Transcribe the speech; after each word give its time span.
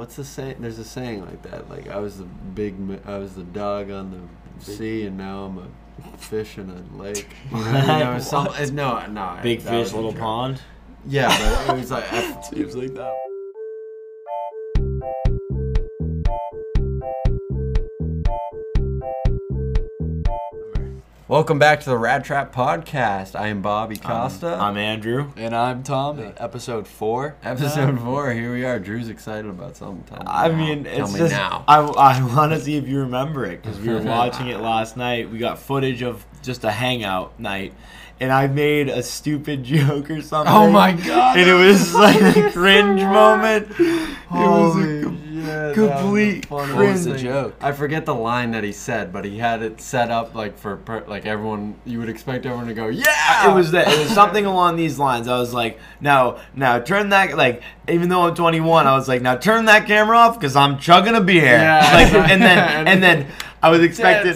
what's 0.00 0.16
the 0.16 0.24
saying? 0.24 0.56
There's 0.60 0.78
a 0.78 0.84
saying 0.84 1.20
like 1.26 1.42
that. 1.42 1.68
Like 1.68 1.88
I 1.90 1.98
was 1.98 2.16
the 2.16 2.24
big, 2.24 2.74
I 3.06 3.18
was 3.18 3.34
the 3.34 3.42
dog 3.42 3.90
on 3.90 4.10
the 4.58 4.64
sea, 4.64 5.04
and 5.04 5.18
now 5.18 5.44
I'm 5.44 5.58
a 5.58 6.16
fish 6.16 6.56
in 6.56 6.70
a 6.70 6.96
lake. 6.96 7.28
You 7.52 7.58
know, 7.58 8.18
some, 8.22 8.48
uh, 8.48 8.66
no, 8.72 9.06
no. 9.08 9.38
Big 9.42 9.60
fish, 9.60 9.92
little 9.92 10.14
pond. 10.14 10.62
Yeah, 11.06 11.28
but 11.28 11.76
it 11.76 11.80
was 11.80 11.90
like 11.90 12.44
seems 12.44 12.74
like 12.74 12.94
that. 12.94 13.14
Welcome 21.30 21.60
back 21.60 21.78
to 21.82 21.90
the 21.90 21.96
Rat 21.96 22.24
Trap 22.24 22.52
Podcast. 22.52 23.38
I 23.38 23.46
am 23.46 23.62
Bobby 23.62 23.96
Costa. 23.96 24.48
I'm 24.60 24.76
Andrew. 24.76 25.30
And 25.36 25.54
I'm 25.54 25.84
Tommy. 25.84 26.24
Uh, 26.24 26.32
episode 26.38 26.88
four. 26.88 27.36
Episode 27.44 28.00
four. 28.00 28.32
Here 28.32 28.52
we 28.52 28.64
are. 28.64 28.80
Drew's 28.80 29.08
excited 29.08 29.48
about 29.48 29.76
something. 29.76 30.02
Tell 30.08 30.18
me 30.18 30.24
I 30.26 30.48
now. 30.48 30.56
mean, 30.56 30.82
tell 30.82 31.04
it's 31.04 31.12
me 31.12 31.18
just 31.20 31.32
now. 31.32 31.64
I, 31.68 31.78
I 31.82 32.34
want 32.34 32.50
to 32.50 32.58
see 32.60 32.76
if 32.76 32.88
you 32.88 32.98
remember 32.98 33.44
it 33.44 33.62
because 33.62 33.78
we 33.78 33.90
were 33.90 34.02
watching 34.02 34.48
it 34.48 34.58
last 34.58 34.96
night. 34.96 35.30
We 35.30 35.38
got 35.38 35.60
footage 35.60 36.02
of 36.02 36.26
just 36.42 36.64
a 36.64 36.70
hangout 36.72 37.38
night, 37.38 37.74
and 38.18 38.32
I 38.32 38.48
made 38.48 38.88
a 38.88 39.04
stupid 39.04 39.62
joke 39.62 40.10
or 40.10 40.22
something. 40.22 40.52
Oh 40.52 40.68
my 40.68 40.94
God, 40.94 41.38
And 41.38 41.48
it 41.48 41.54
was 41.54 41.94
like 41.94 42.20
a 42.20 42.32
so 42.32 42.50
cringe 42.50 43.02
moment. 43.02 43.70
It 43.78 44.10
was 44.30 44.76
a 44.84 45.29
com- 45.60 45.74
shit, 45.74 45.82
was 45.82 46.00
complete 46.00 46.42
the 46.42 46.48
funniest 46.48 46.76
What 46.76 46.86
was 46.86 47.04
the 47.04 47.14
thing. 47.14 47.22
joke? 47.24 47.54
I 47.60 47.72
forget 47.72 48.06
the 48.06 48.14
line 48.14 48.50
that 48.52 48.64
he 48.64 48.72
said, 48.72 49.12
but 49.12 49.24
he 49.24 49.38
had 49.38 49.62
it 49.62 49.80
set 49.80 50.10
up 50.10 50.34
like 50.34 50.58
for 50.58 50.76
per, 50.76 51.04
like 51.06 51.26
everyone. 51.26 51.74
You 51.84 51.98
would 52.00 52.08
expect 52.08 52.46
everyone 52.46 52.66
to 52.68 52.74
go, 52.74 52.88
"Yeah!" 52.88 53.50
It 53.50 53.54
was 53.54 53.70
that. 53.72 53.88
It 53.88 53.98
was 53.98 54.10
something 54.10 54.46
along 54.46 54.76
these 54.76 54.98
lines. 54.98 55.28
I 55.28 55.38
was 55.38 55.52
like, 55.54 55.78
now, 56.00 56.38
now 56.54 56.78
turn 56.78 57.10
that 57.10 57.36
like. 57.36 57.62
Even 57.88 58.08
though 58.08 58.22
I'm 58.22 58.36
21, 58.36 58.86
I 58.86 58.94
was 58.94 59.08
like, 59.08 59.20
now 59.20 59.34
turn 59.36 59.64
that 59.64 59.86
camera 59.88 60.16
off 60.16 60.38
because 60.38 60.54
I'm 60.54 60.78
chugging 60.78 61.16
a 61.16 61.20
beer. 61.20 61.44
Yeah. 61.44 61.80
Like, 62.14 62.30
and 62.30 62.40
then 62.40 62.86
and 62.86 63.02
then 63.02 63.26
I 63.62 63.68
was 63.70 63.80
expecting. 63.82 64.30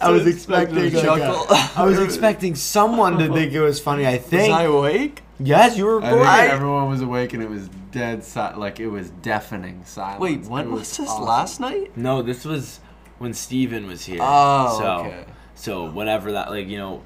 I 0.00 0.10
was 0.10 0.26
Expecting 0.26 0.78
expecting. 0.78 0.78
a 0.78 0.82
like, 1.12 1.22
chuckle. 1.22 1.46
a- 1.56 1.70
I 1.76 1.84
was 1.84 1.98
expecting 2.00 2.54
someone 2.56 3.18
to 3.18 3.32
think 3.32 3.52
it 3.52 3.60
was 3.60 3.78
funny. 3.78 4.04
I 4.04 4.14
Was 4.16 4.22
think. 4.22 4.52
I 4.52 4.64
awake? 4.64 5.22
Yes, 5.38 5.76
you 5.76 5.84
were 5.86 6.02
I 6.02 6.10
think 6.10 6.22
right. 6.22 6.50
everyone 6.50 6.88
was 6.88 7.00
awake 7.02 7.32
and 7.34 7.42
it 7.42 7.48
was 7.50 7.68
dead 7.90 8.24
silent. 8.24 8.58
Like 8.58 8.80
it 8.80 8.88
was 8.88 9.10
deafening 9.10 9.84
silence. 9.84 10.20
Wait, 10.20 10.40
It 10.40 10.46
when 10.46 10.72
was 10.72 10.96
this? 10.96 11.08
awesome. 11.08 11.24
Last 11.24 11.60
night? 11.60 11.96
No, 11.96 12.22
this 12.22 12.44
was 12.44 12.80
when 13.18 13.32
Steven 13.34 13.86
was 13.86 14.04
here. 14.04 14.18
Oh, 14.20 14.78
so, 14.78 14.86
okay. 15.06 15.24
So 15.54 15.90
whatever 15.90 16.32
that 16.32 16.50
like 16.50 16.68
you 16.68 16.78
know, 16.78 17.02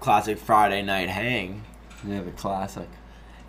classic 0.00 0.38
Friday 0.38 0.82
night 0.82 1.08
hang. 1.08 1.64
Yeah, 2.06 2.20
the 2.20 2.32
classic. 2.32 2.88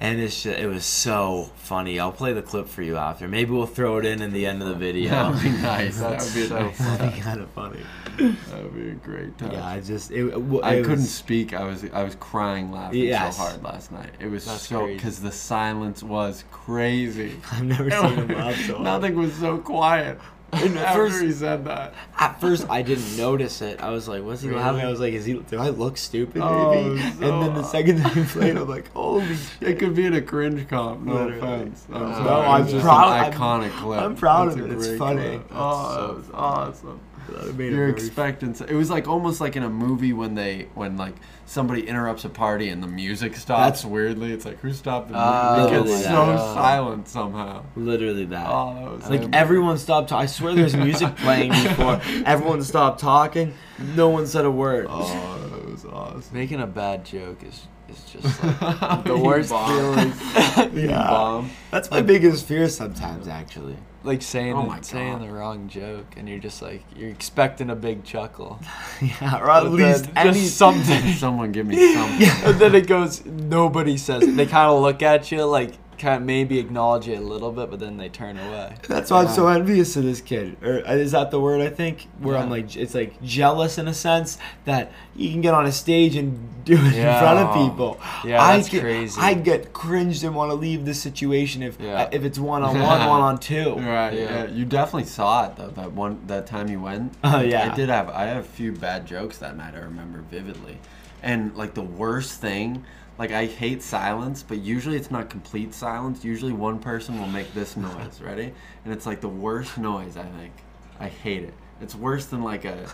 And 0.01 0.19
it's 0.19 0.43
just, 0.43 0.59
it 0.59 0.67
was 0.67 0.83
so 0.83 1.51
funny. 1.55 2.01
I'll 2.01 2.11
play 2.11 2.33
the 2.33 2.41
clip 2.41 2.67
for 2.67 2.81
you 2.81 2.97
after. 2.97 3.29
Maybe 3.29 3.51
we'll 3.51 3.65
throw 3.65 3.97
it 3.97 4.05
in 4.05 4.21
in 4.21 4.33
the 4.33 4.45
end 4.45 4.61
of 4.61 4.67
the 4.67 4.75
video. 4.75 5.09
That 5.11 5.33
would 5.33 5.41
be 5.41 5.49
nice. 5.51 5.99
that 5.99 6.21
would 6.21 6.33
be 6.33 6.47
so 6.47 6.59
nice. 6.63 6.77
That'd 6.77 7.13
be 7.15 7.21
kind 7.21 7.39
of 7.39 7.49
funny. 7.51 7.79
That 8.17 8.63
would 8.63 8.75
be 8.75 8.89
a 8.89 8.93
great 8.95 9.37
time. 9.37 9.51
Yeah, 9.53 9.65
I 9.65 9.79
just 9.79 10.11
it, 10.11 10.25
it, 10.25 10.31
w- 10.31 10.61
I 10.61 10.75
it 10.75 10.83
couldn't 10.85 11.05
speak. 11.05 11.53
I 11.53 11.63
was 11.63 11.85
I 11.93 12.03
was 12.03 12.15
crying 12.15 12.71
laughing 12.73 13.03
Yes. 13.03 13.37
so 13.37 13.43
hard 13.43 13.63
last 13.63 13.91
night. 13.93 14.11
It 14.19 14.27
was 14.27 14.45
That's 14.45 14.67
so 14.67 14.85
because 14.85 15.21
the 15.21 15.31
silence 15.31 16.03
was 16.03 16.43
crazy. 16.51 17.39
I've 17.53 17.63
never 17.63 17.89
seen 17.89 18.15
him 18.15 18.27
laugh 18.27 18.55
so 18.65 18.73
hard. 18.73 18.83
Nothing 18.83 19.15
was 19.15 19.33
so 19.35 19.57
quiet. 19.59 20.19
And 20.53 20.77
at 20.77 20.85
After 20.85 21.09
first- 21.09 21.21
he 21.23 21.31
said 21.31 21.65
that. 21.65 21.93
At 22.17 22.39
first, 22.39 22.65
I 22.69 22.81
didn't 22.81 23.17
notice 23.17 23.61
it. 23.61 23.81
I 23.81 23.89
was 23.89 24.07
like, 24.07 24.23
"What's 24.23 24.41
he 24.41 24.47
Really? 24.49 24.61
laughing?" 24.61 24.81
I 24.81 24.89
was 24.89 24.99
like, 25.01 25.13
"Is 25.13 25.25
he? 25.25 25.33
Do 25.33 25.57
I 25.57 25.69
look 25.69 25.97
stupid?" 25.97 26.41
Oh, 26.41 26.71
Maybe. 26.73 26.99
so 27.01 27.07
and 27.07 27.43
then 27.43 27.53
the 27.55 27.63
second 27.63 28.01
time 28.01 28.13
he 28.13 28.23
played, 28.23 28.55
I'm 28.55 28.67
like, 28.69 28.89
"Holy 28.93 29.25
It 29.59 29.79
could 29.79 29.95
be 29.95 30.05
in 30.05 30.13
a 30.13 30.21
cringe 30.21 30.67
comp. 30.69 31.01
No 31.01 31.13
Literally. 31.13 31.37
offense. 31.39 31.85
I'm 31.91 32.01
No, 32.01 32.11
sorry. 32.13 32.47
I'm 32.47 32.67
just 32.67 32.85
proud- 32.85 33.07
An 33.07 33.23
I'm- 33.23 33.33
iconic 33.33 33.71
clip. 33.81 34.01
I'm 34.01 34.15
proud 34.15 34.47
It's 34.49 34.57
of 34.57 34.71
it. 34.71 34.77
It's 34.77 34.97
funny. 34.97 35.21
clip. 35.21 35.41
That's 35.49 35.51
Oh, 35.55 35.93
so 35.95 36.07
that 36.07 36.15
was 36.17 36.29
awesome. 36.33 36.99
That 37.29 37.55
made 37.55 37.67
it 37.67 37.75
You're 37.75 37.87
very 37.87 37.91
expecting. 37.91 38.53
so- 38.53 38.65
It 38.65 38.73
was 38.75 38.89
like 38.89 39.07
almost 39.07 39.41
like 39.41 39.55
in 39.55 39.63
a 39.63 39.69
movie 39.69 40.13
when 40.13 40.35
they 40.35 40.67
when 40.73 40.97
like 40.97 41.15
somebody 41.45 41.87
interrupts 41.87 42.25
a 42.25 42.29
party 42.29 42.69
and 42.69 42.81
the 42.81 42.87
music 42.87 43.35
stops 43.35 43.81
That's- 43.81 43.85
weirdly. 43.85 44.31
It's 44.31 44.45
like 44.45 44.59
who 44.59 44.73
stopped 44.73 45.09
the 45.09 45.15
oh, 45.17 45.57
music? 45.57 45.77
Oh, 45.77 45.83
it 45.83 45.87
gets 45.87 46.03
so 46.03 46.35
silent 46.55 47.07
somehow. 47.07 47.63
Literally 47.75 48.25
that. 48.25 48.47
Oh, 48.49 48.73
that 48.75 48.91
was 48.91 49.01
like 49.03 49.09
amazing. 49.19 49.35
everyone 49.35 49.77
stopped. 49.77 50.11
I 50.11 50.25
swear 50.25 50.53
there's 50.53 50.75
music 50.75 51.15
playing 51.17 51.51
before 51.51 52.01
everyone 52.25 52.63
stopped 52.63 52.99
talking. 52.99 53.53
No 53.95 54.09
one 54.09 54.27
said 54.27 54.45
a 54.45 54.51
word. 54.51 54.87
Oh, 54.89 55.49
that 55.51 55.65
was 55.69 55.85
awesome. 55.85 56.23
Making 56.31 56.61
a 56.61 56.67
bad 56.67 57.05
joke 57.05 57.43
is 57.43 57.67
is 57.97 58.03
just 58.11 58.43
like 58.43 59.03
the 59.05 59.17
worst 59.17 59.49
bomb. 59.49 60.11
feeling. 60.11 60.13
Yeah. 60.87 61.09
bomb. 61.09 61.49
That's 61.71 61.89
my 61.91 62.01
biggest 62.01 62.45
fear 62.45 62.67
sometimes, 62.69 63.27
actually. 63.27 63.75
like 64.03 64.21
saying 64.21 64.53
Oh 64.53 64.69
the- 64.73 64.81
saying 64.83 65.19
the 65.19 65.29
wrong 65.31 65.67
joke, 65.67 66.05
and 66.17 66.27
you're 66.29 66.39
just 66.39 66.61
like 66.61 66.83
you're 66.95 67.09
expecting 67.09 67.69
a 67.69 67.75
big 67.75 68.03
chuckle. 68.03 68.59
yeah, 69.01 69.39
or 69.39 69.49
at 69.49 69.63
But 69.63 69.71
least 69.71 70.05
then 70.13 70.27
any 70.27 70.39
just 70.41 70.57
something. 70.57 71.13
Someone 71.13 71.51
give 71.51 71.65
me 71.65 71.93
something. 71.93 72.27
and 72.45 72.59
then 72.59 72.75
it 72.75 72.87
goes. 72.87 73.25
Nobody 73.25 73.97
says. 73.97 74.23
It. 74.23 74.35
They 74.37 74.45
kind 74.45 74.71
of 74.71 74.81
look 74.81 75.01
at 75.01 75.31
you 75.31 75.43
like 75.45 75.73
kind 75.97 76.15
of 76.15 76.23
maybe 76.23 76.59
acknowledge 76.59 77.07
it 77.07 77.17
a 77.17 77.21
little 77.21 77.51
bit, 77.51 77.69
but 77.69 77.79
then 77.79 77.97
they 77.97 78.09
turn 78.09 78.37
away. 78.37 78.75
That's 78.87 79.11
why 79.11 79.23
I'm 79.23 79.27
so 79.29 79.47
envious 79.47 79.95
of 79.95 80.03
this 80.03 80.21
kid. 80.21 80.57
Or 80.63 80.85
uh, 80.87 80.93
is 80.93 81.11
that 81.11 81.31
the 81.31 81.39
word 81.39 81.61
I 81.61 81.69
think? 81.69 82.07
Where 82.19 82.37
I'm 82.37 82.49
like, 82.49 82.75
it's 82.75 82.93
like 82.93 83.21
jealous 83.23 83.77
in 83.77 83.87
a 83.87 83.93
sense 83.93 84.37
that 84.65 84.91
you 85.15 85.31
can 85.31 85.41
get 85.41 85.53
on 85.53 85.65
a 85.65 85.71
stage 85.71 86.15
and 86.15 86.63
do 86.65 86.73
it 86.73 86.93
in 86.95 87.19
front 87.19 87.39
of 87.39 87.53
people. 87.53 87.99
Yeah, 88.23 88.41
I 88.41 88.57
that's 88.57 88.69
get, 88.69 88.81
crazy. 88.81 89.19
I 89.21 89.33
get 89.33 89.73
cringed 89.73 90.23
and 90.23 90.35
want 90.35 90.51
to 90.51 90.55
leave 90.55 90.85
the 90.85 90.93
situation 90.93 91.63
if 91.63 91.79
Yeah. 91.79 92.03
uh, 92.03 92.09
if 92.11 92.23
it's 92.23 92.37
one 92.39 92.63
on 92.63 92.79
one, 92.79 92.99
one 93.07 93.21
on 93.21 93.37
two. 93.39 93.75
Right. 93.75 94.11
Yeah. 94.13 94.45
Yeah. 94.45 94.45
You 94.47 94.65
definitely 94.65 95.05
saw 95.09 95.47
it 95.47 95.55
though. 95.55 95.69
That 95.69 95.91
one 95.93 96.19
that 96.27 96.47
time 96.47 96.69
you 96.69 96.79
went. 96.81 97.13
Oh, 97.23 97.41
yeah. 97.41 97.71
I 97.71 97.75
did 97.75 97.89
have. 97.89 98.09
I 98.09 98.25
have 98.25 98.43
a 98.45 98.47
few 98.47 98.71
bad 98.71 99.05
jokes 99.05 99.37
that 99.39 99.57
night. 99.57 99.73
I 99.75 99.79
remember 99.79 100.19
vividly, 100.29 100.77
and 101.23 101.55
like 101.55 101.73
the 101.73 101.81
worst 101.81 102.39
thing. 102.39 102.83
Like 103.17 103.31
I 103.31 103.45
hate 103.45 103.81
silence, 103.81 104.43
but 104.43 104.57
usually 104.57 104.97
it's 104.97 105.09
not 105.09 105.29
complete 105.29 105.73
silence. 105.73 106.25
Usually 106.25 106.51
one 106.51 106.79
person 106.79 107.19
will 107.19 107.27
make 107.27 107.53
this 107.53 107.77
noise, 107.77 108.21
ready? 108.23 108.53
And 108.83 108.93
it's 108.93 109.05
like 109.05 109.21
the 109.21 109.29
worst 109.29 109.77
noise. 109.77 110.17
I 110.17 110.23
think. 110.23 110.53
I 110.99 111.07
hate 111.07 111.43
it. 111.43 111.53
It's 111.81 111.95
worse 111.95 112.25
than 112.25 112.43
like 112.43 112.65
a. 112.65 112.89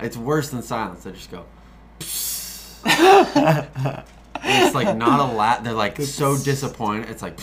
It's 0.00 0.16
worse 0.16 0.50
than 0.50 0.62
silence. 0.62 1.04
They 1.04 1.12
just 1.12 1.30
go. 1.30 1.46
It's 4.46 4.74
like 4.74 4.96
not 4.96 5.20
a 5.20 5.24
laugh. 5.32 5.64
They're 5.64 5.72
like 5.72 6.00
so 6.02 6.36
disappointed. 6.36 7.08
It's 7.08 7.22
like. 7.22 7.38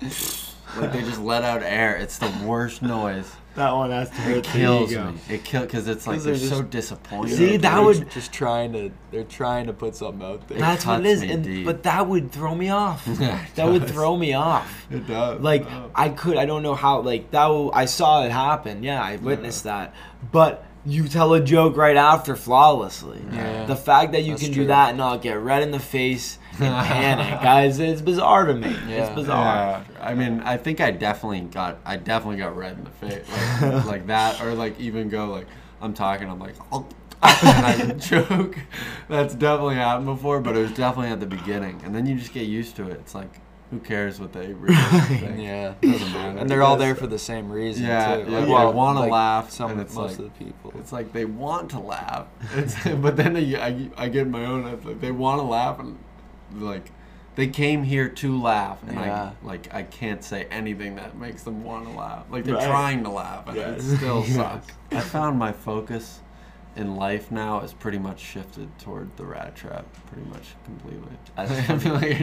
like 0.78 0.92
they 0.92 1.02
just 1.02 1.20
let 1.20 1.42
out 1.42 1.62
air. 1.62 1.96
It's 1.96 2.18
the 2.18 2.32
worst 2.44 2.82
noise. 2.82 3.30
That 3.56 3.72
one 3.72 3.90
has 3.92 4.10
to 4.10 4.16
hurt 4.16 4.36
It 4.38 4.44
the 4.44 4.50
kills 4.50 4.90
ego. 4.92 5.12
me. 5.12 5.18
It 5.28 5.44
kills 5.44 5.66
because 5.66 5.86
it's 5.86 6.06
like 6.08 6.16
'Cause 6.16 6.24
they're, 6.24 6.34
they're 6.36 6.48
so 6.48 6.58
just- 6.62 6.70
disappointed. 6.70 7.36
See, 7.36 7.56
that 7.56 7.74
They're 7.74 7.82
would- 7.84 8.10
just 8.10 8.32
trying 8.32 8.72
to. 8.72 8.90
They're 9.12 9.22
trying 9.24 9.66
to 9.68 9.72
put 9.72 9.94
something 9.94 10.26
out 10.26 10.48
there. 10.48 10.58
That's 10.58 10.84
what 10.84 11.00
it 11.00 11.04
cuts 11.04 11.08
is, 11.14 11.22
me 11.22 11.30
and 11.30 11.44
deep. 11.44 11.64
but 11.66 11.82
that 11.84 12.08
would 12.08 12.32
throw 12.32 12.54
me 12.54 12.70
off. 12.70 13.06
Yeah, 13.20 13.40
it 13.42 13.54
that 13.54 13.68
would 13.68 13.86
throw 13.88 14.16
me 14.16 14.32
off. 14.34 14.86
It 14.90 15.06
does. 15.06 15.40
Like 15.40 15.64
Oh. 15.70 15.90
I 15.94 16.08
could, 16.08 16.36
I 16.36 16.46
don't 16.46 16.62
know 16.64 16.74
how. 16.74 17.00
Like 17.00 17.30
that, 17.30 17.70
I 17.74 17.84
saw 17.84 18.24
it 18.24 18.32
happen. 18.32 18.82
Yeah, 18.82 19.00
I 19.02 19.16
witnessed 19.16 19.64
that. 19.64 19.94
But 20.32 20.64
you 20.84 21.06
tell 21.08 21.32
a 21.32 21.40
joke 21.40 21.76
right 21.76 21.96
after 21.96 22.34
flawlessly. 22.36 23.22
Yeah. 23.32 23.66
The 23.66 23.76
fact 23.76 24.12
that 24.12 24.22
you 24.24 24.32
That's 24.32 24.42
can 24.42 24.52
do 24.52 24.66
that 24.66 24.90
and 24.90 24.98
not 24.98 25.22
get 25.22 25.34
red 25.38 25.62
in 25.62 25.70
the 25.70 25.78
face 25.78 26.38
and 26.60 26.86
panic, 26.86 27.42
guys, 27.42 27.78
it's 27.78 28.00
bizarre 28.00 28.46
to 28.46 28.54
me. 28.54 28.74
It's 28.88 29.14
bizarre. 29.14 29.44
Yeah, 29.44 29.84
I 30.00 30.14
mean, 30.14 30.40
I 30.40 30.56
think 30.56 30.80
I 30.80 30.90
definitely 30.90 31.40
got, 31.42 31.78
I 31.84 31.96
definitely 31.96 32.38
got 32.38 32.56
red 32.56 32.76
in 32.78 32.84
the 32.84 32.90
face, 32.90 33.26
like, 33.62 33.84
like 33.86 34.06
that, 34.08 34.40
or 34.42 34.54
like 34.54 34.78
even 34.80 35.08
go 35.08 35.26
like, 35.30 35.46
I'm 35.80 35.94
talking, 35.94 36.28
I'm 36.30 36.38
like, 36.38 36.54
oh, 36.72 36.86
and 37.22 37.66
I 37.66 37.92
joke. 37.98 38.56
That's 39.08 39.34
definitely 39.34 39.76
happened 39.76 40.06
before, 40.06 40.40
but 40.40 40.56
it 40.56 40.60
was 40.60 40.72
definitely 40.72 41.10
at 41.12 41.20
the 41.20 41.26
beginning, 41.26 41.80
and 41.84 41.94
then 41.94 42.06
you 42.06 42.16
just 42.16 42.32
get 42.32 42.46
used 42.46 42.76
to 42.76 42.88
it. 42.88 43.00
It's 43.00 43.14
like, 43.14 43.40
who 43.70 43.80
cares 43.80 44.20
what 44.20 44.32
they 44.32 44.52
really 44.52 44.76
think? 44.76 45.40
Yeah. 45.40 45.74
Doesn't 45.80 46.12
matter. 46.12 46.38
And 46.38 46.48
they're 46.48 46.62
all 46.62 46.76
there 46.76 46.94
for 46.94 47.06
the 47.08 47.18
same 47.18 47.50
reason 47.50 47.86
Yeah, 47.86 48.16
too. 48.16 48.30
yeah, 48.30 48.38
Like, 48.38 48.46
they 48.46 48.52
well, 48.52 48.72
wanna 48.72 49.00
like, 49.00 49.10
laugh, 49.10 49.50
Some 49.50 49.72
and 49.72 49.80
it's 49.80 49.94
most 49.94 50.10
like- 50.12 50.28
of 50.28 50.38
the 50.38 50.44
people. 50.44 50.72
It's 50.78 50.92
like 50.92 51.12
they 51.12 51.24
want 51.24 51.70
to 51.70 51.80
laugh, 51.80 52.26
it's, 52.54 52.76
but 52.84 53.16
then 53.16 53.36
I, 53.36 53.66
I, 53.66 53.90
I 54.04 54.08
get 54.10 54.28
my 54.28 54.44
own. 54.44 54.64
Like 54.84 55.00
they 55.00 55.10
want 55.10 55.40
to 55.40 55.44
laugh, 55.44 55.80
and 55.80 55.98
like 56.56 56.90
they 57.36 57.48
came 57.48 57.82
here 57.82 58.08
to 58.08 58.40
laugh, 58.40 58.78
and 58.86 58.96
Yeah. 58.96 59.32
I 59.42 59.46
like 59.46 59.74
I 59.74 59.82
can't 59.82 60.22
say 60.22 60.46
anything 60.50 60.96
that 60.96 61.16
makes 61.16 61.42
them 61.42 61.64
want 61.64 61.86
to 61.86 61.92
laugh. 61.92 62.24
Like 62.30 62.44
they're 62.44 62.54
Right. 62.54 62.66
trying 62.68 63.02
to 63.04 63.10
laugh, 63.10 63.48
and 63.48 63.56
Right. 63.56 63.66
it 63.68 63.82
still 63.82 64.20
Yes. 64.26 64.36
sucks. 64.36 64.66
I 64.92 65.00
found 65.00 65.38
my 65.38 65.52
focus 65.52 66.20
in 66.76 66.96
life 66.96 67.30
now 67.30 67.60
is 67.60 67.72
pretty 67.72 67.98
much 67.98 68.18
shifted 68.18 68.68
toward 68.80 69.16
the 69.16 69.24
rat 69.24 69.54
trap, 69.54 69.84
pretty 70.10 70.28
much 70.28 70.56
completely. 70.64 71.16
I 71.36 71.46
feel 71.46 71.94
like. 71.94 72.20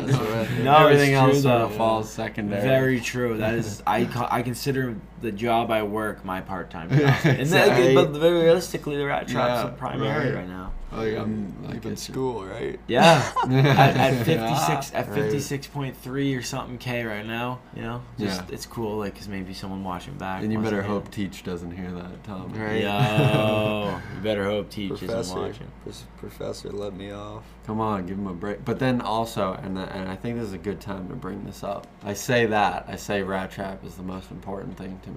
No, 0.62 0.76
everything 0.88 1.14
else 1.14 1.42
sort 1.44 1.62
of 1.62 1.76
falls 1.76 2.10
secondary. 2.12 2.62
Very 2.62 3.00
true. 3.00 3.38
That 3.38 3.54
is, 3.56 3.82
I 3.88 4.08
I 4.30 4.42
consider 4.42 4.96
the 5.22 5.32
job 5.32 5.72
I 5.72 5.84
work 5.84 6.26
my 6.26 6.42
part 6.42 6.70
time 6.70 6.90
job, 6.92 7.00
Yeah, 7.00 7.28
and 7.28 7.48
that, 7.50 7.94
but 7.96 8.10
very 8.12 8.42
realistically, 8.44 8.98
the 8.98 9.06
rat 9.06 9.28
trap's 9.28 9.64
Yeah, 9.64 9.70
the 9.70 9.78
primary 9.78 10.28
right. 10.30 10.36
right 10.36 10.48
now. 10.48 10.74
Like 10.94 11.16
I'm 11.16 11.54
mm, 11.54 11.64
like 11.64 11.76
Like 11.76 11.86
in 11.86 11.92
it's- 11.94 12.02
school, 12.04 12.44
right? 12.46 12.78
Yeah. 12.88 13.24
at, 13.46 13.50
at 13.96 14.28
Yeah. 14.28 14.54
56 14.56 14.94
at 14.94 15.08
56.3 15.08 16.38
or 16.38 16.42
something 16.42 16.78
k 16.78 17.06
right 17.06 17.26
now 17.26 17.60
you 17.76 17.82
know 17.82 18.02
just 18.20 18.42
Yeah. 18.42 18.54
it's 18.54 18.66
cool 18.66 18.98
like 18.98 19.14
because 19.14 19.30
maybe 19.30 19.54
someone 19.54 19.86
watching 19.86 20.16
back 20.16 20.44
And 20.44 20.52
you 20.52 20.60
better 20.60 20.82
hear. 20.82 20.92
hope 20.92 21.10
Teach 21.10 21.44
doesn't 21.44 21.72
hear 21.72 21.90
that, 21.92 22.24
Tom. 22.26 22.52
Right. 22.54 22.82
yo 22.84 24.00
you 24.18 24.22
better 24.22 24.44
hope 24.44 24.70
teach 24.70 25.02
isn't 25.02 25.38
watching 25.38 25.68
pros- 25.84 26.04
professor, 26.18 26.70
let 26.72 26.94
me 26.94 27.12
off. 27.12 27.44
Come 27.66 27.80
on, 27.80 28.06
give 28.06 28.18
him 28.18 28.28
a 28.28 28.34
break. 28.34 28.66
But 28.66 28.80
then 28.80 29.02
also, 29.02 29.54
and 29.64 29.78
uh, 29.78 29.82
and 29.94 30.10
I 30.10 30.16
think 30.16 30.38
this 30.38 30.48
is 30.48 30.54
a 30.54 30.58
good 30.58 30.82
time 30.82 31.08
to 31.10 31.16
bring 31.16 31.44
this 31.46 31.64
up. 31.64 31.88
I 32.04 32.14
say 32.14 32.48
that 32.48 32.86
I 32.90 32.96
say 32.96 33.22
Rat 33.24 33.52
Trap 33.52 33.86
is 33.86 33.96
the 33.96 34.04
most 34.04 34.30
important 34.32 34.78
thing 34.78 35.00
to 35.04 35.11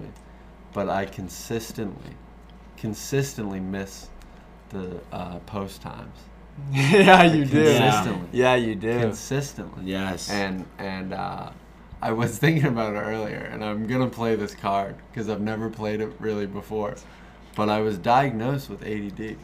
but 0.72 0.88
I 0.88 1.06
consistently, 1.06 2.14
consistently 2.76 3.60
miss 3.60 4.08
the 4.70 5.00
uh, 5.12 5.38
post 5.40 5.80
times. 5.80 6.18
yeah, 6.72 7.24
you 7.24 7.44
do. 7.44 7.64
Consistently. 7.64 8.28
Yeah, 8.32 8.54
you 8.54 8.74
do. 8.74 9.00
Consistently. 9.00 9.84
yes 9.84 10.30
And 10.30 10.66
and 10.78 11.12
uh, 11.12 11.50
I 12.02 12.12
was 12.12 12.38
thinking 12.38 12.66
about 12.66 12.94
it 12.94 12.98
earlier, 12.98 13.48
and 13.52 13.64
I'm 13.64 13.86
gonna 13.86 14.08
play 14.10 14.36
this 14.36 14.54
card 14.54 14.96
because 15.10 15.28
I've 15.28 15.40
never 15.40 15.70
played 15.70 16.00
it 16.00 16.12
really 16.18 16.46
before. 16.46 16.96
But 17.56 17.68
I 17.68 17.82
was 17.82 17.98
diagnosed 17.98 18.68
with 18.68 18.82
ADD. 18.82 19.36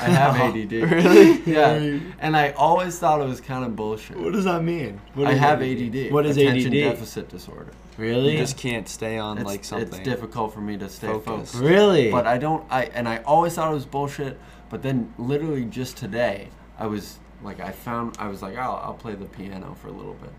I 0.00 0.04
have 0.04 0.36
ADD. 0.56 0.72
Really? 0.72 1.42
Yeah. 1.42 1.98
And 2.18 2.34
I 2.34 2.52
always 2.52 2.98
thought 2.98 3.20
it 3.20 3.28
was 3.28 3.42
kind 3.42 3.66
of 3.66 3.76
bullshit. 3.76 4.16
what 4.16 4.32
does 4.32 4.44
that 4.44 4.64
mean 4.64 4.98
what 5.12 5.28
I 5.28 5.34
have 5.34 5.60
ADD? 5.60 5.94
ADD. 5.94 6.12
what 6.12 6.24
is 6.24 6.38
Attention 6.38 6.72
ADD 6.72 6.94
deficit 6.94 7.28
disorder. 7.28 7.72
Really 7.96 8.32
You 8.32 8.38
just 8.38 8.56
can't 8.56 8.88
stay 8.88 9.18
on 9.18 9.38
It's, 9.38 9.46
like 9.46 9.64
something. 9.64 9.88
it's 9.88 9.98
difficult 9.98 10.52
for 10.54 10.60
me 10.60 10.76
to 10.78 10.88
stay 10.88 11.06
Focus. 11.08 11.24
focused. 11.52 11.54
really 11.56 12.10
But 12.10 12.26
I 12.26 12.38
don't. 12.38 12.64
I 12.70 12.84
and 12.94 13.08
I 13.08 13.18
always 13.18 13.54
thought 13.54 13.70
it 13.70 13.74
was 13.74 13.86
bullshit. 13.86 14.38
But 14.68 14.82
then, 14.82 15.12
literally 15.18 15.64
just 15.64 15.96
today, 15.96 16.48
I 16.78 16.86
was 16.86 17.18
like, 17.42 17.58
I 17.60 17.72
found. 17.72 18.16
I 18.20 18.28
was 18.28 18.40
like, 18.42 18.56
oh, 18.56 18.80
I'll 18.84 18.94
play 18.94 19.14
the 19.14 19.24
piano 19.26 19.74
for 19.82 19.88
a 19.88 19.92
little 19.92 20.14
bit, 20.14 20.30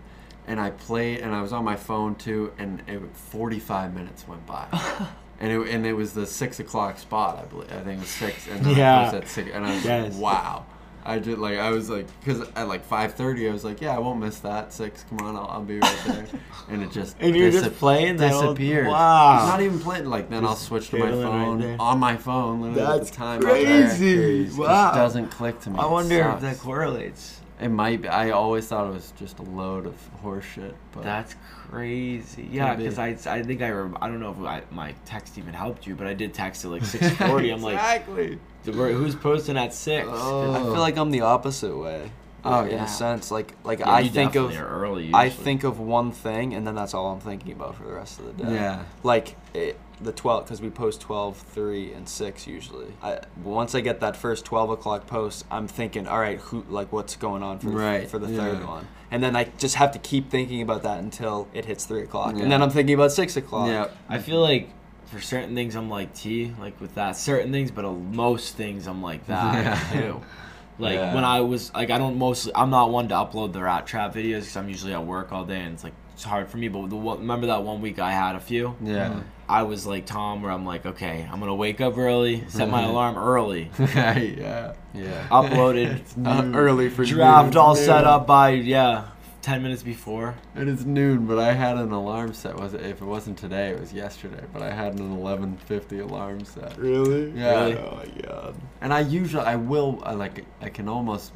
and 0.46 0.58
I 0.58 0.70
played, 0.70 1.18
and 1.20 1.34
I 1.34 1.42
was 1.42 1.52
on 1.52 1.64
my 1.64 1.76
phone 1.76 2.14
too, 2.14 2.50
and 2.58 2.82
it, 2.88 3.00
45 3.14 3.94
minutes 3.94 4.26
went 4.26 4.46
by. 4.46 4.66
And 5.40 5.50
it, 5.50 5.68
and 5.74 5.84
it 5.84 5.94
was 5.94 6.12
the 6.12 6.24
six 6.24 6.60
o'clock 6.60 6.98
spot, 7.00 7.36
I 7.36 7.44
believe. 7.46 7.72
I 7.72 7.80
think 7.80 7.96
it 7.96 8.00
was 8.00 8.08
six, 8.08 8.46
and 8.46 8.64
then 8.64 8.76
Yeah. 8.76 9.00
I 9.00 9.04
was 9.06 9.14
at 9.14 9.28
six, 9.28 9.50
and 9.52 9.66
I 9.66 9.74
was 9.74 9.84
Yes. 9.84 10.12
like, 10.14 10.22
"Wow!" 10.22 10.66
I 11.04 11.18
did 11.18 11.38
like 11.38 11.58
I 11.58 11.70
was 11.70 11.90
like, 11.90 12.06
because 12.20 12.48
at 12.56 12.68
like 12.68 12.84
five 12.84 13.14
thirty, 13.14 13.48
I 13.48 13.52
was 13.52 13.64
like, 13.64 13.80
"Yeah, 13.80 13.94
I 13.94 13.98
won't 13.98 14.20
miss 14.20 14.38
that. 14.40 14.72
Six, 14.72 15.04
come 15.08 15.18
on, 15.26 15.36
I'll, 15.36 15.46
I'll 15.48 15.62
be 15.62 15.78
right 15.78 15.98
there." 16.06 16.26
And 16.68 16.82
it 16.82 16.92
just 16.92 17.16
And 17.20 17.34
you're 17.36 17.50
just 17.50 17.74
playing 17.74 18.16
that 18.18 18.30
whole- 18.32 18.54
disappears. 18.54 18.86
Wow. 18.88 19.38
It's 19.42 19.46
not 19.50 19.60
even 19.62 19.78
playing. 19.80 20.06
Like 20.06 20.30
then 20.30 20.44
I'll 20.46 20.54
switch 20.56 20.90
to 20.90 20.98
my 20.98 21.06
fiddling 21.06 21.24
right 21.26 21.32
phone 21.68 21.80
on 21.80 21.98
my 21.98 22.16
phone. 22.16 22.60
Literally 22.62 22.82
at 22.82 22.96
That's 22.98 23.10
the 23.10 23.16
time. 23.16 23.36
out 23.44 23.52
there. 23.52 23.88
crazy. 23.88 24.12
It 24.42 24.44
just 24.46 24.58
Wow. 24.58 24.92
doesn't 24.94 25.28
click 25.30 25.60
to 25.62 25.70
me. 25.70 25.78
i 25.78 25.84
It 25.84 25.90
wonder 25.90 26.30
if 26.30 26.40
that 26.40 26.58
correlates 26.60 27.40
It 27.60 27.68
might 27.68 28.02
be. 28.02 28.08
I 28.08 28.30
always 28.30 28.66
thought 28.66 28.88
it 28.88 28.92
was 28.92 29.12
just 29.18 29.38
a 29.38 29.42
load 29.42 29.86
of 29.86 29.94
horseshit. 30.24 30.74
But 30.92 31.04
That's 31.04 31.34
crazy. 31.68 32.48
Yeah, 32.50 32.74
because 32.74 32.98
I, 32.98 33.16
I 33.26 33.42
think 33.42 33.62
I 33.62 33.70
rem- 33.70 33.96
I 34.00 34.08
don't 34.08 34.20
know 34.20 34.30
if 34.32 34.38
I, 34.40 34.62
my 34.70 34.94
text 35.04 35.38
even 35.38 35.54
helped 35.54 35.86
you, 35.86 35.94
but 35.94 36.06
I 36.06 36.14
did 36.14 36.34
text 36.34 36.64
at 36.64 36.70
like 36.70 36.84
six 36.94 37.08
forty. 37.16 37.50
I'm 37.50 37.62
like, 37.62 37.74
exactly. 37.74 38.38
"Where- 38.64 38.92
who's 38.92 39.14
posting 39.14 39.56
at 39.56 39.72
six? 39.74 40.08
Oh. 40.10 40.52
I 40.52 40.62
feel 40.62 40.80
like 40.80 40.96
I'm 40.96 41.10
the 41.10 41.20
opposite 41.22 41.76
way. 41.76 42.10
Oh, 42.44 42.64
in 42.64 42.74
a 42.78 42.88
sense, 42.88 43.30
like 43.30 43.54
like 43.62 43.78
Yeah, 43.78 43.88
I 43.90 44.00
you 44.00 44.10
think 44.10 44.34
of 44.34 44.50
definitely 44.50 44.58
are 44.74 44.80
early. 44.82 45.10
I 45.14 45.28
think 45.28 45.62
of 45.62 45.78
one 45.78 46.10
thing 46.10 46.54
and 46.54 46.66
then 46.66 46.74
that's 46.74 46.92
all 46.92 47.12
I'm 47.12 47.20
thinking 47.20 47.52
about 47.52 47.76
for 47.76 47.84
the 47.84 47.92
rest 47.92 48.18
of 48.18 48.36
the 48.36 48.44
day. 48.44 48.54
Yeah. 48.54 48.82
Like 49.04 49.36
it, 49.54 49.78
the 50.02 50.12
12 50.12 50.44
because 50.44 50.60
we 50.60 50.70
post 50.70 51.00
12, 51.00 51.36
3, 51.36 51.92
and 51.92 52.08
6 52.08 52.46
usually. 52.46 52.88
I 53.02 53.20
once 53.42 53.74
I 53.74 53.80
get 53.80 54.00
that 54.00 54.16
first 54.16 54.44
12 54.44 54.70
o'clock 54.70 55.06
post, 55.06 55.44
I'm 55.50 55.68
thinking, 55.68 56.06
all 56.06 56.18
right, 56.20 56.38
who 56.40 56.64
like 56.68 56.92
what's 56.92 57.16
going 57.16 57.42
on 57.42 57.58
for 57.58 57.70
the, 57.70 57.76
Right, 57.76 58.08
for 58.08 58.18
the 58.18 58.28
yeah. 58.30 58.36
third 58.38 58.66
one, 58.66 58.86
and 59.10 59.22
then 59.22 59.36
I 59.36 59.44
just 59.58 59.76
have 59.76 59.92
to 59.92 59.98
keep 59.98 60.30
thinking 60.30 60.62
about 60.62 60.82
that 60.84 60.98
until 60.98 61.48
it 61.54 61.64
hits 61.64 61.84
3 61.86 62.02
o'clock, 62.02 62.36
Yeah. 62.36 62.42
and 62.44 62.52
then 62.52 62.62
I'm 62.62 62.70
thinking 62.70 62.94
about 62.94 63.12
6 63.12 63.36
o'clock. 63.36 63.68
Yeah. 63.68 63.88
I 64.08 64.18
feel 64.18 64.40
like 64.40 64.68
for 65.06 65.20
certain 65.20 65.54
things 65.54 65.74
I'm 65.76 65.90
like 65.90 66.14
T, 66.14 66.54
like 66.58 66.80
with 66.80 66.94
that 66.94 67.16
certain 67.16 67.52
things, 67.52 67.70
but 67.70 67.84
uh, 67.84 67.92
most 67.92 68.56
things 68.56 68.86
I'm 68.86 69.02
like 69.02 69.26
that 69.26 69.54
Yeah. 69.94 70.00
too. 70.00 70.20
Like 70.78 70.94
Yeah. 70.94 71.14
when 71.14 71.22
I 71.22 71.42
was 71.42 71.72
like 71.74 71.90
I 71.90 71.98
don't 71.98 72.16
mostly 72.16 72.50
I'm 72.56 72.70
not 72.70 72.90
one 72.90 73.06
to 73.08 73.14
upload 73.14 73.52
the 73.52 73.62
rat 73.62 73.86
trap 73.86 74.14
videos 74.14 74.40
because 74.40 74.56
I'm 74.56 74.70
usually 74.70 74.94
at 74.94 75.04
work 75.04 75.30
all 75.30 75.44
day 75.44 75.60
and 75.60 75.74
it's 75.74 75.84
like 75.84 75.92
it's 76.14 76.24
hard 76.24 76.48
for 76.48 76.56
me. 76.56 76.68
But 76.68 76.88
the 76.88 76.96
remember 76.96 77.46
that 77.48 77.62
one 77.62 77.82
week 77.82 77.98
I 77.98 78.10
had 78.10 78.36
a 78.36 78.40
few. 78.40 78.74
Yeah. 78.82 79.20
I 79.52 79.64
was 79.64 79.86
like 79.86 80.06
Tom, 80.06 80.40
where 80.42 80.50
I'm 80.50 80.64
like, 80.64 80.86
okay, 80.86 81.28
I'm 81.30 81.38
gonna 81.38 81.54
wake 81.54 81.80
up 81.82 81.98
early, 81.98 82.42
set 82.48 82.70
my 82.70 82.82
Mhm. 82.84 82.88
alarm 82.88 83.16
early, 83.18 83.70
yeah. 83.78 84.72
Yeah. 84.94 85.26
uploaded, 85.30 85.96
It's 86.00 86.14
Uh, 86.16 86.40
noon. 86.40 86.56
early 86.56 86.88
for 86.88 87.04
draft 87.04 87.54
all 87.56 87.76
Yeah. 87.76 87.84
set 87.84 88.04
up 88.04 88.26
by 88.26 88.50
yeah, 88.50 89.04
ten 89.42 89.62
minutes 89.62 89.82
before. 89.82 90.34
And 90.54 90.68
it's 90.70 90.84
noon, 90.84 91.26
but 91.26 91.38
I 91.38 91.52
had 91.52 91.76
an 91.76 91.92
alarm 91.92 92.32
set. 92.32 92.58
Was 92.58 92.72
it, 92.74 92.80
if 92.82 93.02
it 93.02 93.04
wasn't 93.04 93.36
today, 93.36 93.68
it 93.70 93.80
was 93.80 93.92
yesterday. 93.92 94.42
But 94.54 94.62
I 94.62 94.70
had 94.70 94.94
an 94.98 95.10
11:50 95.18 95.98
alarm 95.98 96.44
set. 96.46 96.78
Really? 96.78 97.32
Yeah. 97.36 97.60
Really? 97.60 97.76
Oh 97.78 97.96
my 98.00 98.22
god. 98.26 98.54
And 98.80 98.92
I 98.94 99.00
usually, 99.00 99.44
I 99.44 99.56
will, 99.56 100.00
I 100.04 100.12
like, 100.14 100.44
I 100.62 100.70
can 100.70 100.88
almost 100.88 101.32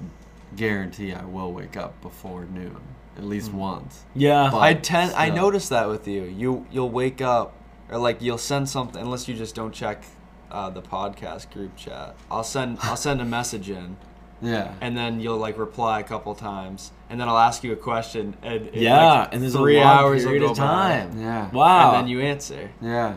guarantee 0.56 1.12
I 1.12 1.24
will 1.24 1.52
wake 1.52 1.76
up 1.76 2.00
before 2.00 2.46
noon, 2.52 2.78
at 3.18 3.24
least 3.24 3.50
Mm. 3.52 3.54
once. 3.72 4.04
Yeah, 4.14 4.48
But 4.50 4.60
I 4.60 4.72
tend 4.74 5.12
I 5.14 5.26
still. 5.26 5.36
noticed 5.44 5.68
that 5.70 5.86
with 5.88 6.08
you. 6.08 6.22
You 6.24 6.64
you'll 6.70 6.90
wake 6.90 7.20
up 7.20 7.52
or 7.90 7.98
like 7.98 8.20
you'll 8.22 8.38
send 8.38 8.68
something 8.68 9.00
unless 9.02 9.28
you 9.28 9.34
just 9.34 9.54
don't 9.54 9.72
check 9.72 10.02
uh, 10.50 10.70
the 10.70 10.82
podcast 10.82 11.50
group 11.52 11.76
chat. 11.76 12.14
I'll 12.30 12.44
send 12.44 12.78
I'll 12.82 12.96
send 12.96 13.20
a 13.20 13.24
message 13.24 13.68
in 13.70 13.96
Yeah. 14.42 14.74
and 14.80 14.96
then 14.96 15.20
you'll 15.20 15.38
like 15.38 15.58
reply 15.58 16.00
a 16.00 16.04
couple 16.04 16.34
times 16.34 16.92
and 17.10 17.20
then 17.20 17.28
I'll 17.28 17.38
ask 17.38 17.62
you 17.64 17.72
a 17.72 17.76
question 17.76 18.36
and 18.42 18.66
it, 18.66 18.74
yeah, 18.74 19.20
like, 19.20 19.34
and 19.34 19.42
there's 19.42 19.54
three 19.54 19.76
a 19.76 19.80
long 19.80 19.98
hours 19.98 20.24
period 20.24 20.40
go 20.40 20.50
of 20.50 20.56
by. 20.56 20.62
time. 20.64 21.20
yeah. 21.20 21.50
Wow. 21.50 21.94
And 21.94 21.96
then 22.02 22.08
you 22.08 22.20
answer. 22.20 22.70
Yeah. 22.80 23.16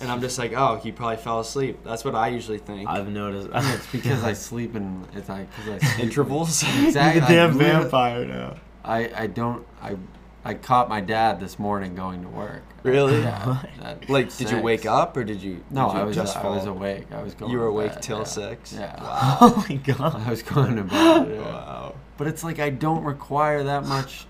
And 0.00 0.10
I'm 0.10 0.20
just 0.20 0.36
like, 0.38 0.52
oh, 0.52 0.76
he 0.82 0.90
probably 0.90 1.18
fell 1.18 1.38
asleep. 1.38 1.78
That's 1.84 2.04
what 2.04 2.16
I 2.16 2.28
usually 2.28 2.58
think. 2.58 2.88
I've 2.88 3.08
noticed. 3.08 3.48
It's 3.54 3.86
because 3.92 4.24
I 4.24 4.32
sleep 4.32 4.74
in. 4.74 5.04
It's 5.14 5.28
like 5.28 5.48
because 5.54 5.68
I 5.80 5.86
sleep 5.94 6.04
Intervals. 6.06 6.62
Exactly. 6.82 7.20
You're 7.36 7.44
a 7.46 7.48
damn 7.48 7.60
I 7.60 7.62
vampire 7.80 8.24
now. 8.24 8.56
I 8.84 9.10
I 9.14 9.26
don't 9.28 9.64
I 9.80 9.96
I 10.44 10.54
caught 10.54 10.88
my 10.88 11.00
dad 11.00 11.38
this 11.38 11.58
morning 11.58 11.94
going 11.94 12.22
to 12.22 12.28
work. 12.28 12.62
Really? 12.82 13.20
Yeah. 13.20 13.62
at 13.82 14.08
like, 14.08 14.36
did 14.36 14.50
you 14.50 14.60
wake 14.60 14.86
up 14.86 15.16
or 15.16 15.22
did 15.22 15.42
you? 15.42 15.64
No, 15.70 15.88
did 15.88 15.94
you 15.94 16.00
I 16.00 16.04
was 16.04 16.16
just 16.16 16.36
I 16.36 16.48
was 16.48 16.66
awake. 16.66 17.12
I 17.12 17.22
was 17.22 17.34
going. 17.34 17.52
You 17.52 17.58
were 17.58 17.66
to 17.66 17.70
awake 17.70 17.92
bed, 17.94 18.02
till 18.02 18.18
yeah. 18.18 18.24
six? 18.24 18.72
Yeah. 18.72 19.02
Wow. 19.02 19.38
Oh 19.40 19.66
my 19.68 19.76
god. 19.76 20.26
I 20.26 20.30
was 20.30 20.42
going 20.42 20.76
to 20.76 20.84
bed. 20.84 21.28
Yeah. 21.30 21.42
Wow. 21.42 21.94
But 22.16 22.26
it's 22.26 22.44
like 22.44 22.58
I 22.58 22.70
don't 22.70 23.04
require 23.04 23.64
that 23.64 23.84
much 23.84 24.26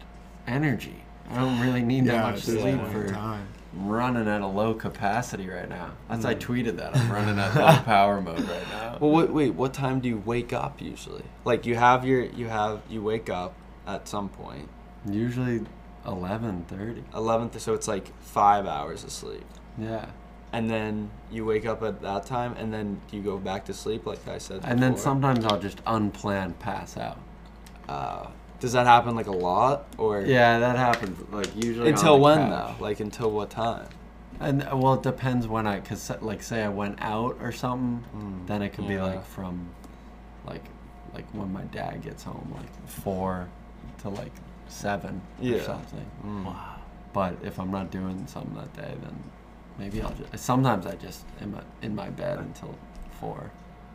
energy. 0.47 1.03
I 1.31 1.37
don't 1.37 1.61
really 1.61 1.83
need 1.83 2.07
that 2.07 2.33
much 2.33 2.43
sleep 2.43 2.81
for 2.89 3.07
I'm 3.75 3.89
running 3.89 4.29
at 4.29 4.43
a 4.43 4.47
low 4.47 4.75
capacity 4.75 5.49
right 5.49 5.69
now. 5.69 5.93
That's 6.09 6.25
I 6.25 6.35
tweeted 6.35 6.77
that. 6.77 6.95
I'm 6.95 7.11
running 7.11 7.39
at 7.39 7.55
low 7.55 7.83
power 7.85 8.21
mode 8.21 8.41
right 8.41 8.69
now. 8.71 8.99
Well, 9.01 9.11
wait, 9.11 9.31
wait. 9.31 9.55
What 9.55 9.73
time 9.73 10.01
do 10.01 10.09
you 10.09 10.19
wake 10.19 10.53
up 10.53 10.81
usually? 10.81 11.25
Like 11.45 11.65
you 11.65 11.75
have 11.75 12.05
your, 12.05 12.23
you 12.23 12.49
have, 12.49 12.83
you 12.91 13.03
wake 13.03 13.31
up 13.31 13.55
at 13.87 14.09
some 14.09 14.29
point. 14.29 14.69
Usually 15.09 15.63
11:30. 16.07 17.03
Eleventh, 17.15 17.61
so 17.61 17.75
it's 17.75 17.89
like 17.89 18.13
five 18.21 18.67
hours 18.67 19.05
of 19.05 19.11
sleep, 19.13 19.45
Yeah. 19.79 20.07
and 20.53 20.69
then 20.71 21.11
you 21.31 21.45
wake 21.45 21.67
up 21.67 21.83
at 21.83 22.03
that 22.03 22.27
time, 22.27 22.55
and 22.59 22.73
then 22.73 23.01
you 23.11 23.23
go 23.23 23.39
back 23.39 23.65
to 23.67 23.75
sleep, 23.75 24.07
like 24.07 24.27
I 24.29 24.39
said. 24.39 24.61
And 24.65 24.81
then 24.83 24.97
sometimes 24.97 25.45
I'll 25.45 25.59
just 25.61 25.81
unplanned 25.87 26.59
pass 26.59 26.97
out. 26.97 27.19
Uh, 27.89 28.27
does 28.61 28.73
that 28.73 28.87
happen 28.87 29.15
like 29.17 29.27
a 29.27 29.33
lot, 29.33 29.87
or 29.99 30.21
Yeah, 30.23 30.59
that 30.61 30.77
happens. 30.77 31.19
Like 31.33 31.49
usually 31.57 31.91
Until 31.91 32.19
when 32.21 32.39
couch. 32.39 32.77
though? 32.79 32.85
Like 32.85 33.01
until 33.01 33.31
what 33.31 33.51
time? 33.51 33.87
And 34.41 34.63
well, 34.73 34.95
it 34.95 35.03
depends 35.03 35.47
when 35.47 35.67
I, 35.67 35.81
cause 35.81 36.11
like 36.21 36.43
say 36.43 36.63
I 36.65 36.69
went 36.69 36.99
out 37.01 37.37
or 37.41 37.53
something, 37.53 38.05
Mm, 38.17 38.47
then 38.47 38.63
it 38.63 38.71
could 38.73 38.89
be 38.89 38.99
like 38.99 39.25
from, 39.25 39.69
like, 40.47 40.65
like 41.15 41.27
when 41.33 41.53
my 41.53 41.63
dad 41.65 42.03
gets 42.03 42.25
home, 42.25 42.53
like 42.57 42.87
four 42.89 43.49
to 44.03 44.09
like 44.09 44.33
seven 44.69 45.21
or 45.43 45.61
something. 45.61 46.07
Mm. 46.25 46.45
Wow. 46.47 46.77
But 47.13 47.37
if 47.43 47.59
I'm 47.59 47.71
not 47.71 47.91
doing 47.91 48.27
something 48.27 48.55
that 48.55 48.73
day, 48.75 48.95
then 49.03 49.23
maybe 49.79 50.01
I'll 50.03 50.13
just. 50.15 50.45
Sometimes 50.45 50.87
I 50.87 50.95
just 50.97 51.25
am 51.41 51.59
in 51.83 51.95
my 51.95 52.09
bed 52.11 52.39
until 52.39 52.75
four 53.21 53.51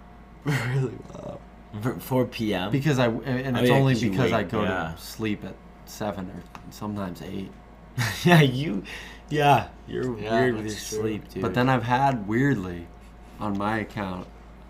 really? 0.46 0.94
Wow. 1.14 1.40
V- 1.74 2.00
4 2.00 2.26
p.m. 2.26 2.72
because 2.72 2.98
I 3.00 3.08
and 3.08 3.58
Oh, 3.58 3.60
it's 3.60 3.70
yeah, 3.70 3.76
only 3.76 3.96
because 3.96 4.32
I 4.32 4.44
go 4.44 4.64
yeah. 4.64 4.94
to 4.96 5.02
sleep 5.02 5.44
at 5.44 5.56
seven 5.86 6.26
or 6.30 6.42
sometimes 6.72 7.22
eight. 7.22 7.52
yeah, 8.24 8.42
you. 8.42 8.84
Yeah, 9.30 9.68
you're 9.88 10.18
Yeah, 10.18 10.40
weird 10.40 10.56
with 10.56 10.66
your 10.68 10.76
sleep, 10.76 11.28
dude. 11.30 11.42
But 11.42 11.54
then 11.54 11.68
I've 11.68 11.84
had 11.84 12.28
weirdly, 12.28 12.88
on 13.40 13.58
my 13.58 13.80
account, 13.80 14.28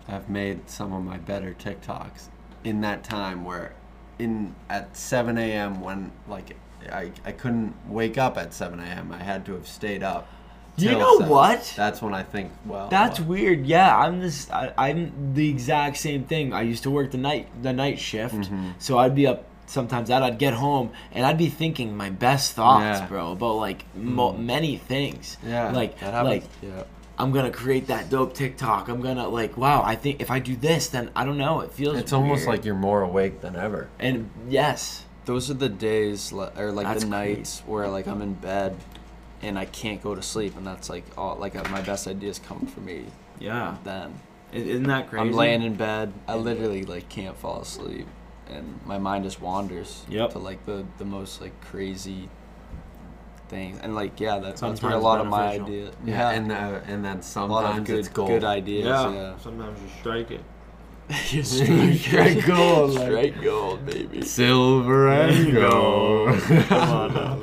I've 0.08 0.28
made 0.28 0.68
some 0.68 0.92
of 0.92 1.04
my 1.04 1.18
better 1.18 1.54
TikToks 1.54 2.28
in 2.64 2.80
that 2.80 3.04
time 3.04 3.44
where, 3.44 3.74
in 4.18 4.54
at 4.68 4.96
7 4.96 5.38
a.m. 5.38 5.80
when 5.80 6.10
like 6.28 6.56
I 6.90 7.12
I 7.24 7.32
couldn't 7.32 7.74
wake 7.88 8.18
up 8.18 8.36
at 8.36 8.52
7 8.54 8.78
a.m. 8.80 9.12
I 9.12 9.22
had 9.22 9.44
to 9.46 9.52
have 9.54 9.66
stayed 9.68 10.02
up 10.02 10.28
You 10.76 10.92
know 10.92 11.18
seven. 11.18 11.28
what? 11.30 11.72
That's 11.76 12.00
when 12.00 12.14
I 12.14 12.22
think. 12.22 12.52
Well, 12.64 12.88
That's 12.88 13.18
what? 13.20 13.28
weird. 13.28 13.66
Yeah, 13.66 13.96
I'm 13.96 14.20
this. 14.20 14.50
I, 14.50 14.72
I'm 14.78 15.34
the 15.34 15.48
exact 15.50 15.96
same 15.96 16.24
thing. 16.24 16.52
I 16.52 16.62
used 16.62 16.82
to 16.84 16.90
work 16.90 17.10
the 17.10 17.18
night 17.18 17.48
the 17.62 17.72
night 17.72 17.98
shift, 17.98 18.34
Mhm. 18.34 18.74
so 18.78 18.98
I'd 18.98 19.14
be 19.14 19.26
up 19.26 19.44
sometimes. 19.66 20.08
That 20.08 20.22
I'd 20.22 20.38
get 20.38 20.54
home 20.54 20.90
and 21.12 21.26
I'd 21.26 21.36
be 21.38 21.48
thinking 21.50 21.96
my 21.96 22.10
best 22.10 22.52
thoughts, 22.52 23.00
Yeah. 23.00 23.06
bro, 23.06 23.32
about 23.32 23.56
like 23.56 23.84
mo- 23.96 24.32
Mm. 24.34 24.44
many 24.46 24.76
things. 24.78 25.36
Yeah, 25.46 25.70
like 25.72 25.98
That 26.00 26.14
happens. 26.14 26.28
like 26.30 26.44
yeah. 26.62 26.82
I'm 27.18 27.32
gonna 27.32 27.50
create 27.50 27.88
that 27.88 28.10
dope 28.10 28.34
TikTok. 28.34 28.88
I'm 28.88 29.00
gonna 29.00 29.28
like 29.28 29.56
wow. 29.56 29.82
I 29.82 29.96
think 29.96 30.20
if 30.20 30.30
I 30.30 30.38
do 30.38 30.54
this, 30.56 30.88
then 30.88 31.10
I 31.16 31.24
don't 31.24 31.38
know. 31.38 31.60
It 31.60 31.72
feels. 31.72 31.96
It's 31.98 32.12
almost 32.12 32.46
like 32.46 32.64
you're 32.64 32.74
more 32.74 33.02
awake 33.02 33.40
than 33.40 33.56
ever. 33.56 33.88
and 33.98 34.30
yes, 34.48 35.04
Those 35.24 35.50
are 35.50 35.54
the 35.54 35.68
days, 35.68 36.32
li- 36.32 36.48
or 36.56 36.70
like 36.72 36.86
That's 36.86 37.04
the 37.04 37.10
crazy. 37.10 37.34
nights 37.36 37.60
where 37.66 37.88
like 37.88 38.06
I'm 38.06 38.22
in 38.22 38.34
bed 38.34 38.76
and 39.42 39.58
I 39.58 39.66
can't 39.66 40.02
go 40.02 40.14
to 40.14 40.22
sleep, 40.22 40.56
and 40.56 40.66
that's 40.66 40.88
like 40.88 41.04
all 41.18 41.36
like 41.36 41.54
uh, 41.56 41.64
my 41.70 41.80
best 41.82 42.06
ideas 42.08 42.38
come 42.38 42.66
for 42.66 42.80
me 42.80 43.04
yeah. 43.40 43.76
then. 43.84 44.18
Isn't 44.52 44.84
that 44.84 45.10
crazy? 45.10 45.20
I'm 45.20 45.32
laying 45.32 45.62
in 45.62 45.74
bed, 45.74 46.12
I 46.26 46.36
literally 46.36 46.84
like 46.84 47.08
can't 47.08 47.36
fall 47.36 47.60
asleep, 47.60 48.06
and 48.48 48.80
my 48.86 48.96
mind 48.98 49.24
just 49.24 49.40
wanders 49.42 50.04
Yep. 50.08 50.30
to 50.30 50.38
like 50.38 50.64
the 50.66 50.86
the 50.98 51.04
most 51.04 51.40
like 51.40 51.52
crazy 51.60 52.28
things, 53.48 53.78
and 53.82 53.94
like 53.94 54.18
yeah, 54.20 54.38
that, 54.38 54.56
that's 54.56 54.62
where 54.62 54.70
a 54.72 54.76
Sometimes 54.76 55.02
lot 55.04 55.20
of 55.20 55.26
my 55.26 55.58
beneficial. 55.58 55.66
ideas. 55.66 55.94
Yeah, 56.04 56.30
and 56.30 56.52
uh, 56.52 56.80
and 56.86 57.04
then 57.04 57.16
a 57.36 57.46
lot 57.46 57.64
of 57.64 57.70
sometimes 57.70 57.86
good 57.86 57.98
it's 58.00 58.08
gold. 58.08 58.28
good 58.28 58.44
ideas. 58.44 58.86
Yeah, 58.86 59.36
Sometimes 59.38 59.80
you 59.80 59.88
strike 60.00 60.30
it. 60.30 60.40
you 61.30 61.42
Strike 61.98 62.44
gold, 62.46 62.90
like- 62.94 63.06
strike 63.34 63.42
gold, 63.42 63.86
baby. 63.86 64.22
Silver 64.22 65.08
and 65.08 65.52
gold. 65.54 66.38
Come 66.40 66.90
on 66.90 67.14
now, 67.14 67.40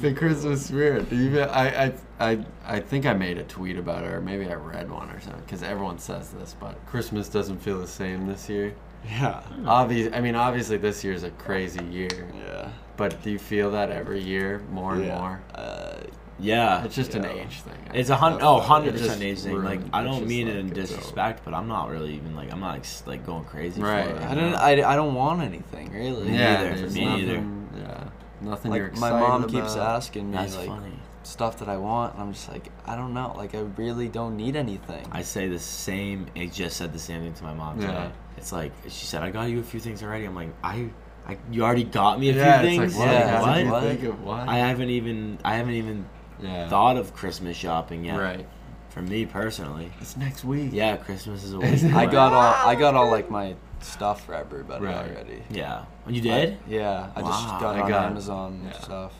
the 0.00 0.12
Christmas 0.12 0.66
spirit. 0.66 1.12
Even 1.12 1.48
I, 1.48 1.84
I, 1.86 1.92
I, 2.18 2.44
I 2.66 2.80
think 2.80 3.06
I 3.06 3.12
made 3.12 3.38
a 3.38 3.44
tweet 3.44 3.76
about 3.78 4.02
it, 4.04 4.10
or 4.10 4.20
maybe 4.20 4.48
I 4.48 4.54
read 4.54 4.90
one 4.90 5.10
or 5.10 5.20
something. 5.20 5.42
Because 5.42 5.62
everyone 5.62 5.98
says 6.00 6.30
this, 6.30 6.56
but 6.58 6.84
Christmas 6.86 7.28
doesn't 7.28 7.58
feel 7.58 7.78
the 7.78 7.86
same 7.86 8.26
this 8.26 8.48
year. 8.48 8.74
Yeah, 9.04 9.42
Obvious. 9.66 10.12
I 10.14 10.20
mean, 10.20 10.34
obviously 10.34 10.76
this 10.78 11.04
year's 11.04 11.22
a 11.24 11.30
crazy 11.30 11.84
year. 11.84 12.26
yeah, 12.46 12.70
But 12.96 13.22
do 13.22 13.30
you 13.30 13.38
feel 13.38 13.70
that 13.72 13.90
every 13.90 14.20
year 14.22 14.62
more 14.70 14.94
and 14.94 15.04
yeah. 15.06 15.18
more? 15.18 15.42
Uh, 15.54 15.96
Yeah. 16.40 16.84
It's 16.84 16.96
just 16.96 17.14
an 17.14 17.24
age 17.26 17.60
thing. 17.60 17.78
It's 17.94 18.10
a 18.10 18.16
hundred, 18.16 18.40
oh, 18.42 18.58
It 18.58 18.64
hundred 18.64 18.92
just 18.92 19.04
percent 19.04 19.22
age 19.22 19.40
thing. 19.40 19.62
Like 19.62 19.80
I 19.92 20.02
don't 20.02 20.20
just 20.20 20.28
mean 20.28 20.48
it 20.48 20.56
in 20.56 20.66
it's 20.68 20.74
disrespect, 20.90 21.42
but 21.44 21.54
I'm 21.54 21.68
not 21.68 21.90
really 21.90 22.14
even 22.14 22.34
like 22.34 22.50
I'm 22.52 22.60
not 22.60 22.76
ex- 22.76 23.04
like 23.06 23.24
going 23.24 23.44
crazy. 23.44 23.80
Right. 23.80 24.08
For 24.10 24.16
it, 24.16 24.22
I 24.22 24.34
don't. 24.34 24.50
know? 24.52 24.56
I, 24.58 24.92
I 24.92 24.96
don't 24.96 25.14
want 25.14 25.42
anything 25.42 25.92
really. 25.92 26.32
Yeah, 26.32 26.54
neither, 26.62 26.70
for 26.74 26.76
there's 26.80 26.94
me 26.94 27.04
nothing, 27.04 27.68
neither. 27.76 27.88
Yeah, 27.88 28.04
nothing 28.40 28.72
you're 28.74 28.84
Like 28.88 28.98
my 28.98 29.08
excited 29.08 29.28
mom 29.28 29.48
keeps 29.48 29.76
asking 29.76 30.30
me 30.30 30.36
That's 30.38 30.56
like 30.56 30.66
funny. 30.68 30.98
stuff 31.22 31.58
that 31.58 31.68
I 31.68 31.76
want, 31.76 32.14
and 32.14 32.22
I'm 32.22 32.32
just 32.32 32.48
like, 32.50 32.68
I 32.86 32.96
don't 32.96 33.14
know. 33.14 33.32
Like 33.36 33.54
I 33.54 33.60
really 33.76 34.08
don't 34.08 34.36
need 34.36 34.56
anything. 34.56 35.06
I 35.12 35.22
say 35.22 35.46
the 35.48 35.60
same. 35.60 36.26
I 36.34 36.46
just 36.46 36.76
said 36.78 36.92
the 36.92 36.98
same 36.98 37.22
thing 37.22 37.34
to 37.34 37.44
my 37.44 37.54
mom 37.54 37.80
Yeah. 37.80 37.86
today. 37.86 38.10
It's 38.36 38.52
like 38.52 38.72
she 38.88 39.06
said, 39.06 39.22
"I 39.22 39.30
got 39.30 39.44
you 39.50 39.60
a 39.60 39.62
few 39.62 39.80
things 39.80 40.02
already." 40.02 40.24
I'm 40.24 40.34
like, 40.34 40.50
"I, 40.62 40.90
I 41.26 41.38
you 41.50 41.64
already 41.64 41.84
got 41.84 42.18
me 42.20 42.30
a 42.30 42.34
yeah, 42.34 42.60
few 42.60 42.68
it's 42.68 42.78
things." 42.78 42.96
like, 42.98 43.06
what? 43.08 43.14
Yeah, 43.14 43.40
How 43.70 43.80
did 43.80 44.02
you 44.02 44.10
what? 44.12 44.18
what? 44.20 44.48
I 44.48 44.58
haven't 44.58 44.90
even 44.90 45.38
I 45.44 45.56
haven't 45.56 45.74
even 45.74 46.06
yeah. 46.40 46.68
thought 46.68 46.96
of 46.96 47.14
Christmas 47.14 47.56
shopping 47.56 48.04
yet. 48.04 48.18
Right. 48.18 48.46
For 48.90 49.02
me 49.02 49.26
personally. 49.26 49.90
It's 50.00 50.16
next 50.16 50.44
week. 50.44 50.70
Yeah, 50.72 50.96
Christmas 50.96 51.42
is 51.42 51.52
a 51.52 51.58
week. 51.58 51.82
it? 51.82 51.92
I 51.94 52.06
got 52.06 52.32
all. 52.32 52.68
I 52.68 52.74
got 52.76 52.94
all 52.94 53.10
like 53.10 53.28
my 53.30 53.56
stuff 53.80 54.24
for 54.24 54.34
everybody 54.34 54.84
Right. 54.84 55.10
already. 55.10 55.42
Yeah. 55.50 55.84
You 56.06 56.20
did? 56.20 56.58
Yeah, 56.68 57.10
I 57.16 57.20
just 57.20 57.48
got 57.60 57.76
I 57.76 57.80
on 57.80 57.88
got- 57.88 58.10
Amazon 58.10 58.52
and 58.62 58.64
yeah. 58.66 58.80
stuff. 58.80 59.12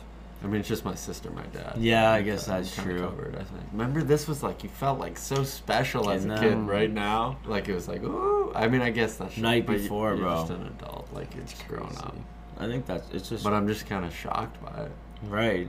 I 0.45 0.47
mean, 0.47 0.59
it's 0.59 0.69
just 0.69 0.85
my 0.85 0.93
sister, 0.93 1.31
my 1.31 1.41
dad. 1.47 1.73
Yeah, 1.77 2.11
I 2.11 2.21
guess 2.21 2.45
that's 2.45 2.77
I'm 2.77 2.85
kinda 2.85 2.99
true. 2.99 3.09
Covered, 3.09 3.35
I 3.35 3.43
think. 3.43 3.63
Remember, 3.71 4.03
this 4.03 4.27
was 4.27 4.43
like 4.43 4.63
you 4.63 4.69
felt 4.69 4.99
like 4.99 5.17
so 5.17 5.43
special 5.43 6.11
as 6.11 6.23
a 6.25 6.37
kid. 6.37 6.53
Um, 6.53 6.67
right 6.67 6.91
now, 6.91 7.39
like 7.45 7.67
it 7.67 7.73
was 7.73 7.87
like, 7.87 8.03
ooh. 8.03 8.51
I 8.53 8.67
mean, 8.67 8.81
I 8.81 8.91
guess 8.91 9.15
that's 9.15 9.37
Night 9.37 9.65
but 9.65 9.73
you- 9.77 9.79
before, 9.83 10.09
you're 10.13 10.17
bro. 10.25 10.35
Just 10.41 10.51
an 10.51 10.67
adult, 10.67 11.09
like 11.13 11.35
it's 11.35 11.55
grown 11.63 11.87
crazy. 11.87 11.97
up. 12.03 12.15
I 12.59 12.67
think 12.67 12.85
that's 12.85 13.09
it's 13.11 13.27
just 13.27 13.43
But 13.43 13.53
I'm 13.53 13.67
just 13.67 13.87
kind 13.87 14.05
of 14.05 14.15
shocked 14.15 14.63
by 14.63 14.83
it. 14.83 14.91
right. 15.23 15.67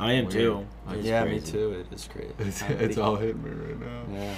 I 0.00 0.12
am 0.14 0.24
Weird. 0.24 0.32
too. 0.32 0.66
Like, 0.86 0.98
It's 0.98 1.06
yeah, 1.06 1.22
crazy. 1.22 1.46
me 1.46 1.52
too. 1.52 1.70
It 1.72 1.94
is 1.94 2.08
great. 2.12 2.32
It's, 2.40 2.62
it's 2.62 2.98
all 2.98 3.16
hitting 3.16 3.42
me 3.42 3.50
right 3.50 3.80
now. 3.80 4.02
Yeah. 4.20 4.34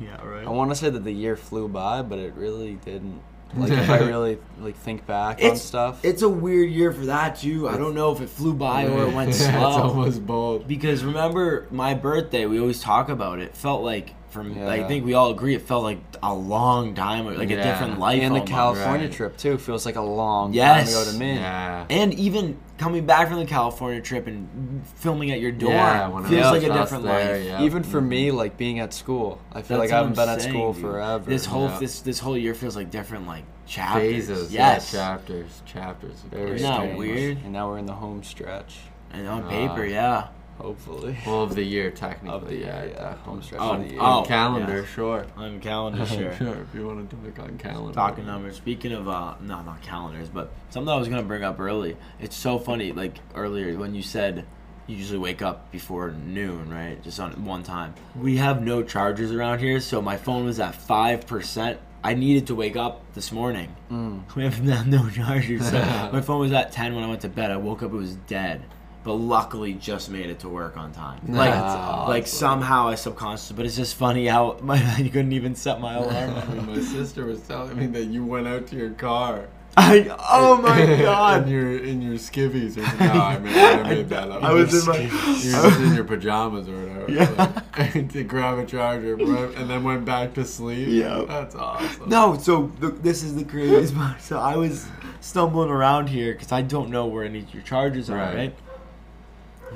Yeah, 0.00 0.26
right. 0.26 0.46
I 0.46 0.50
want 0.50 0.70
to 0.70 0.74
say 0.74 0.90
that 0.90 1.04
the 1.04 1.12
year 1.12 1.36
flew 1.36 1.68
by, 1.68 2.02
but 2.02 2.18
it 2.18 2.34
really 2.34 2.74
didn't. 2.84 3.20
Like 3.54 3.70
if 3.70 3.88
I 3.88 3.98
really 3.98 4.38
like 4.58 4.76
think 4.76 5.06
back 5.06 5.42
on 5.42 5.56
stuff. 5.56 6.04
It's 6.04 6.22
a 6.22 6.28
weird 6.28 6.70
year 6.70 6.92
for 6.92 7.06
that 7.06 7.36
too. 7.36 7.68
I 7.68 7.76
don't 7.76 7.94
know 7.94 8.12
if 8.12 8.20
it 8.20 8.28
flew 8.28 8.52
by 8.52 8.86
or 8.86 9.06
it 9.06 9.14
went 9.14 9.34
slow. 9.34 9.46
it's 9.48 9.54
slow. 9.54 9.82
almost 9.82 10.26
bold. 10.26 10.68
Because 10.68 11.04
remember 11.04 11.66
my 11.70 11.94
birthday, 11.94 12.46
we 12.46 12.60
always 12.60 12.80
talk 12.80 13.08
about 13.08 13.38
it. 13.38 13.54
Felt 13.54 13.82
like 13.82 14.14
from 14.36 14.68
I 14.68 14.84
think 14.84 15.04
we 15.04 15.14
all 15.14 15.30
agree 15.30 15.54
it 15.54 15.62
felt 15.62 15.82
like 15.82 15.98
a 16.22 16.32
long 16.34 16.94
time, 16.94 17.26
like 17.26 17.50
a 17.50 17.56
different 17.56 17.98
life. 17.98 18.20
and 18.22 18.34
the 18.34 18.40
almost. 18.40 18.52
California 18.52 19.06
Right. 19.08 19.16
trip 19.16 19.36
too 19.36 19.58
feels 19.58 19.84
like 19.86 19.96
a 19.96 20.00
long 20.02 20.52
Yes. 20.52 20.92
time 20.92 21.02
ago 21.02 21.10
to 21.12 21.18
me. 21.18 21.34
Yeah. 21.34 21.84
And 21.90 22.14
even 22.14 22.56
coming 22.78 23.06
back 23.06 23.28
from 23.28 23.38
the 23.38 23.46
California 23.46 24.00
trip 24.00 24.26
and 24.26 24.82
filming 24.96 25.30
at 25.30 25.40
your 25.40 25.50
dorm 25.52 25.72
Yeah, 25.74 26.06
feels 26.28 26.30
was 26.52 26.62
like 26.62 26.70
a 26.70 26.72
different 26.72 27.04
there, 27.04 27.36
life. 27.38 27.44
yeah. 27.46 27.62
Even 27.62 27.82
for 27.82 28.00
me, 28.00 28.30
like 28.30 28.56
being 28.56 28.78
at 28.80 28.92
school, 28.92 29.40
I 29.52 29.62
feel 29.62 29.78
That's 29.78 29.90
like 29.90 29.94
I 29.94 29.96
haven't 30.02 30.18
I'm 30.18 30.26
been 30.26 30.34
at 30.34 30.42
school 30.42 30.72
dude. 30.72 30.82
forever. 30.82 31.24
This 31.30 31.46
whole 31.46 31.68
Yeah. 31.68 31.78
this 31.80 32.00
this 32.00 32.18
whole 32.20 32.36
year 32.36 32.54
feels 32.54 32.76
like 32.76 32.90
different 32.90 33.26
like 33.26 33.44
chapters. 33.66 34.02
Phases. 34.28 34.52
Yes. 34.52 34.92
Yeah, 34.94 35.00
chapters. 35.00 35.62
Chapters. 35.64 36.24
Very 36.30 36.56
Isn't 36.56 36.68
that 36.68 36.76
strange. 36.76 36.98
weird? 36.98 37.38
And 37.44 37.52
now 37.52 37.68
we're 37.68 37.78
in 37.78 37.86
the 37.86 37.94
home 37.94 38.22
stretch. 38.22 38.76
and 39.12 39.26
on 39.28 39.44
Ah. 39.46 39.48
paper, 39.48 39.84
yeah. 39.86 40.24
Hopefully. 40.58 41.16
Well, 41.26 41.42
of 41.42 41.54
the 41.54 41.62
year, 41.74 41.90
technically. 41.90 42.30
Of 42.36 42.46
the 42.48 42.54
year, 42.54 42.66
yeah. 42.66 42.84
yeah. 42.84 42.92
definitely. 42.92 43.22
Home 43.24 43.42
stretch 43.42 43.60
Oh, 43.60 43.72
of 43.74 43.80
the 43.82 43.88
year. 43.90 43.98
oh. 44.00 44.04
On 44.04 44.26
calendar, 44.26 44.78
yeah. 44.80 44.86
sure. 44.86 45.26
On 45.36 45.60
calendar, 45.60 46.06
sure. 46.06 46.34
sure. 46.36 46.54
If 46.62 46.74
you 46.74 46.86
want 46.86 47.10
to 47.10 47.16
talk 47.16 47.38
on 47.48 47.58
calendar. 47.58 47.94
Talking 47.94 48.26
numbers. 48.26 48.56
Speaking 48.56 48.92
of, 48.92 49.08
uh, 49.08 49.34
no, 49.40 49.62
not 49.62 49.82
calendars, 49.82 50.28
but 50.28 50.50
something 50.70 50.88
I 50.92 50.96
was 50.96 51.08
gonna 51.08 51.22
bring 51.22 51.44
up 51.44 51.60
early. 51.60 51.96
It's 52.20 52.36
so 52.36 52.58
funny, 52.58 52.92
like 52.92 53.18
earlier 53.34 53.76
when 53.78 53.94
you 53.94 54.02
said 54.02 54.44
you 54.86 54.96
usually 54.96 55.18
wake 55.18 55.42
up 55.42 55.70
before 55.72 56.12
noon, 56.12 56.70
right? 56.70 57.02
Just 57.02 57.18
on 57.20 57.44
one 57.44 57.62
time. 57.64 57.94
We 58.14 58.36
have 58.36 58.62
no 58.62 58.82
chargers 58.82 59.32
around 59.32 59.58
here, 59.58 59.80
so 59.80 60.00
my 60.00 60.16
phone 60.16 60.44
was 60.44 60.60
at 60.60 60.74
five 60.74 61.26
percent. 61.26 61.80
I 62.04 62.14
needed 62.14 62.46
to 62.48 62.54
wake 62.54 62.76
up 62.76 63.02
this 63.14 63.32
morning. 63.32 63.74
Mm. 63.90 64.22
We 64.36 64.44
have 64.44 64.62
no- 64.62 64.84
no 64.84 65.10
chargers, 65.10 65.68
so 65.70 65.78
my 66.12 66.20
phone 66.20 66.40
was 66.40 66.52
at 66.52 66.70
ten 66.72 66.94
when 66.94 67.02
I 67.02 67.08
went 67.08 67.22
to 67.22 67.28
bed. 67.28 67.50
I 67.50 67.56
woke 67.56 67.82
up, 67.82 67.90
it 67.92 67.96
was 67.96 68.14
dead. 68.28 68.62
But 69.06 69.14
luckily, 69.14 69.74
just 69.74 70.10
made 70.10 70.30
it 70.30 70.40
to 70.40 70.48
work 70.48 70.76
on 70.76 70.90
time. 70.90 71.20
Like, 71.28 71.52
That's 71.52 72.08
like 72.08 72.26
somehow 72.26 72.88
I 72.88 72.96
subconscious, 72.96 73.52
but 73.52 73.64
it's 73.64 73.76
just 73.76 73.94
funny 73.94 74.26
how 74.26 74.58
my, 74.62 74.74
I 74.74 75.02
couldn't 75.04 75.30
even 75.32 75.54
set 75.54 75.80
my 75.80 75.94
alarm. 75.94 76.34
I 76.36 76.44
mean, 76.46 76.66
my 76.66 76.80
sister 76.80 77.24
was 77.24 77.40
telling 77.42 77.78
me 77.78 77.86
that 77.86 78.06
you 78.06 78.24
went 78.24 78.48
out 78.48 78.66
to 78.66 78.76
your 78.76 78.90
car. 78.90 79.46
I 79.76 80.08
oh 80.30 80.56
my 80.60 80.68
god! 80.78 80.88
in 80.88 81.00
god! 81.02 81.48
your 81.48 81.76
in 81.78 82.02
your 82.02 82.14
skivvies 82.14 82.78
or 82.78 83.04
no, 83.04 83.12
I 83.12 83.38
mean 83.38 83.56
I 83.56 83.82
made 83.82 84.08
that 84.08 84.28
up. 84.28 84.42
I 84.42 84.52
was 84.52 84.74
in 84.74 84.90
my- 84.90 84.98
You 84.98 85.08
were 85.08 85.70
just 85.70 85.80
in 85.80 85.94
your 85.94 86.04
pajamas 86.04 86.68
or 86.68 86.76
whatever. 86.78 87.12
Yeah. 87.12 87.62
like, 87.78 88.10
to 88.10 88.24
grab 88.24 88.58
a 88.58 88.66
charger 88.66 89.14
and 89.14 89.70
then 89.70 89.84
went 89.84 90.04
back 90.04 90.34
to 90.34 90.44
sleep. 90.44 90.88
Yeah. 90.88 91.24
That's 91.28 91.54
awesome. 91.54 92.08
No, 92.08 92.36
so 92.38 92.72
the, 92.80 92.88
this 92.88 93.22
is 93.22 93.36
the 93.36 93.44
craziest 93.44 93.94
part. 93.94 94.20
So 94.20 94.38
I 94.40 94.56
was 94.56 94.86
stumbling 95.20 95.70
around 95.70 96.08
here 96.08 96.32
because 96.32 96.50
I 96.50 96.62
don't 96.62 96.90
know 96.90 97.06
where 97.06 97.24
any 97.24 97.40
of 97.40 97.54
your 97.54 97.62
chargers 97.62 98.10
are. 98.10 98.16
Right. 98.16 98.34
Right. 98.34 98.56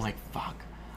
I'm 0.00 0.04
like, 0.07 0.16
fuck. 0.33 0.57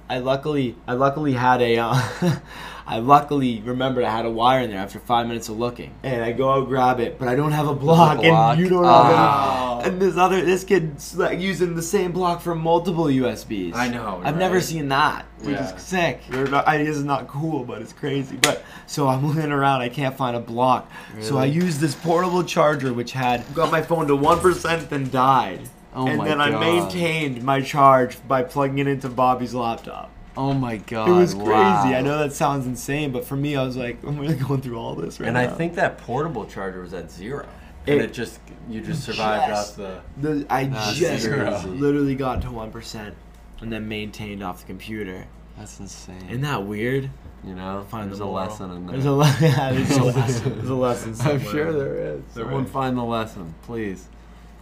I 0.09 0.19
luckily, 0.19 0.75
I 0.87 0.93
luckily 0.93 1.33
had 1.33 1.61
a, 1.61 1.77
uh, 1.77 2.01
I 2.87 2.99
luckily 2.99 3.61
remembered 3.61 4.03
I 4.05 4.11
had 4.15 4.25
a 4.25 4.29
wire 4.29 4.61
in 4.61 4.69
there 4.69 4.79
after 4.79 4.99
five 4.99 5.27
minutes 5.27 5.49
of 5.49 5.57
looking, 5.57 5.93
and 6.03 6.23
I 6.23 6.31
go 6.33 6.49
out 6.51 6.67
grab 6.69 6.99
it, 7.01 7.17
but 7.19 7.27
I 7.27 7.35
don't 7.35 7.51
have 7.51 7.67
a 7.67 7.73
block, 7.75 8.21
block? 8.21 8.53
and 8.57 8.59
you 8.61 8.69
don't 8.69 8.85
Ah. 8.85 9.75
have 9.79 9.85
any. 9.85 9.93
And 9.93 10.01
this 10.01 10.15
other, 10.15 10.41
this 10.45 10.63
kid's 10.63 11.17
like 11.17 11.39
using 11.39 11.75
the 11.75 11.81
same 11.81 12.11
block 12.13 12.39
for 12.41 12.55
multiple 12.55 13.05
USBs. 13.05 13.73
I 13.75 13.89
know, 13.89 14.21
I've 14.23 14.37
never 14.37 14.61
seen 14.61 14.87
that, 14.89 15.25
which 15.41 15.55
Yeah. 15.55 15.75
is 15.75 15.81
sick. 15.81 16.21
Or 16.33 16.45
not, 16.45 16.65
I, 16.67 16.77
it's 16.77 16.99
not 16.99 17.27
cool, 17.27 17.65
but 17.65 17.81
it's 17.81 17.91
crazy. 17.93 18.37
But 18.41 18.63
so 18.87 19.07
I'm 19.09 19.25
looking 19.25 19.51
around, 19.51 19.81
I 19.81 19.89
can't 19.89 20.15
find 20.15 20.35
a 20.37 20.39
block. 20.39 20.89
So 21.21 21.37
I 21.37 21.43
Really? 21.45 21.55
used 21.55 21.79
this 21.81 21.95
portable 21.95 22.43
charger, 22.43 22.93
which 22.93 23.11
had 23.13 23.43
got 23.53 23.69
my 23.71 23.81
phone 23.81 24.07
to 24.07 24.15
one 24.15 24.39
percent, 24.39 24.89
then 24.89 25.09
died. 25.09 25.61
Oh 25.95 26.07
and 26.07 26.19
then 26.25 26.41
I 26.41 26.49
maintained 26.49 27.43
my 27.43 27.61
charge 27.61 28.17
by 28.27 28.43
plugging 28.43 28.79
it 28.79 28.87
into 28.87 29.09
Bobby's 29.09 29.53
laptop. 29.53 30.09
Oh 30.35 30.53
my 30.53 30.77
god. 30.77 31.09
it 31.09 31.11
was 31.11 31.33
crazy. 31.35 31.49
wow. 31.51 31.83
I 31.83 32.01
know 32.01 32.17
that 32.19 32.33
sounds 32.33 32.65
insane, 32.65 33.11
but 33.11 33.23
for 33.25 33.35
me, 33.35 33.55
I 33.55 33.63
was 33.63 33.77
like, 33.77 34.03
I'm 34.07 34.17
really 34.17 34.35
going 34.35 34.61
through 34.61 34.77
all 34.79 34.95
this 34.95 35.19
right 35.19 35.27
And 35.27 35.35
now. 35.35 35.41
I 35.41 35.47
think 35.47 35.75
that 35.75 35.99
portable 35.99 36.45
charger 36.45 36.81
was 36.81 36.93
at 36.93 37.11
zero. 37.11 37.45
And 37.85 37.99
It- 37.99 38.05
it 38.05 38.13
just 38.13 38.39
you 38.69 38.81
just 38.81 39.03
survived 39.03 39.47
Just- 39.49 39.71
off 39.71 39.75
the 39.75 40.01
the, 40.21 40.45
I 40.49 40.65
just 40.65 41.27
crazy. 41.27 41.67
literally 41.69 42.15
got 42.15 42.41
to 42.43 42.51
one 42.51 42.71
percent, 42.71 43.13
and 43.61 43.71
then 43.71 43.87
maintained 43.87 44.41
off 44.41 44.61
the 44.61 44.65
computer. 44.67 45.25
That's 45.57 45.79
insane. 45.79 46.25
Isn't 46.29 46.41
that 46.41 46.63
weird? 46.65 47.09
you 47.45 47.53
know 47.53 47.85
Find 47.89 48.09
there's 48.09 48.19
the 48.19 48.25
a 48.25 48.25
lesson 48.25 48.71
in 48.71 48.85
there. 48.87 48.93
There's 48.93 49.05
a 49.05 49.11
le- 49.11 49.37
yeah, 49.41 49.71
there's 49.73 49.91
a 49.97 50.03
lesson. 50.05 50.55
There's 50.55 50.69
a 50.69 50.73
lesson. 50.75 51.15
I'm 51.29 51.39
sure 51.41 51.73
there 51.73 51.97
is. 52.15 52.21
Someone 52.33 52.63
is. 52.63 52.71
find 52.71 52.97
the 52.97 53.03
lesson, 53.03 53.53
please. 53.63 54.07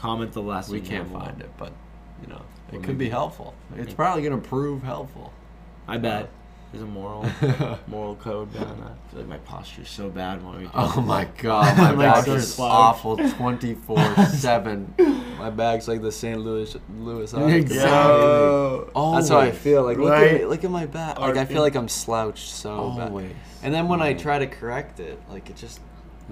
Comment 0.01 0.31
the 0.33 0.41
lesson. 0.41 0.73
We 0.73 0.81
can't 0.81 1.11
find 1.11 1.39
it, 1.41 1.51
but 1.57 1.71
you 2.21 2.27
know, 2.27 2.41
it 2.73 2.81
could 2.83 2.97
be 2.97 3.09
helpful. 3.09 3.53
It's 3.75 3.93
probably 3.93 4.23
gonna 4.23 4.39
prove 4.39 4.81
helpful. 4.83 5.31
I 5.87 5.97
bet. 5.97 6.23
Uh, 6.23 6.27
There's 6.71 6.83
a 6.83 6.87
moral 6.87 7.25
moral 7.87 8.15
code 8.15 8.51
behind 8.51 8.81
that. 8.81 8.91
I 8.91 9.11
feel 9.11 9.19
like 9.19 9.27
my 9.29 9.37
posture's 9.39 9.89
so 9.89 10.09
bad 10.09 10.43
when 10.43 10.61
we. 10.61 10.69
Oh 10.73 11.01
my 11.01 11.25
god, 11.37 11.77
my 11.77 11.91
Like 11.91 12.15
back 12.15 12.25
so 12.25 12.33
is 12.33 12.57
awful 12.59 13.17
24 13.29 14.25
7. 14.25 14.95
My 15.37 15.49
bag's 15.51 15.87
like 15.87 16.01
the 16.01 16.11
St. 16.11 16.39
Louis 16.39 16.75
Louis. 16.97 17.31
Exactly. 17.33 17.75
Yo. 17.75 18.89
That's 19.13 19.29
how 19.29 19.39
I 19.39 19.51
feel. 19.51 19.83
Like 19.83 19.97
look 19.99 20.11
Right? 20.11 20.41
at 20.41 20.49
look 20.49 20.63
at 20.63 20.71
my 20.71 20.85
back. 20.87 21.19
Like 21.19 21.37
I 21.37 21.45
feel 21.45 21.61
like 21.61 21.75
I'm 21.75 21.89
slouched 21.89 22.49
so 22.49 22.91
bad. 22.97 23.09
Always. 23.09 23.31
And 23.61 23.71
then 23.71 23.87
when 23.87 24.01
I 24.01 24.13
try 24.13 24.39
to 24.39 24.47
correct 24.47 24.99
it, 24.99 25.19
like 25.29 25.49
it 25.51 25.57
just 25.57 25.79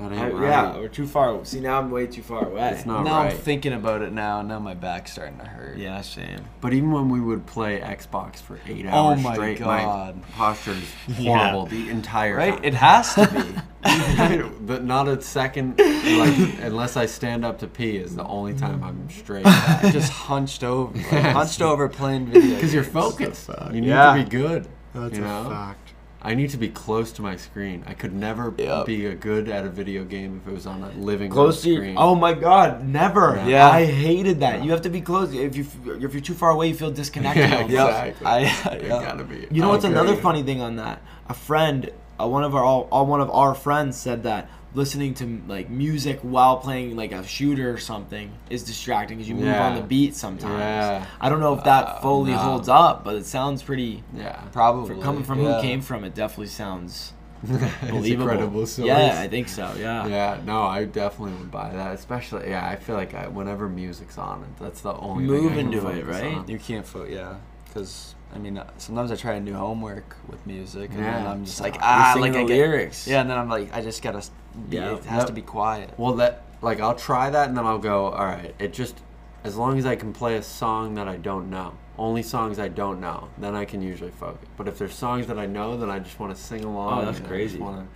Oh, 0.02 0.08
that 0.08 0.18
I- 0.18 0.28
ain't 0.30 0.40
Yeah, 0.42 0.66
right. 0.72 0.80
we're 0.80 0.88
too 0.88 1.06
far. 1.06 1.44
See, 1.44 1.60
now 1.60 1.78
I'm 1.80 1.92
way 1.92 2.08
too 2.08 2.22
far 2.22 2.46
away. 2.48 2.70
It's 2.70 2.86
not 2.86 3.04
now 3.04 3.24
right. 3.24 3.32
I'm 3.34 3.38
thinking 3.38 3.74
about 3.74 4.02
it 4.02 4.14
now. 4.14 4.42
Now 4.42 4.58
my 4.60 4.74
back's 4.74 5.12
starting 5.12 5.38
to 5.40 5.46
hurt. 5.46 5.78
Yeah, 5.78 6.00
same. 6.02 6.46
But 6.62 6.74
even 6.74 6.92
when 6.92 7.10
we 7.10 7.20
would 7.20 7.46
play 7.46 7.80
Xbox 7.82 8.38
for 8.38 8.60
eight 8.68 8.86
Oh 8.86 9.10
hours 9.10 9.22
my 9.24 9.34
straight, 9.34 9.60
God. 9.60 10.16
my 10.16 10.22
posture 10.36 10.72
is 10.72 10.94
Yeah. 11.20 11.38
horrible 11.52 11.66
the 11.66 11.90
entire 11.90 12.36
Right? 12.38 12.46
time. 12.52 12.56
Right? 12.60 12.66
It 12.66 12.74
has 12.76 13.14
to 13.16 13.28
be. 13.28 13.62
but 14.66 14.84
not 14.84 15.08
a 15.08 15.22
second, 15.22 15.80
like 15.80 16.38
unless 16.62 16.96
I 16.98 17.06
stand 17.06 17.44
up 17.46 17.60
to 17.60 17.68
pee, 17.68 17.98
is 17.98 18.16
the 18.16 18.26
only 18.26 18.54
time 18.54 18.84
I'm 18.84 19.10
straight. 19.10 19.46
I'm 19.46 19.92
just 19.92 20.12
hunched 20.12 20.64
over, 20.64 20.98
like, 20.98 21.34
hunched 21.34 21.62
over 21.62 21.88
playing 21.90 22.28
video. 22.28 22.56
Because 22.56 22.74
you're 22.74 22.84
games. 22.84 22.94
focused. 22.94 23.48
fact. 23.48 23.74
You 23.74 23.82
need 23.82 23.88
Yeah. 23.90 24.16
to 24.18 24.24
be 24.24 24.30
good. 24.30 24.68
That's 24.94 25.16
you 25.16 25.22
know? 25.22 25.50
fact. 25.50 25.89
I 26.22 26.36
need 26.36 26.50
to 26.50 26.58
be 26.58 26.68
close 26.68 27.14
to 27.14 27.22
my 27.22 27.38
screen. 27.38 27.84
I 27.88 27.94
could 27.94 28.14
never 28.14 28.54
Yep. 28.58 28.86
be 28.88 29.06
a 29.06 29.16
good 29.16 29.48
at 29.48 29.64
a 29.66 29.70
video 29.70 30.04
game 30.04 30.42
if 30.44 30.52
it 30.52 30.54
was 30.54 30.68
on 30.68 30.84
a 30.84 30.90
living 31.00 31.32
Close 31.32 31.62
to 31.62 31.70
your, 31.70 31.78
screen. 31.82 31.96
oh 31.98 32.14
my 32.14 32.34
god, 32.34 32.86
never. 32.86 33.42
Yeah. 33.48 33.70
I 33.70 33.86
hated 33.86 34.42
that. 34.42 34.64
You 34.64 34.72
have 34.72 34.82
to 34.82 34.90
be 34.90 35.00
close. 35.00 35.34
If 35.34 35.56
you 35.56 35.66
if 35.86 36.14
you're 36.14 36.22
too 36.22 36.34
far 36.34 36.50
away, 36.50 36.68
you 36.68 36.76
feel 36.76 36.92
disconnected. 36.92 37.50
Yeah, 37.50 37.62
all 37.62 37.68
the 37.68 37.74
Yep. 37.74 37.90
time. 37.90 38.08
exactly. 38.10 38.28
I, 38.28 38.40
You 38.82 38.88
yeah. 38.88 39.04
gotta 39.06 39.24
be. 39.24 39.48
You 39.50 39.62
know 39.62 39.70
what's 39.70 39.86
I 39.86 39.90
another 39.90 40.16
funny 40.18 40.44
thing 40.44 40.62
on 40.62 40.76
that? 40.76 41.02
A 41.30 41.34
friend, 41.34 41.90
uh, 42.20 42.28
one 42.28 42.44
of 42.44 42.54
our 42.54 42.64
all, 42.66 42.90
all 42.92 43.06
one 43.06 43.22
of 43.22 43.30
our 43.32 43.56
friends 43.56 43.96
said 43.96 44.24
that 44.24 44.50
listening 44.76 45.14
to 45.16 45.42
like 45.48 45.70
music 45.70 46.20
while 46.22 46.58
playing 46.58 46.96
like 46.96 47.12
a 47.12 47.26
shooter 47.26 47.74
or 47.74 47.78
something 47.80 48.32
is 48.52 48.64
distracting 48.64 49.18
because 49.18 49.28
you 49.28 49.36
move 49.36 49.46
Yeah. 49.46 49.68
on 49.68 49.76
the 49.76 49.82
beat 49.82 50.16
sometimes. 50.16 50.60
Yeah. 50.60 51.06
I 51.20 51.30
don't 51.30 51.40
know 51.40 51.56
if 51.56 51.64
that 51.64 51.86
Uh, 51.88 52.00
fully 52.02 52.32
no. 52.32 52.38
holds 52.38 52.70
up, 52.70 53.04
but 53.04 53.16
it 53.16 53.26
sounds 53.26 53.64
pretty. 53.64 54.04
Yeah. 54.16 54.36
Probably. 54.52 54.96
For 54.96 55.02
coming 55.02 55.24
from 55.24 55.42
yeah. 55.42 55.56
who 55.56 55.62
came 55.62 55.82
from, 55.82 56.04
it 56.04 56.14
definitely 56.14 56.48
sounds 56.48 57.14
It's 57.44 57.52
a 57.84 57.86
believable. 57.92 58.66
source. 58.68 58.86
Yeah, 58.86 59.18
I 59.20 59.28
think 59.28 59.48
so. 59.48 59.74
Yeah. 59.80 60.06
Yeah, 60.08 60.38
no, 60.46 60.64
I 60.64 60.84
definitely 60.84 61.34
would 61.40 61.50
buy 61.52 61.72
that. 61.74 61.94
Especially, 61.96 62.50
yeah, 62.50 62.68
I 62.68 62.76
feel 62.76 62.96
like 62.96 63.14
I, 63.16 63.28
whenever 63.28 63.68
music's 63.70 64.18
on, 64.18 64.44
it 64.44 64.62
that's 64.62 64.82
the 64.82 64.94
only 64.94 65.24
Move 65.24 65.52
thing 65.52 65.52
I 65.52 65.56
can 65.64 65.74
into 65.74 65.88
it, 65.88 66.06
right? 66.06 66.36
on. 66.36 66.48
You 66.48 66.60
can't 66.60 66.86
fo- 66.86 67.06
yeah, 67.06 67.36
because 67.66 68.14
I 68.36 68.38
mean 68.40 68.58
uh, 68.60 68.68
sometimes 68.78 69.10
I 69.12 69.16
try 69.16 69.40
to 69.40 69.44
do 69.44 69.54
homework 69.54 70.18
with 70.28 70.46
music 70.46 70.92
and 70.94 71.00
then 71.04 71.26
I'm 71.26 71.46
just 71.46 71.62
like 71.62 71.76
You're 71.76 71.84
ah 71.86 72.12
singing 72.14 72.34
like 72.34 72.40
I 72.42 72.44
the 72.44 72.48
get, 72.50 72.58
lyrics. 72.58 73.08
yeah, 73.08 73.22
and 73.22 73.30
then 73.30 73.38
I'm 73.38 73.50
like 73.50 73.74
I 73.74 73.82
just 73.82 74.04
gotta 74.04 74.18
s- 74.20 74.32
be, 74.70 74.78
Yeah. 74.78 74.96
it 74.96 75.06
has 75.06 75.26
to 75.26 75.34
be 75.34 75.42
quiet. 75.42 75.92
Well, 75.98 76.14
that 76.16 76.44
like 76.62 76.80
I'll 76.80 76.96
try 76.96 77.30
that, 77.30 77.48
and 77.50 77.58
then 77.58 77.66
I'll 77.66 77.80
go. 77.80 78.08
All 78.08 78.26
right, 78.26 78.54
it 78.60 78.74
just 78.74 79.00
as 79.44 79.56
long 79.56 79.78
as 79.78 79.86
I 79.86 79.96
can 79.96 80.14
play 80.14 80.36
a 80.36 80.44
song 80.44 80.96
that 80.96 81.08
I 81.08 81.16
don't 81.16 81.50
know, 81.50 81.74
only 81.98 82.24
songs 82.24 82.60
I 82.60 82.68
don't 82.68 83.00
know, 83.00 83.30
then 83.38 83.56
I 83.56 83.66
can 83.66 83.82
usually 83.82 84.12
focus. 84.12 84.48
But 84.58 84.68
if 84.68 84.78
there's 84.78 84.94
songs 84.94 85.28
that 85.28 85.40
I 85.40 85.46
know, 85.46 85.78
then 85.78 85.90
I 85.90 86.00
just 86.00 86.20
want 86.20 86.36
to 86.36 86.42
sing 86.42 86.64
along. 86.64 87.00
Oh, 87.00 87.06
that's 87.06 87.20
crazy. 87.22 87.60
wanna, 87.60 87.88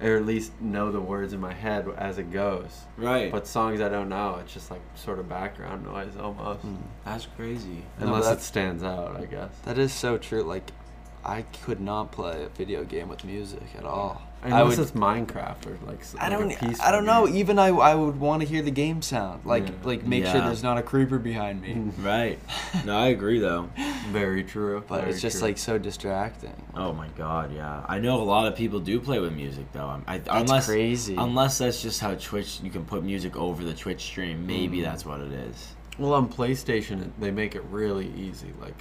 or 0.00 0.16
at 0.16 0.26
least 0.26 0.52
know 0.60 0.90
the 0.92 1.00
words 1.00 1.32
in 1.32 1.40
my 1.40 1.52
head 1.52 1.88
as 1.96 2.18
it 2.18 2.30
goes. 2.30 2.82
Right. 2.96 3.30
But 3.32 3.46
songs 3.46 3.80
I 3.80 3.88
don't 3.88 4.08
know, 4.08 4.38
it's 4.40 4.52
just 4.52 4.70
like 4.70 4.82
sort 4.94 5.18
of 5.18 5.28
background 5.28 5.84
noise 5.84 6.16
almost, 6.16 6.60
hmm. 6.60 6.76
that's 7.04 7.26
crazy. 7.36 7.84
No, 8.00 8.06
unless 8.06 8.30
it 8.30 8.40
stands 8.40 8.82
out, 8.82 9.16
I 9.16 9.24
guess. 9.24 9.50
That 9.64 9.78
is 9.78 9.92
so 9.92 10.18
true. 10.18 10.42
Like 10.42 10.70
I 11.24 11.42
could 11.64 11.80
not 11.80 12.12
play 12.12 12.44
a 12.44 12.48
video 12.48 12.84
game 12.84 13.08
with 13.08 13.24
music 13.24 13.62
at 13.78 13.84
all. 13.84 14.22
I 14.44 14.60
Unless 14.60 14.76
would. 14.76 14.82
it's 14.88 14.90
Minecraft 14.96 15.66
or 15.66 15.78
like. 15.86 16.00
I 16.18 16.28
like 16.28 16.38
don't. 16.38 16.48
peaceful 16.50 16.86
I 16.86 16.90
don't 16.92 17.06
know. 17.06 17.26
game. 17.26 17.36
Even 17.36 17.58
I, 17.58 17.68
I 17.68 17.94
would 17.94 18.20
want 18.20 18.42
to 18.42 18.46
hear 18.48 18.60
the 18.60 18.70
game 18.70 19.00
sound. 19.00 19.46
Like, 19.46 19.66
Yeah. 19.66 19.72
like 19.84 20.04
make 20.04 20.26
sure 20.26 20.40
there's 20.42 20.62
not 20.62 20.76
a 20.76 20.82
creeper 20.82 21.18
behind 21.18 21.62
me. 21.62 21.90
Right. 22.02 22.38
No, 22.84 22.98
I 22.98 23.06
agree 23.08 23.38
though. 23.38 23.70
Very 24.10 24.44
true. 24.44 24.84
But 24.86 25.00
very 25.00 25.12
it's 25.12 25.22
just 25.22 25.38
true. 25.38 25.46
like 25.48 25.56
so 25.58 25.78
distracting. 25.78 26.54
Oh 26.74 26.92
my 26.92 27.08
god, 27.16 27.54
yeah. 27.54 27.84
I 27.88 27.98
know 28.00 28.20
a 28.20 28.24
lot 28.24 28.46
of 28.46 28.54
people 28.54 28.80
do 28.80 29.00
play 29.00 29.18
with 29.18 29.32
music 29.32 29.72
though. 29.72 29.86
I'm- 29.86 30.04
I, 30.06 30.18
That's 30.18 30.42
unless 30.42 30.66
crazy. 30.66 31.16
unless 31.16 31.58
that's 31.58 31.80
just 31.80 32.00
how 32.00 32.14
Twitch 32.14 32.60
you 32.62 32.70
can 32.70 32.84
put 32.84 33.02
music 33.02 33.36
over 33.36 33.64
the 33.64 33.72
Twitch 33.74 34.02
stream. 34.02 34.46
Maybe 34.46 34.78
Mm. 34.78 34.84
that's 34.84 35.06
what 35.06 35.20
it 35.20 35.32
is. 35.32 35.74
Well, 35.98 36.12
on 36.12 36.28
PlayStation, 36.28 37.10
they 37.18 37.30
make 37.30 37.54
it 37.54 37.62
really 37.70 38.12
easy. 38.16 38.52
Like 38.60 38.74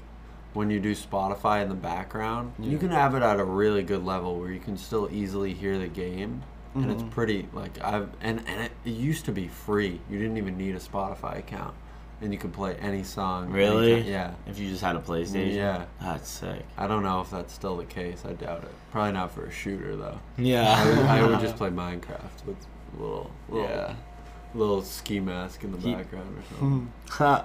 when 0.53 0.69
you 0.69 0.79
do 0.79 0.93
Spotify 0.93 1.61
in 1.63 1.69
the 1.69 1.75
background, 1.75 2.53
you 2.59 2.77
can 2.77 2.89
have 2.89 3.15
it 3.15 3.23
at 3.23 3.39
a 3.39 3.43
really 3.43 3.83
good 3.83 4.03
level 4.05 4.39
where 4.39 4.51
you 4.51 4.59
can 4.59 4.77
still 4.77 5.09
easily 5.11 5.53
hear 5.53 5.77
the 5.77 5.87
game, 5.87 6.43
and 6.75 6.91
it's 6.91 7.03
Mhm. 7.03 7.11
pretty 7.11 7.47
like 7.53 7.83
I've 7.83 8.09
and 8.21 8.41
and 8.47 8.61
it, 8.63 8.71
it 8.85 8.91
used 8.91 9.25
to 9.25 9.31
be 9.31 9.47
free. 9.47 9.99
You 10.09 10.19
didn't 10.19 10.37
even 10.37 10.57
need 10.57 10.75
a 10.75 10.79
Spotify 10.79 11.39
account, 11.39 11.73
and 12.21 12.31
you 12.33 12.39
could 12.39 12.53
play 12.53 12.75
any 12.75 13.03
song. 13.03 13.49
Really? 13.51 13.93
anytime. 13.93 14.11
Yeah. 14.11 14.31
If 14.47 14.59
you 14.59 14.69
just 14.69 14.83
had 14.83 14.95
a 14.95 14.99
PlayStation. 14.99 15.55
Yeah. 15.55 15.85
That's 16.01 16.29
sick. 16.29 16.63
I 16.77 16.87
don't 16.87 17.03
know 17.03 17.21
if 17.21 17.29
that's 17.31 17.53
still 17.53 17.77
the 17.77 17.85
case. 17.85 18.23
I 18.27 18.33
doubt 18.33 18.63
it. 18.63 18.71
Probably 18.91 19.11
not 19.13 19.31
for 19.31 19.45
a 19.45 19.51
shooter 19.51 19.95
though. 19.95 20.19
I 20.37 20.41
would, 20.41 20.45
Yeah. 20.47 21.05
I 21.09 21.25
would 21.25 21.39
just 21.39 21.55
play 21.57 21.69
Minecraft 21.69 22.45
with 22.45 22.57
a 22.97 23.01
little 23.01 23.31
little 23.49 23.67
Yeah. 23.69 23.93
little 24.55 24.83
ski 24.83 25.19
mask 25.19 25.63
in 25.63 25.71
the 25.71 25.79
He- 25.79 25.95
background 25.95 26.37
or 26.37 26.43
something. 26.59 26.91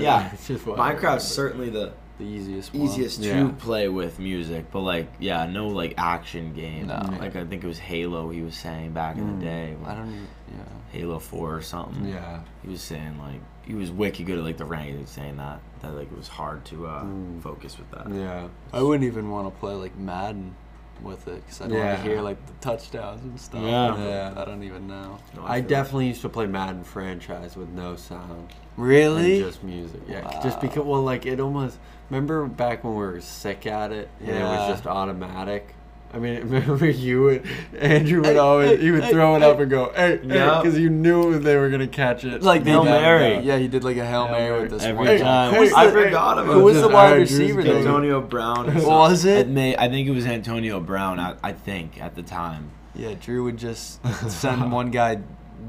Yeah. 0.00 0.30
Minecraft's 0.38 1.24
certainly 1.28 1.68
the 1.68 1.92
The 2.18 2.24
easiest. 2.24 2.72
One. 2.72 2.86
easiest 2.86 3.22
to 3.24 3.48
play 3.58 3.88
with 3.88 4.18
music, 4.20 4.66
but 4.70 4.80
like 4.80 5.08
yeah, 5.18 5.46
no 5.46 5.66
like 5.68 5.94
action 5.98 6.54
game. 6.54 6.86
No. 6.86 7.02
Like 7.18 7.34
I 7.34 7.44
think 7.44 7.64
it 7.64 7.66
was 7.66 7.78
Halo 7.78 8.30
he 8.30 8.40
was 8.42 8.54
saying 8.56 8.92
back 8.92 9.16
in 9.16 9.24
Mm. 9.24 9.38
the 9.40 9.44
day. 9.44 9.76
I 9.84 9.94
don't 9.94 10.08
even. 10.08 10.28
Yeah. 10.48 10.64
Halo 10.92 11.18
Four 11.18 11.56
or 11.56 11.62
something. 11.62 12.06
Yeah. 12.06 12.40
He 12.62 12.68
was 12.70 12.80
saying 12.82 13.18
like 13.18 13.40
he 13.66 13.74
was 13.74 13.90
wicked 13.90 14.26
good 14.26 14.38
at 14.38 14.44
like 14.44 14.58
the 14.58 14.64
rank. 14.64 14.92
He 14.92 14.98
was 15.00 15.10
saying 15.10 15.38
that 15.38 15.60
that 15.82 15.92
like 15.94 16.10
it 16.12 16.16
was 16.16 16.28
hard 16.28 16.64
to 16.66 16.86
uh, 16.86 17.02
Mm. 17.02 17.42
focus 17.42 17.76
with 17.78 17.90
that. 17.90 18.08
Yeah. 18.14 18.46
I 18.72 18.80
wouldn't 18.82 19.04
even 19.04 19.28
want 19.30 19.52
to 19.52 19.60
play 19.60 19.74
like 19.74 19.96
Madden 19.96 20.54
with 21.02 21.26
it 21.26 21.44
because 21.44 21.60
I 21.62 21.66
don't 21.66 21.78
want 21.84 21.96
to 21.98 22.02
hear 22.04 22.20
like 22.20 22.46
the 22.46 22.52
touchdowns 22.60 23.24
and 23.24 23.40
stuff. 23.40 23.60
Yeah. 23.64 23.98
Yeah. 23.98 24.34
I 24.36 24.44
don't 24.44 24.62
even 24.62 24.86
know. 24.86 25.18
No, 25.34 25.44
I 25.44 25.60
feel 25.60 25.68
definitely 25.70 26.06
used 26.06 26.22
to 26.22 26.28
play 26.28 26.46
Madden 26.46 26.84
franchise 26.84 27.56
with 27.56 27.70
no 27.70 27.96
sound 27.96 28.54
Really? 28.76 29.38
and 29.42 29.46
just 29.46 29.64
music. 29.64 30.00
Yeah, 30.08 30.40
just 30.44 30.60
because 30.60 30.84
well, 30.84 31.02
like 31.02 31.26
it 31.26 31.40
almost. 31.40 31.78
Remember 32.10 32.46
back 32.46 32.84
when 32.84 32.92
we 32.94 32.98
were 33.00 33.20
sick 33.20 33.66
at 33.66 33.90
it, 33.92 34.08
and 34.20 34.30
it 34.30 34.42
was 34.42 34.68
just 34.70 34.86
automatic. 34.86 35.74
I 36.12 36.18
mean, 36.18 36.40
remember 36.48 36.88
you 36.88 37.22
would 37.22 37.46
Andrew 37.76 38.18
would 38.20 38.26
Hey, 38.34 38.38
always 38.38 38.70
hey, 38.70 38.76
he 38.84 38.90
would 38.92 39.02
hey, 39.02 39.10
throw 39.10 39.34
it 39.34 39.42
up 39.42 39.58
and 39.58 39.68
go 39.68 39.92
hey 39.96 40.20
Yeah. 40.22 40.60
because 40.62 40.78
you 40.78 40.88
knew 40.88 41.40
they 41.40 41.56
were 41.56 41.70
gonna 41.70 41.88
catch 41.88 42.24
it. 42.24 42.40
like 42.40 42.64
Hail 42.64 42.84
they- 42.84 42.90
Mary. 42.92 43.38
Yeah, 43.40 43.58
he 43.58 43.66
did 43.66 43.82
like 43.82 43.96
a 43.96 44.04
hail 44.06 44.26
Hail 44.26 44.32
mary 44.38 44.48
Mary. 44.50 44.62
with 44.62 44.70
this 44.70 44.84
Every 44.84 45.06
one. 45.08 45.18
time. 45.18 45.54
Who 45.54 45.60
was 45.62 45.72
I 45.72 45.86
the- 45.86 45.92
forgot 45.92 46.38
about 46.38 46.52
Who 46.54 46.62
was 46.62 46.80
the 46.80 46.88
wide 46.88 47.18
receiver? 47.18 47.62
gonna- 47.64 47.78
Antonio 47.80 48.20
Brown. 48.20 48.70
or 48.70 48.74
Was 48.86 49.22
something. 49.22 49.38
it? 49.40 49.48
may, 49.48 49.76
I 49.76 49.88
think 49.88 50.06
it 50.06 50.12
was 50.12 50.24
Antonio 50.26 50.78
Brown. 50.78 51.18
I, 51.18 51.34
I 51.42 51.52
think 51.52 52.00
at 52.00 52.14
the 52.14 52.22
time. 52.22 52.70
Yeah, 52.94 53.14
Drew 53.20 53.42
would 53.44 53.56
just 53.56 53.98
send 54.30 54.70
one 54.70 54.92
guy 54.92 55.18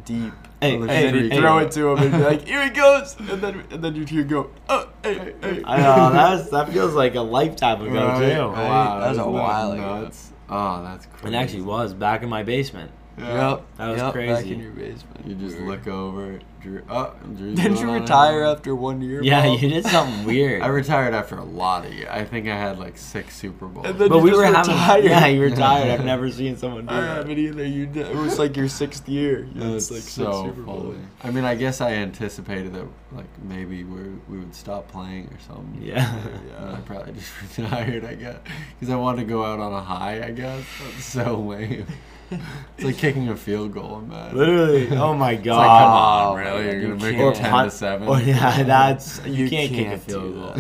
deep. 0.04 0.34
Hey, 0.62 0.76
and 0.76 0.90
hey, 0.90 1.06
then 1.06 1.14
he'd 1.16 1.32
hey. 1.34 1.40
throw 1.40 1.58
it 1.60 1.72
to 1.72 1.90
him 1.90 1.98
and 2.00 2.12
be 2.12 2.18
like, 2.18 2.48
"Here 2.48 2.64
he 2.64 2.70
goes!" 2.70 3.16
And 3.20 3.42
then 3.42 3.64
and 3.72 3.84
then 3.84 3.96
you'd 3.96 4.10
hear 4.10 4.24
go, 4.24 4.50
"Oh, 4.70 4.90
hey, 5.04 5.34
hey." 5.42 5.62
I 5.66 5.78
know 5.78 6.12
that's 6.12 6.50
that 6.50 6.70
feels 6.72 6.94
like 6.94 7.16
a 7.16 7.22
lifetime 7.22 7.82
ago 7.82 7.94
Right, 7.94 8.18
too. 8.36 8.42
right. 8.42 9.00
That 9.00 9.10
was 9.10 9.18
a 9.18 9.22
isn't 9.22 9.32
while 9.34 9.72
ago. 9.74 10.10
Oh, 10.50 10.84
that's 10.84 11.06
crazy. 11.08 11.36
It 11.36 11.40
actually 11.40 11.62
was 11.64 11.94
back 11.94 12.24
in 12.24 12.30
my 12.30 12.44
basement. 12.44 12.92
Yeah. 13.18 13.50
Yep, 13.52 13.62
That 13.78 13.88
was 13.90 13.98
yep, 14.02 14.14
Back 14.14 14.46
in 14.46 14.60
your 14.60 14.72
basement. 14.72 15.26
You 15.26 15.36
just 15.36 15.58
We 15.58 15.64
were- 15.64 15.72
look 15.72 15.88
over. 15.88 16.40
Drew. 16.62 16.82
Oh, 16.90 17.14
Drew's 17.36 17.60
Didn't 17.60 17.78
you 17.80 17.92
retire 17.92 18.42
ahead. 18.42 18.58
after 18.58 18.74
one 18.76 19.00
year? 19.00 19.22
Yeah, 19.22 19.46
Bob? 19.46 19.62
you 19.62 19.70
did 19.70 19.86
something 19.86 20.26
weird. 20.26 20.64
I 20.64 20.68
retired 20.68 21.14
after 21.14 21.38
a 21.38 21.44
lot 21.44 21.86
of 21.86 21.94
years. 21.94 22.08
I 22.10 22.26
think 22.26 22.48
I 22.48 22.58
had 22.58 22.80
like 22.80 22.98
six 22.98 23.36
Super 23.36 23.68
Bowls. 23.68 23.86
And 23.86 24.00
then 24.00 24.10
but 24.10 24.18
you 24.18 24.24
we 24.24 24.30
just 24.32 24.42
were 24.42 24.48
retired. 24.48 24.68
having. 24.76 25.06
Yeah, 25.06 25.28
you 25.28 25.42
retired. 25.44 25.92
I've 26.00 26.06
never 26.14 26.30
seen 26.32 26.58
someone 26.58 26.88
do 26.88 26.94
I 26.96 27.02
that. 27.02 27.18
haven't 27.18 27.38
either. 27.38 27.64
You 27.66 27.86
did. 27.86 28.08
It 28.08 28.16
was 28.16 28.40
like 28.40 28.58
your 28.58 28.68
sixth 28.68 29.08
year. 29.08 29.48
You 29.54 29.62
That's 29.74 29.92
like 29.92 30.02
six 30.02 30.14
so 30.14 30.46
Super 30.46 30.62
Bowls. 30.64 30.96
I 31.24 31.30
mean, 31.30 31.46
I 31.46 31.54
guess 31.54 31.82
I 31.82 31.92
anticipated 31.92 32.74
that 32.74 32.88
like 33.12 33.28
maybe 33.44 33.84
we 33.84 34.02
we 34.28 34.40
would 34.40 34.56
stop 34.56 34.88
playing 34.92 35.28
or 35.28 35.40
something. 35.46 35.80
Yeah. 35.84 36.18
And 36.58 36.78
I 36.78 36.80
probably 36.82 37.14
just 37.14 37.32
retired, 37.60 38.06
I 38.06 38.16
guess, 38.16 38.38
because 38.80 38.92
I 38.92 38.96
wanted 38.98 39.22
to 39.22 39.28
go 39.28 39.46
out 39.46 39.60
on 39.60 39.72
a 39.72 39.82
high. 39.82 40.26
I 40.26 40.32
guess 40.32 40.64
that's 40.84 41.06
so 41.06 41.40
lame. 41.40 41.86
It's 42.32 42.84
like 42.84 42.98
kicking 42.98 43.30
a 43.30 43.36
field 43.36 43.74
goal 43.74 44.00
in 44.00 44.10
Madden. 44.10 44.38
Literally. 44.38 44.90
Oh 44.98 45.14
my 45.14 45.32
It's 45.34 45.44
god. 45.46 45.58
like, 45.58 45.68
come 45.68 45.92
on, 45.92 46.28
Oh, 46.28 46.36
really? 46.38 46.66
man, 46.66 46.82
You're 46.82 46.96
gonna 46.98 47.12
make 47.12 47.20
it 47.20 47.36
ten 47.36 47.54
Or 47.54 47.64
to 47.66 47.72
seven? 47.72 48.08
Oh 48.08 48.18
yeah, 48.18 48.64
that's 48.64 49.26
you, 49.26 49.46
You 49.46 49.50
can't, 49.50 49.72
kick 49.72 49.88
a 49.88 49.98
field 49.98 50.34
goal. 50.34 50.56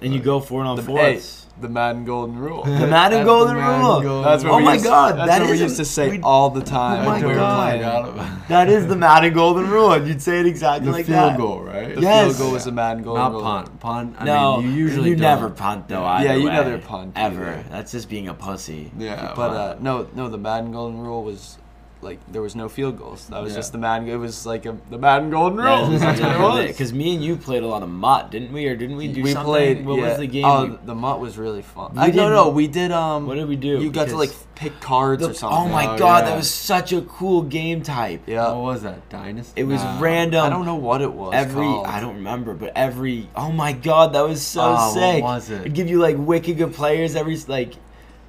and 0.00 0.12
you 0.12 0.20
go 0.20 0.40
for 0.40 0.62
it 0.62 0.66
on 0.66 0.76
The, 0.76 0.82
fourths. 0.82 1.44
hey, 1.44 1.48
the 1.60 1.68
Madden 1.68 2.04
Golden 2.04 2.36
Rule. 2.38 2.64
The 2.64 2.70
That's 2.70 2.90
Madden 2.90 3.18
the 3.20 3.24
Golden 3.24 3.56
Madden 3.56 3.80
Rule. 3.80 4.00
Golden 4.00 4.22
That's 4.24 4.42
what 4.42 4.52
oh 4.52 4.56
we 4.56 4.64
my 4.64 4.72
used, 4.72 4.84
god, 4.84 5.16
that's 5.18 5.28
that 5.28 5.40
what 5.42 5.50
we 5.50 5.58
used 5.60 5.74
a- 5.74 5.78
to 5.78 5.84
say 5.84 6.10
we- 6.10 6.20
all 6.22 6.50
the 6.50 6.62
time 6.62 7.06
Oh 7.06 7.10
when 7.12 7.20
my 7.20 7.26
we 7.26 7.32
were 7.32 7.38
God. 7.38 7.68
playing. 7.68 7.82
forgot 7.82 8.08
about 8.08 8.48
That 8.48 8.68
is 8.68 8.86
the 8.88 8.96
Madden 8.96 9.32
Golden 9.34 9.70
Rule, 9.70 9.92
and 9.92 10.08
you'd 10.08 10.20
say 10.22 10.40
it 10.40 10.46
exactly 10.46 10.90
like 10.90 11.06
that. 11.06 11.12
the 11.12 11.16
like 11.16 11.22
field 11.28 11.32
that. 11.34 11.38
goal, 11.38 11.60
right? 11.62 11.94
The 11.94 12.00
Yes. 12.00 12.26
field 12.26 12.38
goal 12.38 12.52
was 12.52 12.64
the 12.64 12.72
Madden 12.72 13.02
Golden 13.04 13.22
Not 13.22 13.32
Rule. 13.32 13.42
punt. 13.42 13.80
Punt. 13.80 14.16
I 14.18 14.24
no, 14.24 14.56
mean, 14.60 14.70
you 14.72 14.76
usually 14.76 15.10
you 15.10 15.14
don't. 15.16 15.22
never 15.22 15.50
punt 15.50 15.88
though. 15.88 16.00
Yeah. 16.00 16.08
Either 16.14 16.24
Yeah, 16.26 16.34
you 16.34 16.46
way, 16.46 16.52
never 16.52 16.78
punt 16.78 17.12
ever. 17.16 17.42
either. 17.50 17.64
That's 17.70 17.92
just 17.92 18.08
being 18.08 18.26
a 18.28 18.34
pussy. 18.34 18.90
Yeah, 18.98 19.32
But 19.36 19.50
uh, 19.52 19.76
no, 19.80 20.08
no, 20.16 20.28
the 20.28 20.38
Madden 20.38 20.71
Golden 20.72 21.00
Rule 21.00 21.22
was 21.24 21.58
like 22.00 22.18
there 22.32 22.42
was 22.42 22.56
no 22.56 22.68
field 22.68 22.98
goals. 22.98 23.28
That 23.28 23.40
was 23.40 23.52
Yeah. 23.52 23.58
just 23.58 23.70
the 23.70 23.78
Madden. 23.78 24.08
It 24.08 24.16
was 24.16 24.44
like 24.44 24.66
a, 24.66 24.76
the 24.90 24.98
Madden 24.98 25.30
Golden 25.30 25.58
Rule. 25.60 25.86
That's 25.86 26.20
what 26.20 26.32
it 26.32 26.40
was. 26.40 26.66
Because 26.66 26.92
me 26.92 27.14
and 27.14 27.22
you 27.22 27.36
played 27.36 27.62
a 27.62 27.66
lot 27.68 27.84
of 27.84 27.90
MUT, 27.90 28.32
didn't 28.32 28.52
we? 28.52 28.66
Or 28.66 28.74
didn't 28.74 28.96
we 28.96 29.06
do 29.06 29.22
we 29.22 29.30
something? 29.32 29.46
played. 29.46 29.86
What 29.86 30.00
yeah. 30.00 30.08
was 30.08 30.18
the 30.18 30.26
game? 30.26 30.44
Oh, 30.44 30.64
we- 30.66 30.78
the 30.84 30.96
MUT 30.96 31.20
was 31.20 31.38
really 31.38 31.62
fun. 31.62 31.92
We 31.94 32.00
I, 32.00 32.06
no, 32.08 32.12
did- 32.28 32.34
no, 32.34 32.48
we 32.48 32.66
did. 32.66 32.90
Um, 32.90 33.28
what 33.28 33.36
did 33.36 33.46
we 33.48 33.54
do? 33.54 33.80
You 33.80 33.92
got 33.92 34.08
to 34.08 34.16
like 34.16 34.32
pick 34.56 34.80
cards 34.80 35.22
the- 35.22 35.30
or 35.30 35.34
something. 35.34 35.56
Oh 35.56 35.68
my 35.68 35.94
Oh, 35.94 35.96
god, 35.96 36.24
yeah. 36.24 36.30
that 36.30 36.36
was 36.36 36.50
such 36.50 36.92
a 36.92 37.02
cool 37.02 37.42
game 37.42 37.82
type. 37.82 38.22
Yeah. 38.26 38.48
what 38.48 38.62
was 38.62 38.82
that? 38.82 39.08
Dynasty. 39.08 39.60
It 39.60 39.64
was 39.64 39.80
Nah. 39.84 40.00
random. 40.00 40.44
I 40.44 40.50
don't 40.50 40.66
know 40.66 40.74
what 40.74 41.02
it 41.02 41.12
was. 41.12 41.34
Every 41.34 41.66
called. 41.66 41.86
I 41.86 42.00
don't 42.00 42.16
remember, 42.16 42.54
but 42.54 42.72
every 42.74 43.28
oh 43.36 43.52
my 43.52 43.70
god, 43.74 44.12
that 44.14 44.22
was 44.22 44.42
so 44.42 44.60
Oh, 44.62 44.72
what 44.74 44.92
sick. 44.94 45.22
was 45.22 45.50
it? 45.50 45.60
It'd 45.60 45.74
give 45.74 45.88
you 45.88 46.00
like 46.00 46.16
wicked 46.18 46.56
good 46.58 46.74
players 46.74 47.14
every 47.14 47.36
like. 47.46 47.74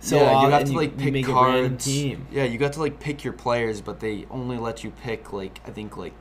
So 0.04 0.18
yeah, 0.18 0.24
you 0.32 0.36
often, 0.36 0.50
got 0.50 0.66
to 0.66 0.74
like 0.74 0.92
you 0.92 0.98
pick 0.98 1.14
make 1.14 1.28
a 1.30 1.34
random 1.34 1.70
cards. 1.70 1.86
team. 1.86 2.28
Yeah, 2.30 2.44
you 2.44 2.58
got 2.58 2.74
to 2.74 2.82
like 2.82 3.00
pick 3.00 3.24
your 3.24 3.32
players, 3.32 3.80
but 3.80 4.02
they 4.02 4.26
only 4.30 4.58
let 4.58 4.84
you 4.84 4.92
pick 4.92 5.32
like 5.32 5.62
I 5.66 5.72
think 5.72 5.96
like 5.96 6.14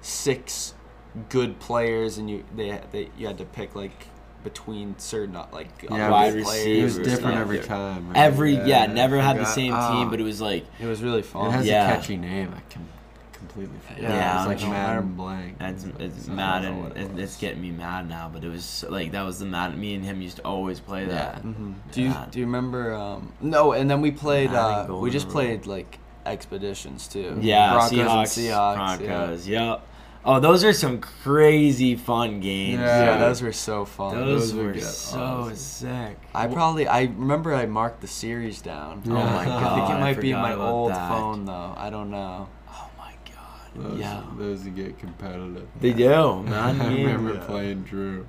six 0.00 0.72
good 1.28 1.58
players, 1.60 2.16
and 2.16 2.30
you 2.30 2.44
they 2.56 2.80
they 2.90 3.10
you 3.18 3.26
had 3.26 3.36
to 3.36 3.44
pick 3.44 3.74
like 3.74 4.06
between 4.44 4.98
certain 4.98 5.36
uh, 5.36 5.46
like 5.52 5.68
Yeah, 5.82 6.10
wide 6.10 6.32
good 6.32 6.46
It 6.66 6.82
was 6.82 6.96
different 6.96 7.34
yeah. 7.34 7.40
every 7.42 7.58
time. 7.58 8.08
Right? 8.08 8.16
Every 8.16 8.54
yeah, 8.54 8.86
never 8.86 9.18
I 9.18 9.22
had 9.22 9.36
the 9.38 9.44
same 9.44 9.74
Ah. 9.74 9.92
team, 9.92 10.08
but 10.08 10.20
it 10.20 10.24
was 10.24 10.40
like 10.40 10.64
It 10.80 10.86
was 10.86 11.02
really 11.02 11.22
fun. 11.22 11.48
It 11.48 11.52
has 11.52 11.66
Yeah. 11.66 11.86
a 11.90 11.96
catchy 11.96 12.16
name. 12.16 12.54
I 12.56 12.60
can 12.72 12.88
completely 13.38 13.78
forget. 13.86 14.02
Yeah, 14.02 14.38
it's 14.40 14.46
like 14.48 14.58
I 14.58 14.60
don't 14.60 14.70
Madden 14.70 14.96
remember. 14.96 15.22
Blank. 15.22 15.56
it's, 15.60 15.84
it's 15.98 16.24
I 16.24 16.26
don't 16.28 16.36
mad 16.36 16.64
and 16.64 16.82
what 16.82 16.96
it 16.96 17.10
it, 17.12 17.18
it's 17.18 17.36
getting 17.36 17.62
me 17.62 17.70
mad 17.70 18.08
now. 18.08 18.30
But 18.32 18.44
it 18.44 18.48
was 18.50 18.84
like 18.88 19.12
that 19.12 19.22
was 19.22 19.38
the 19.38 19.46
mad. 19.46 19.76
Me 19.78 19.94
and 19.94 20.04
him 20.04 20.20
used 20.20 20.36
to 20.36 20.42
always 20.44 20.80
play 20.80 21.06
that. 21.06 21.38
hmm 21.40 21.72
Do 21.92 22.02
you 22.02 22.14
do 22.30 22.38
you 22.40 22.44
remember? 22.46 22.92
Um, 22.94 23.32
no, 23.40 23.72
and 23.72 23.90
then 23.90 24.00
we 24.00 24.10
played. 24.10 24.50
Uh, 24.52 24.86
we 24.90 25.10
just 25.10 25.28
played 25.28 25.66
like 25.66 25.98
expeditions 26.26 27.08
too. 27.08 27.38
Yeah, 27.40 27.72
Broncos 27.72 27.98
Seahawks, 27.98 28.38
and 28.38 28.46
Seahawks. 28.48 28.98
Broncos. 29.06 29.48
Yep. 29.48 29.84
Oh, 30.24 30.40
those 30.40 30.62
are 30.64 30.72
some 30.74 31.00
crazy 31.00 31.94
fun 31.94 32.40
games. 32.40 32.80
Yeah. 32.80 32.86
yeah, 32.86 33.04
Yeah. 33.14 33.18
those 33.18 33.40
were 33.40 33.52
so 33.52 33.84
fun. 33.86 34.14
Those, 34.16 34.50
Those 34.50 34.54
were 34.58 34.66
would 34.66 34.74
get 34.74 34.84
so 34.84 35.18
awesome. 35.20 35.56
sick. 35.56 36.18
I 36.34 36.48
probably 36.48 36.86
I 36.86 37.02
remember 37.02 37.54
I 37.54 37.64
marked 37.66 38.00
the 38.02 38.08
series 38.08 38.60
down. 38.60 39.02
Oh 39.06 39.10
my 39.10 39.44
god! 39.44 39.48
I 39.62 39.74
think 39.76 39.86
God, 39.88 39.90
it 39.90 39.94
I 39.94 40.00
might 40.00 40.20
be 40.20 40.32
forgot 40.32 40.58
my 40.58 40.66
old 40.66 40.90
that. 40.90 41.08
phone 41.08 41.44
though. 41.46 41.74
I 41.76 41.88
don't 41.88 42.10
know. 42.10 42.48
Oh 43.76 43.82
god. 43.82 43.90
Those, 43.92 44.00
yeah. 44.00 44.22
those 44.38 44.64
that 44.64 44.74
get 44.76 44.98
competitive. 44.98 45.66
They 45.80 45.92
do, 45.92 46.42
man. 46.42 46.80
I 46.80 46.94
remember 46.94 47.34
Yeah. 47.34 47.40
playing 47.46 47.82
Drew. 47.82 48.26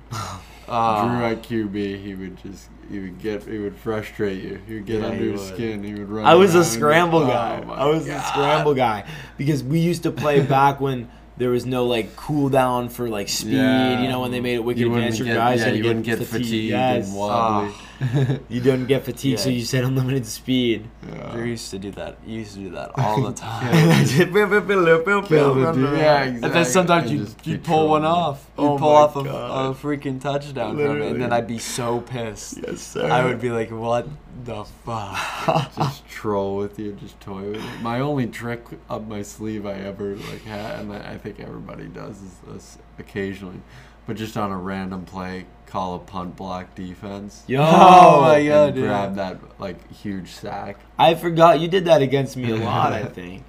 Uh, 0.68 1.06
Drew 1.16 1.24
at 1.26 1.42
QB, 1.42 2.02
he 2.02 2.14
would 2.14 2.36
just 2.42 2.68
he 2.90 2.98
would 3.00 3.18
get 3.20 3.44
he 3.44 3.58
would 3.58 3.76
frustrate 3.76 4.42
you. 4.42 4.60
He 4.66 4.74
would 4.74 4.86
get 4.86 5.00
Yeah, 5.00 5.06
under 5.08 5.24
your 5.24 5.38
skin. 5.38 5.82
He 5.84 5.94
would 5.94 6.08
run. 6.08 6.24
I 6.26 6.34
was 6.34 6.54
a 6.54 6.64
scramble 6.64 7.20
oh 7.20 7.26
guy. 7.26 7.60
my 7.64 7.74
I 7.74 7.86
was 7.86 8.06
a 8.08 8.20
scramble 8.22 8.74
guy 8.74 9.04
because 9.36 9.62
we 9.64 9.80
used 9.80 10.02
to 10.04 10.10
play 10.10 10.40
back 10.58 10.80
when 10.80 11.08
there 11.36 11.50
was 11.50 11.64
no 11.64 11.86
like 11.86 12.14
cooldown 12.16 12.90
for 12.90 13.08
like 13.08 13.28
speed. 13.28 13.52
Yeah. 13.54 14.02
You 14.02 14.08
know 14.08 14.20
when 14.20 14.30
they 14.30 14.40
made 14.40 14.54
it 14.56 14.64
wicked 14.64 14.80
You 14.80 14.92
advanced, 14.94 15.18
your 15.18 15.28
get, 15.28 15.34
guys 15.34 15.60
yeah, 15.60 15.68
you 15.68 15.84
wouldn't 15.84 16.04
get 16.04 16.18
fatigued 16.18 16.70
Yes. 16.70 17.08
and 17.08 17.16
wobbly. 17.16 17.74
You 18.48 18.60
don't 18.60 18.86
get 18.86 19.04
fatigued, 19.04 19.40
so 19.40 19.48
you 19.50 19.62
said 19.64 19.84
unlimited 19.84 20.26
speed. 20.26 20.88
Yeah. 21.06 21.32
Drew 21.32 21.44
used 21.44 21.70
to 21.70 21.78
do 21.78 21.90
that. 21.92 22.18
You 22.26 22.38
used 22.40 22.54
to 22.54 22.60
do 22.60 22.70
that 22.70 22.92
all 22.98 23.20
the 23.22 23.32
time. 23.32 23.72
Kill 25.28 25.54
the 25.54 25.72
dude. 25.72 25.98
Yeah, 25.98 26.22
exactly. 26.24 26.46
And 26.46 26.54
then 26.54 26.64
sometimes 26.64 27.12
you'd, 27.12 27.28
oh 27.28 27.34
you'd 27.44 27.64
pull 27.64 27.88
one 27.88 28.04
off. 28.04 28.50
You'd 28.58 28.64
Oh 28.64 28.78
pull 28.78 28.88
off 28.96 29.16
a, 29.16 29.20
a 29.20 29.74
freaking 29.74 30.20
touchdown 30.20 30.76
from 30.76 31.02
it, 31.02 31.12
and 31.12 31.22
then 31.22 31.32
I'd 31.32 31.46
be 31.46 31.58
so 31.58 32.00
pissed. 32.00 32.58
Yes, 32.66 32.80
sir. 32.80 33.10
I 33.10 33.24
would 33.24 33.40
be 33.40 33.50
like, 33.50 33.70
"What 33.70 34.08
the 34.44 34.64
fuck?" 34.64 35.74
just 35.76 36.06
troll 36.08 36.56
with 36.56 36.78
you, 36.78 36.92
just 36.94 37.20
toy 37.20 37.50
with 37.50 37.62
you. 37.62 37.70
My 37.82 38.00
only 38.00 38.26
trick 38.26 38.64
up 38.88 39.06
my 39.06 39.22
sleeve 39.22 39.66
I 39.66 39.74
ever 39.74 40.16
like 40.16 40.42
had, 40.44 40.80
and 40.80 40.92
I 40.92 41.12
I 41.12 41.18
think 41.18 41.40
everybody 41.40 41.86
does 41.86 42.20
is 42.22 42.34
this 42.46 42.78
occasionally, 42.98 43.60
but 44.06 44.16
just 44.16 44.36
on 44.36 44.50
a 44.50 44.56
random 44.58 45.04
play, 45.04 45.46
call 45.66 45.94
a 45.96 45.98
punt 45.98 46.36
block 46.36 46.74
defense. 46.74 47.44
Yo, 47.46 47.60
Oh 47.92 48.20
my 48.22 48.38
and 48.38 48.74
dude. 48.74 48.84
grab 48.84 49.14
that 49.16 49.38
like 49.60 49.90
huge 49.92 50.30
sack. 50.30 50.76
I 50.98 51.14
forgot 51.14 51.60
you 51.60 51.68
did 51.68 51.84
that 51.86 52.02
against 52.02 52.36
me 52.36 52.50
a 52.50 52.56
lot. 52.64 52.92
I 52.92 53.04
think. 53.04 53.44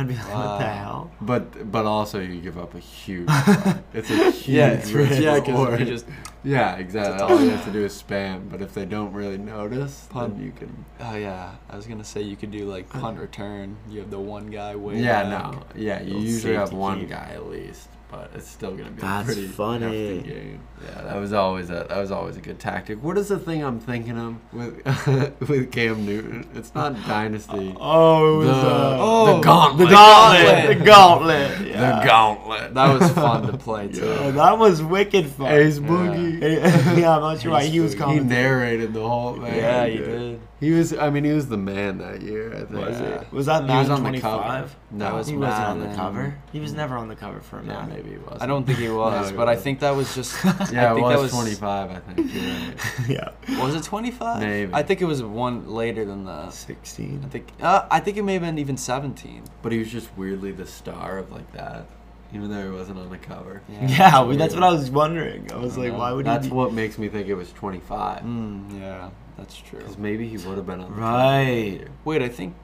I'd 0.00 0.06
be 0.06 0.14
like, 0.14 0.24
what 0.32 0.58
the 0.58 0.64
Wow. 0.64 0.74
hell? 0.82 1.10
But 1.20 1.72
but 1.72 1.84
also 1.84 2.20
you 2.20 2.40
give 2.40 2.56
up 2.56 2.74
a 2.74 2.78
huge. 2.78 3.26
run. 3.46 3.82
it's 3.92 4.10
a 4.10 4.30
huge. 4.30 4.48
Yeah, 4.48 4.68
it's 4.68 4.90
risk 4.92 5.20
yeah, 5.20 5.40
because 5.40 5.80
you 5.80 5.86
just 5.86 6.06
Yeah, 6.44 6.76
exactly. 6.76 7.20
All 7.20 7.42
you 7.42 7.50
have 7.50 7.64
to 7.64 7.72
do 7.72 7.84
is 7.84 8.00
spam. 8.00 8.48
But 8.48 8.62
if 8.62 8.74
they 8.74 8.84
don't 8.84 9.12
really 9.12 9.38
notice, 9.38 10.06
then 10.14 10.38
you 10.40 10.52
can. 10.52 10.84
Oh 11.00 11.16
yeah, 11.16 11.56
I 11.68 11.74
was 11.76 11.86
gonna 11.88 12.04
say 12.04 12.22
you 12.22 12.36
could 12.36 12.52
do 12.52 12.64
like 12.70 12.88
punt 12.88 13.18
return. 13.18 13.76
You 13.90 13.98
have 14.00 14.10
the 14.10 14.20
one 14.20 14.46
guy 14.46 14.76
way 14.76 15.00
yeah, 15.00 15.24
back. 15.24 15.52
no, 15.52 15.62
yeah. 15.74 16.00
You 16.00 16.06
Little 16.14 16.22
usually 16.22 16.54
have 16.54 16.68
safety 16.68 16.76
one 16.80 17.06
guy 17.08 17.30
at 17.34 17.46
least, 17.48 17.88
but 18.10 18.30
it's 18.34 18.48
still 18.48 18.70
gonna 18.74 18.90
be 18.90 19.00
That's 19.02 19.28
a 19.28 19.32
pretty 19.32 19.48
funny. 19.48 19.84
hefty 20.16 20.28
game. 20.28 20.60
Yeah, 20.82 21.02
that 21.02 21.16
was 21.16 21.32
always 21.32 21.70
a 21.70 21.86
that 21.88 21.98
was 21.98 22.10
always 22.10 22.36
a 22.36 22.40
good 22.40 22.58
tactic. 22.58 23.02
What 23.02 23.18
is 23.18 23.28
the 23.28 23.38
thing 23.38 23.62
I'm 23.64 23.80
thinking 23.80 24.16
of 24.18 24.36
with 24.52 25.40
with 25.48 25.72
Cam 25.72 26.06
Newton? 26.06 26.46
It's 26.54 26.74
not 26.74 26.94
dynasty. 27.06 27.74
Oh, 27.78 28.40
it 28.42 28.44
The- 28.46 28.52
uh, 28.52 28.96
oh, 29.00 29.36
the 29.36 29.42
gauntlet. 29.42 29.88
The 29.88 29.94
gauntlet. 29.94 30.78
The 30.78 30.84
gauntlet. 30.84 31.66
Yeah. 31.66 32.00
The 32.00 32.06
gauntlet. 32.06 32.74
That 32.74 32.98
was 33.00 33.10
fun 33.12 33.46
to 33.50 33.58
play 33.58 33.88
too. 33.88 34.04
Oh, 34.04 34.32
that 34.32 34.58
was 34.58 34.82
wicked 34.82 35.26
fun. 35.26 35.52
Ace 35.52 35.78
Yeah. 35.78 35.86
Boogie. 35.88 36.98
yeah, 36.98 37.14
I'm 37.16 37.20
not 37.22 37.40
sure 37.40 37.50
why 37.52 37.64
he 37.64 37.80
was 37.80 37.92
He 37.92 37.98
commenting. 37.98 38.28
narrated 38.28 38.94
the 38.94 39.06
whole 39.06 39.34
thing. 39.34 39.54
Yeah, 39.54 39.84
you 39.84 39.98
did. 40.04 40.40
He 40.60 40.72
was. 40.72 40.92
I 40.92 41.08
mean, 41.10 41.22
he 41.24 41.30
was 41.32 41.48
the 41.48 41.56
man 41.56 41.98
that 41.98 42.20
year. 42.20 42.52
I 42.52 42.58
think. 42.64 42.70
Was 42.70 43.00
Yeah. 43.00 43.06
it? 43.06 43.32
Was 43.32 43.46
that 43.46 43.62
He 43.62 43.68
was 43.68 43.88
Madden 43.88 43.92
on 44.06 44.12
the 44.12 44.20
cover. 44.20 44.42
25? 44.42 44.76
No, 44.90 45.04
That 45.04 45.14
was 45.14 45.26
He 45.28 45.36
wasn't 45.36 45.64
on 45.66 45.80
the 45.80 45.94
cover. 45.94 46.38
He 46.52 46.58
was 46.60 46.72
never 46.72 46.96
on 46.96 47.06
the 47.08 47.14
cover 47.14 47.40
for 47.40 47.58
a 47.60 47.62
Yeah, 47.62 47.68
Madden. 47.74 47.94
maybe 47.94 48.10
he 48.10 48.16
was. 48.18 48.38
I 48.40 48.46
don't 48.46 48.64
think 48.66 48.78
he 48.78 48.88
was, 49.02 49.30
he 49.30 49.36
but 49.36 49.42
I 49.48 49.52
wasn't. 49.52 49.64
think 49.64 49.80
that 49.80 49.94
was 49.94 50.14
just. 50.14 50.34
Yeah, 50.44 50.88
I 50.88 50.90
it 50.90 50.94
think 50.94 51.06
was, 51.06 51.14
that 51.16 51.22
was 51.22 51.30
25. 51.32 51.90
I 51.90 51.98
think. 52.00 52.34
You're 52.34 52.42
right. 52.42 53.38
yeah. 53.48 53.62
Was 53.64 53.74
it 53.76 53.84
25? 53.84 54.40
Maybe. 54.40 54.74
I 54.74 54.82
think 54.82 55.00
it 55.00 55.04
was 55.06 55.22
one 55.22 55.68
later 55.68 56.04
than 56.04 56.24
that. 56.24 56.52
16. 56.52 57.22
I 57.24 57.28
think. 57.28 57.52
Uh, 57.62 57.86
I 57.90 58.00
think 58.00 58.16
it 58.16 58.22
may 58.22 58.32
have 58.34 58.42
been 58.42 58.58
even 58.58 58.76
17. 58.76 59.44
But 59.62 59.70
he 59.72 59.78
was 59.78 59.90
just 59.92 60.08
weirdly 60.16 60.50
the 60.52 60.66
star 60.66 61.18
of 61.18 61.30
like 61.30 61.50
that, 61.52 61.86
even 62.32 62.50
though 62.50 62.62
he 62.70 62.76
wasn't 62.76 62.98
on 62.98 63.10
the 63.10 63.18
cover. 63.18 63.62
Yeah, 63.68 64.24
we, 64.24 64.36
that's 64.36 64.54
what 64.54 64.62
I 64.62 64.70
was 64.70 64.90
wondering. 64.90 65.50
I 65.52 65.56
was 65.56 65.76
I 65.78 65.82
like, 65.82 65.92
know. 65.92 65.98
why 65.98 66.12
would 66.12 66.26
That's 66.26 66.44
he? 66.44 66.50
Be... 66.50 66.56
what 66.56 66.72
makes 66.72 66.98
me 66.98 67.08
think 67.08 67.28
it 67.28 67.34
was 67.34 67.50
25. 67.52 68.22
Mm, 68.22 68.80
yeah, 68.80 69.10
that's 69.36 69.56
true. 69.56 69.78
Because 69.78 69.98
maybe 69.98 70.28
he 70.28 70.36
would 70.36 70.56
have 70.56 70.66
been 70.66 70.80
on 70.80 70.90
the 70.94 71.00
Right. 71.00 71.78
cover. 71.80 71.90
Wait, 72.04 72.22
I 72.22 72.28
think 72.28 72.54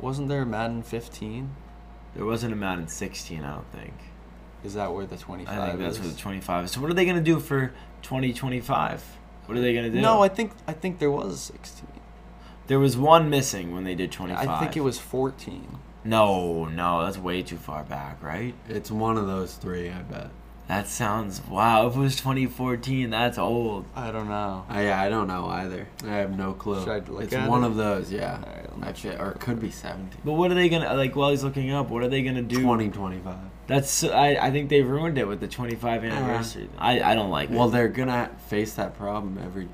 wasn't 0.00 0.28
there 0.28 0.42
a 0.42 0.46
Madden 0.46 0.82
15? 0.82 1.50
There 2.14 2.24
wasn't 2.24 2.52
a 2.52 2.56
Madden 2.56 2.88
16, 2.88 3.44
I 3.44 3.54
don't 3.54 3.72
think. 3.72 3.94
Is 4.64 4.74
that 4.74 4.92
where 4.92 5.06
the 5.06 5.16
25 5.16 5.58
I 5.58 5.66
think 5.68 5.78
that's 5.80 5.96
is? 5.96 6.00
where 6.00 6.10
the 6.10 6.18
25 6.18 6.64
is. 6.66 6.70
So 6.72 6.80
what 6.80 6.90
are 6.90 6.94
they 6.94 7.04
gonna 7.06 7.20
do 7.22 7.40
for 7.40 7.72
2025? 8.02 9.16
What 9.46 9.56
are 9.58 9.60
they 9.60 9.74
gonna 9.74 9.90
do? 9.90 10.00
No, 10.00 10.22
I 10.22 10.28
think 10.28 10.52
I 10.68 10.72
think 10.72 10.98
there 10.98 11.10
was 11.10 11.40
16. 11.40 11.86
there 12.66 12.78
was 12.78 12.96
one 12.96 13.28
missing 13.30 13.74
when 13.74 13.84
they 13.84 13.94
did 13.94 14.12
25. 14.12 14.48
I 14.48 14.60
think 14.60 14.76
it 14.76 14.82
was 14.82 14.98
14. 14.98 15.78
No, 16.04 16.64
no, 16.64 17.04
that's 17.04 17.18
way 17.18 17.42
too 17.42 17.56
far 17.56 17.84
back, 17.84 18.22
right? 18.22 18.54
It's 18.68 18.90
one 18.90 19.18
of 19.18 19.26
those 19.26 19.54
three, 19.54 19.90
I 19.90 20.02
bet. 20.02 20.30
That 20.70 20.86
sounds 20.86 21.44
wow. 21.48 21.88
If 21.88 21.96
it 21.96 21.98
was 21.98 22.14
2014, 22.14 23.10
that's 23.10 23.38
old. 23.38 23.86
I 23.96 24.12
don't 24.12 24.28
know. 24.28 24.64
I, 24.68 24.84
yeah, 24.84 25.02
I 25.02 25.08
don't 25.08 25.26
know 25.26 25.46
either. 25.46 25.88
I 26.04 26.14
have 26.14 26.38
no 26.38 26.52
clue. 26.52 26.78
Should 26.78 26.88
I 26.88 26.98
look 27.10 27.24
it's 27.24 27.34
at 27.34 27.48
one 27.48 27.64
it? 27.64 27.66
of 27.66 27.74
those, 27.74 28.12
yeah. 28.12 28.36
Alright, 28.36 28.78
let 28.78 28.88
Actually, 28.88 29.16
or 29.16 29.32
it 29.32 29.40
could 29.40 29.58
be 29.58 29.72
17. 29.72 30.20
But 30.24 30.34
what 30.34 30.52
are 30.52 30.54
they 30.54 30.68
gonna 30.68 30.94
like? 30.94 31.16
While 31.16 31.30
he's 31.30 31.42
looking 31.42 31.72
up, 31.72 31.90
what 31.90 32.04
are 32.04 32.08
they 32.08 32.22
gonna 32.22 32.42
do? 32.42 32.60
2025. 32.60 33.36
That's 33.66 34.04
I. 34.04 34.36
I 34.40 34.52
think 34.52 34.68
they 34.70 34.82
ruined 34.82 35.18
it 35.18 35.26
with 35.26 35.40
the 35.40 35.48
25 35.48 36.04
uh-huh. 36.04 36.14
anniversary. 36.14 36.70
I. 36.78 37.00
I 37.00 37.14
don't 37.16 37.30
like 37.30 37.50
Well, 37.50 37.66
it. 37.66 37.72
they're 37.72 37.88
gonna 37.88 38.30
face 38.46 38.74
that 38.74 38.96
problem 38.96 39.38
every, 39.44 39.68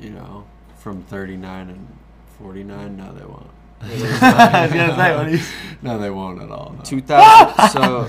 you 0.00 0.10
know, 0.10 0.46
from 0.78 1.02
39 1.02 1.68
and 1.68 1.98
49. 2.38 2.96
No, 2.96 3.12
they 3.12 3.26
won't. 3.26 3.50
I 3.80 4.66
was 4.66 4.72
gonna 4.72 4.96
say 4.96 5.16
when 5.16 5.28
he's 5.30 5.50
no, 5.82 5.98
they 5.98 6.10
won't 6.10 6.40
at 6.40 6.50
all. 6.50 6.74
no. 6.78 6.82
2000. 6.82 7.68
so 7.70 8.06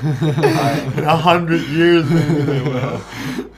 in 0.98 1.04
a 1.04 1.18
hundred 1.18 1.62
years. 1.64 2.10
Maybe 2.10 2.42
they 2.42 2.62
will. 2.62 3.00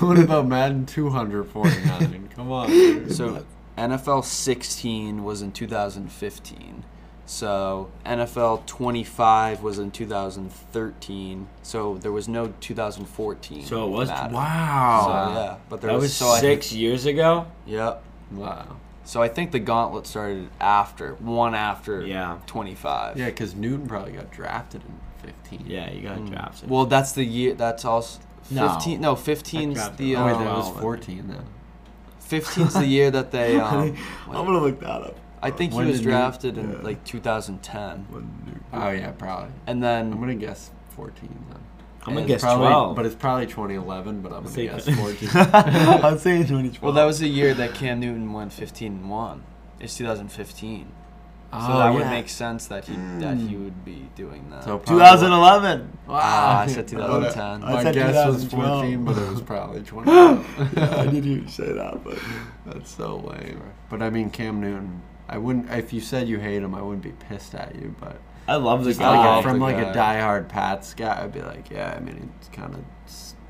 what 0.00 0.18
about 0.18 0.48
Madden 0.48 0.84
249? 0.86 2.28
Come 2.34 2.50
on. 2.50 2.68
dude. 2.68 3.14
so 3.14 3.44
NFL 3.78 4.24
16 4.24 5.22
was 5.22 5.40
in 5.40 5.52
2015. 5.52 6.82
So 7.26 7.90
NFL 8.04 8.66
25 8.66 9.62
was 9.62 9.78
in 9.78 9.92
2013. 9.92 11.48
So 11.62 11.96
there 11.98 12.10
was 12.12 12.28
no 12.28 12.52
2014. 12.60 13.64
So 13.64 13.86
it 13.86 13.88
was 13.88 14.08
Madden. 14.08 14.30
So 14.30 14.36
wow. 14.36 15.32
yeah, 15.34 15.56
but 15.68 15.80
there 15.80 15.90
that 15.92 15.94
was, 15.94 16.02
was 16.04 16.14
so 16.14 16.26
I 16.26 16.40
six 16.40 16.70
think- 16.70 16.80
years 16.80 17.06
ago. 17.06 17.46
Yep. 17.66 18.02
Wow. 18.32 18.76
So 19.04 19.20
I 19.22 19.28
think 19.28 19.50
the 19.50 19.58
gauntlet 19.58 20.06
started 20.06 20.48
after 20.60 21.14
one 21.14 21.54
after 21.54 22.06
Yeah. 22.06 22.38
25. 22.46 23.18
Yeah, 23.18 23.26
because 23.26 23.54
Newton 23.54 23.86
probably 23.86 24.12
got 24.12 24.30
drafted 24.30 24.82
in 24.84 24.94
15. 25.28 25.64
Yeah, 25.66 25.90
you 25.90 26.02
got 26.02 26.18
Mm. 26.18 26.30
drafted. 26.30 26.70
Well, 26.70 26.86
that's 26.86 27.12
the 27.12 27.24
year. 27.24 27.54
That's 27.54 27.84
also 27.84 28.20
No. 28.50 28.68
15. 28.68 29.00
No, 29.00 29.14
15's 29.16 29.74
drafted. 29.74 29.96
the 29.98 30.16
Oh, 30.16 30.26
wait, 30.26 30.32
um, 30.34 30.44
that 30.44 30.56
was 30.56 30.68
14 30.80 31.28
then. 31.28 31.44
15's 32.20 32.74
the 32.74 32.86
year 32.86 33.10
that 33.10 33.30
they. 33.32 33.56
Um, 33.60 33.94
I'm 34.28 34.46
gonna 34.46 34.58
look 34.60 34.80
that 34.80 35.02
up. 35.02 35.16
I 35.42 35.50
think 35.50 35.72
When 35.74 35.86
he 35.86 35.90
was 35.90 36.00
did 36.00 36.04
you- 36.06 36.12
drafted 36.12 36.56
in 36.56 36.70
yeah. 36.70 36.78
like 36.82 37.02
2010, 37.04 38.06
Oh, 38.72 38.90
yeah, 38.90 39.10
probably. 39.10 39.50
and 39.66 39.82
then 39.82 40.12
I'm 40.12 40.20
going 40.20 40.38
to 40.38 40.46
guess 40.46 40.70
14 40.90 41.28
then. 41.50 41.58
I'm 42.06 42.14
gonna 42.14 42.26
guess 42.26 42.40
probably, 42.42 42.66
12. 42.68 42.96
But 42.96 43.06
it's 43.06 43.14
probably 43.14 43.46
2011, 43.46 44.22
but 44.22 44.32
I'm 44.32 44.42
going 44.42 44.54
to 44.54 44.64
guess 44.66 44.88
14. 44.88 45.28
I'm 46.04 46.18
saying 46.18 46.42
2012. 46.48 46.82
well, 46.82 46.92
that 46.92 47.04
was 47.04 47.20
the 47.20 47.28
year 47.28 47.54
that 47.54 47.74
Cam 47.74 48.00
Newton 48.00 48.32
went 48.32 48.52
15 48.52 48.92
and 48.92 49.10
one. 49.10 49.44
It's 49.78 49.96
2015, 49.96 50.86
so 50.86 50.92
Oh, 51.52 51.78
that 51.78 51.92
would 51.92 52.06
make 52.06 52.28
sense 52.28 52.66
that 52.66 52.86
he 52.86 52.94
that 53.20 53.36
he 53.36 53.54
Mm. 53.54 53.64
would 53.64 53.84
be 53.84 54.08
doing 54.16 54.48
that. 54.50 54.64
So 54.64 54.78
probably- 54.78 54.94
2011. 55.04 55.98
Ah, 56.08 56.60
I 56.60 56.66
said 56.66 56.88
2010. 56.88 57.42
uh, 57.62 57.66
I 57.66 57.72
My 57.74 57.82
said 57.82 57.94
guess 57.94 58.26
was 58.26 58.44
14, 58.46 59.04
but 59.04 59.18
it 59.18 59.28
was 59.30 59.42
probably 59.42 59.82
20. 59.82 60.10
yeah, 60.10 60.42
I 60.76 61.06
did 61.06 61.24
hear 61.24 61.38
you 61.38 61.48
say 61.48 61.72
that, 61.72 62.02
but 62.02 62.18
That's 62.66 62.90
so 62.96 63.16
lame. 63.16 63.60
But 63.90 64.02
I 64.02 64.10
mean, 64.10 64.30
Cam 64.30 64.60
Newton. 64.60 65.02
I 65.28 65.38
wouldn't. 65.38 65.70
If 65.70 65.92
you 65.92 66.00
said 66.00 66.28
you 66.28 66.38
hate 66.40 66.62
him, 66.62 66.74
I 66.74 66.82
wouldn't 66.82 67.02
be 67.02 67.12
pissed 67.12 67.54
at 67.54 67.74
you. 67.74 67.94
But 68.00 68.16
I 68.48 68.56
love 68.56 68.84
the 68.84 68.94
guy. 68.94 69.16
like 69.16 69.38
Oh, 69.38 69.42
from 69.48 69.58
the 69.58 69.64
like 69.64 69.76
guy. 69.76 69.90
a 69.90 69.94
diehard 69.94 70.48
Pats 70.48 70.94
guy, 70.94 71.22
I'd 71.22 71.32
be 71.32 71.42
like, 71.42 71.70
yeah. 71.70 71.94
I 71.96 72.00
mean, 72.00 72.32
it's 72.40 72.48
kind 72.48 72.74
of 72.74 72.80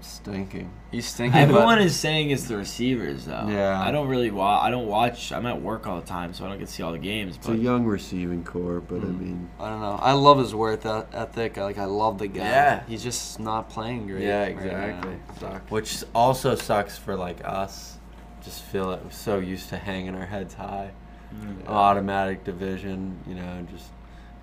stinking. 0.01 0.71
He's 0.91 1.07
stinking. 1.07 1.41
Everyone 1.41 1.79
but 1.79 1.83
is 1.83 1.97
saying 1.99 2.31
it's 2.31 2.45
the 2.45 2.57
receivers 2.57 3.25
though. 3.25 3.47
Yeah. 3.49 3.81
I 3.81 3.91
don't 3.91 4.09
really 4.09 4.31
watch. 4.31 4.63
I 4.63 4.71
don't 4.71 4.87
watch. 4.87 5.33
I'm 5.33 5.47
at 5.47 5.61
work 5.61 5.87
all 5.87 6.01
the 6.01 6.07
time, 6.07 6.33
so 6.35 6.45
I 6.45 6.49
don't 6.49 6.59
get 6.59 6.69
to 6.69 6.73
see 6.73 6.83
all 6.83 6.93
the 6.93 6.99
games. 6.99 7.37
It's 7.37 7.49
a 7.49 7.57
young 7.57 7.85
receiving 7.87 8.45
corps, 8.45 8.81
but 8.81 8.97
I 8.97 9.07
Mm. 9.07 9.21
mean, 9.21 9.51
I 9.59 9.69
don't 9.71 9.81
know. 9.81 9.99
I 10.01 10.13
love 10.13 10.39
his 10.39 10.55
work 10.55 10.85
eth- 10.85 11.07
ethic. 11.15 11.59
I, 11.59 11.65
like 11.65 11.79
I 11.79 11.87
love 11.87 12.19
the 12.19 12.29
guy. 12.29 12.43
Yeah. 12.45 12.83
He's 12.87 13.03
just 13.03 13.41
not 13.41 13.71
playing 13.71 14.07
great. 14.07 14.23
yeah, 14.23 14.43
right 14.43 14.51
exactly. 14.51 15.17
now. 15.41 15.61
Which 15.71 16.05
also 16.15 16.55
sucks 16.55 16.97
for 16.99 17.17
like 17.17 17.41
us. 17.45 17.99
Just 18.45 18.63
feel 18.63 18.93
it. 18.93 19.01
We're 19.05 19.11
so 19.11 19.39
used 19.39 19.69
to 19.71 19.77
hanging 19.79 20.15
our 20.15 20.27
heads 20.27 20.55
high. 20.55 20.91
Mm. 21.35 21.67
Automatic 21.67 22.45
division, 22.45 23.19
you 23.27 23.35
know, 23.35 23.67
just 23.73 23.87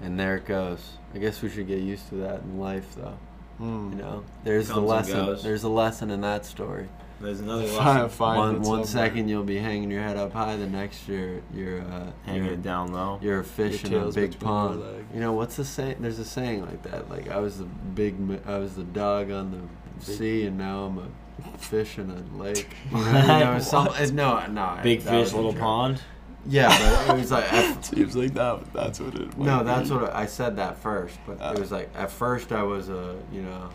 and 0.01 0.19
there 0.19 0.37
it 0.37 0.45
goes. 0.45 0.79
I 1.13 1.17
guess 1.17 1.41
we 1.41 1.49
should 1.49 1.67
get 1.67 1.79
used 1.79 2.07
to 2.09 2.15
that 2.15 2.41
in 2.41 2.59
life, 2.59 2.95
though. 2.95 3.17
Hmm. 3.57 3.89
You 3.91 3.95
know, 3.97 4.23
there's 4.43 4.67
the 4.67 4.75
Comes 4.75 5.09
and 5.09 5.27
lesson. 5.27 5.43
There's 5.43 5.63
a 5.63 5.69
lesson 5.69 6.11
in 6.11 6.21
that 6.21 6.45
story. 6.45 6.87
there's 7.19 7.41
another 7.41 7.63
lesson. 7.65 8.09
fine. 8.09 8.37
one 8.37 8.55
it 8.55 8.57
one 8.59 8.63
somewhere. 8.85 8.85
second 8.85 9.27
you'll 9.27 9.43
be 9.43 9.57
hanging 9.57 9.91
your 9.91 10.01
head 10.01 10.15
up 10.15 10.31
high, 10.31 10.55
the 10.55 10.67
next 10.67 11.07
you're 11.09 11.41
you're 11.53 11.81
uh, 11.81 12.11
Hanging 12.25 12.45
you're, 12.45 12.53
it 12.53 12.61
down 12.63 12.93
low. 12.93 13.19
you're 13.21 13.39
a 13.41 13.43
fish 13.43 13.83
Your 13.83 14.03
in 14.03 14.07
a 14.07 14.11
big 14.13 14.39
pond. 14.39 14.81
You 15.13 15.19
know 15.19 15.33
what's 15.33 15.57
the 15.57 15.65
saying? 15.65 15.97
There's 15.99 16.19
a 16.19 16.25
saying 16.25 16.61
like 16.65 16.83
that. 16.83 17.09
Like 17.09 17.29
I 17.29 17.39
was 17.39 17.57
the 17.57 17.65
big, 17.65 18.15
I 18.45 18.57
was 18.59 18.75
the 18.75 18.83
dog 18.83 19.29
on 19.31 19.51
the 19.51 20.05
Big- 20.05 20.17
sea, 20.17 20.45
and 20.45 20.57
now 20.57 20.85
I'm 20.85 20.97
a 20.99 21.57
fish 21.57 21.97
in 21.97 22.09
a 22.09 22.37
lake. 22.41 22.73
You 22.91 22.97
know, 23.03 23.09
you 23.11 23.27
know, 23.27 23.59
some, 23.59 23.89
no, 24.15 24.45
no. 24.47 24.79
Big 24.83 25.01
fish, 25.01 25.33
little 25.33 25.51
joke. 25.51 25.59
pond. 25.61 26.01
Yeah, 26.47 26.67
but 27.05 27.15
it 27.15 27.19
was 27.19 27.31
like. 27.31 27.51
At, 27.51 27.85
Seems 27.85 28.15
like 28.15 28.33
that. 28.33 28.73
That's 28.73 28.99
what 28.99 29.13
it. 29.15 29.35
Was. 29.37 29.45
No, 29.47 29.63
that's 29.63 29.89
be. 29.89 29.95
what 29.95 30.13
I 30.15 30.25
said 30.25 30.55
that 30.57 30.77
first, 30.77 31.17
but 31.27 31.37
Oh. 31.41 31.51
it 31.51 31.57
uh. 31.57 31.59
was 31.59 31.71
like 31.71 31.89
at 31.95 32.09
first 32.11 32.51
I 32.51 32.63
was 32.63 32.89
a 32.89 33.15
you 33.31 33.41
know, 33.41 33.69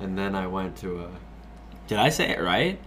and 0.00 0.16
then 0.16 0.34
I 0.34 0.46
went 0.46 0.76
to 0.78 1.00
a 1.00 1.08
Did 1.88 1.98
I 1.98 2.08
say 2.08 2.30
it 2.30 2.40
right? 2.40 2.78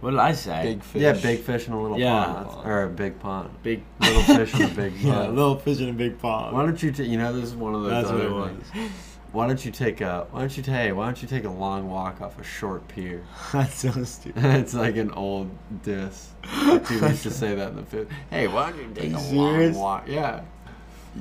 What 0.00 0.10
did 0.10 0.20
I 0.20 0.32
say? 0.32 0.62
big 0.62 0.82
fish. 0.82 1.00
yeah 1.02 1.12
big 1.14 1.40
fish 1.40 1.66
in 1.66 1.72
a 1.72 1.80
little 1.82 1.98
Yeah. 1.98 2.24
pond 2.24 2.46
that's- 2.50 2.66
or 2.66 2.82
a 2.84 2.88
big 2.88 3.18
pond. 3.20 3.50
Big. 3.62 3.82
Little 4.00 4.22
fish 4.22 4.54
in 4.54 4.62
a 4.62 4.68
big 4.68 4.92
Yeah, 5.00 5.28
little 5.28 5.56
fish 5.56 5.80
in 5.80 5.88
a 5.88 5.92
big 5.94 6.18
pond. 6.18 6.54
Why 6.54 6.64
don't 6.66 6.82
you? 6.82 6.92
ta- 6.92 7.02
you 7.04 7.16
know, 7.16 7.32
this 7.32 7.44
is 7.44 7.54
one 7.54 7.74
of 7.74 7.82
those. 7.82 7.90
That's 7.90 8.06
what 8.08 8.16
other 8.20 8.26
it 8.26 8.32
was. 8.32 8.50
things. 8.72 8.92
Why 9.34 9.48
don't 9.48 9.64
you 9.64 9.72
take 9.72 10.00
a? 10.00 10.28
Why 10.30 10.40
don't 10.40 10.56
you 10.56 10.62
take? 10.62 10.74
Hey, 10.74 10.92
why 10.92 11.06
don't 11.06 11.20
you 11.20 11.26
take 11.26 11.42
a 11.42 11.50
long 11.50 11.90
walk 11.90 12.20
off 12.20 12.38
a 12.38 12.44
short 12.44 12.86
pier? 12.86 13.24
That's 13.52 13.74
so 13.74 14.04
stupid. 14.04 14.44
it's 14.44 14.74
like 14.74 14.94
an 14.96 15.10
old 15.10 15.50
diss. 15.82 16.30
People 16.42 17.08
used 17.08 17.24
to 17.24 17.32
say 17.32 17.56
that 17.56 17.70
in 17.70 17.76
the 17.76 17.82
fifth. 17.82 18.08
Hey, 18.30 18.46
why 18.46 18.70
don't 18.70 18.80
you 18.80 18.94
take 18.94 19.10
you 19.10 19.16
a 19.16 19.20
serious? 19.20 19.74
long 19.74 19.82
walk? 19.82 20.04
Yeah. 20.06 20.42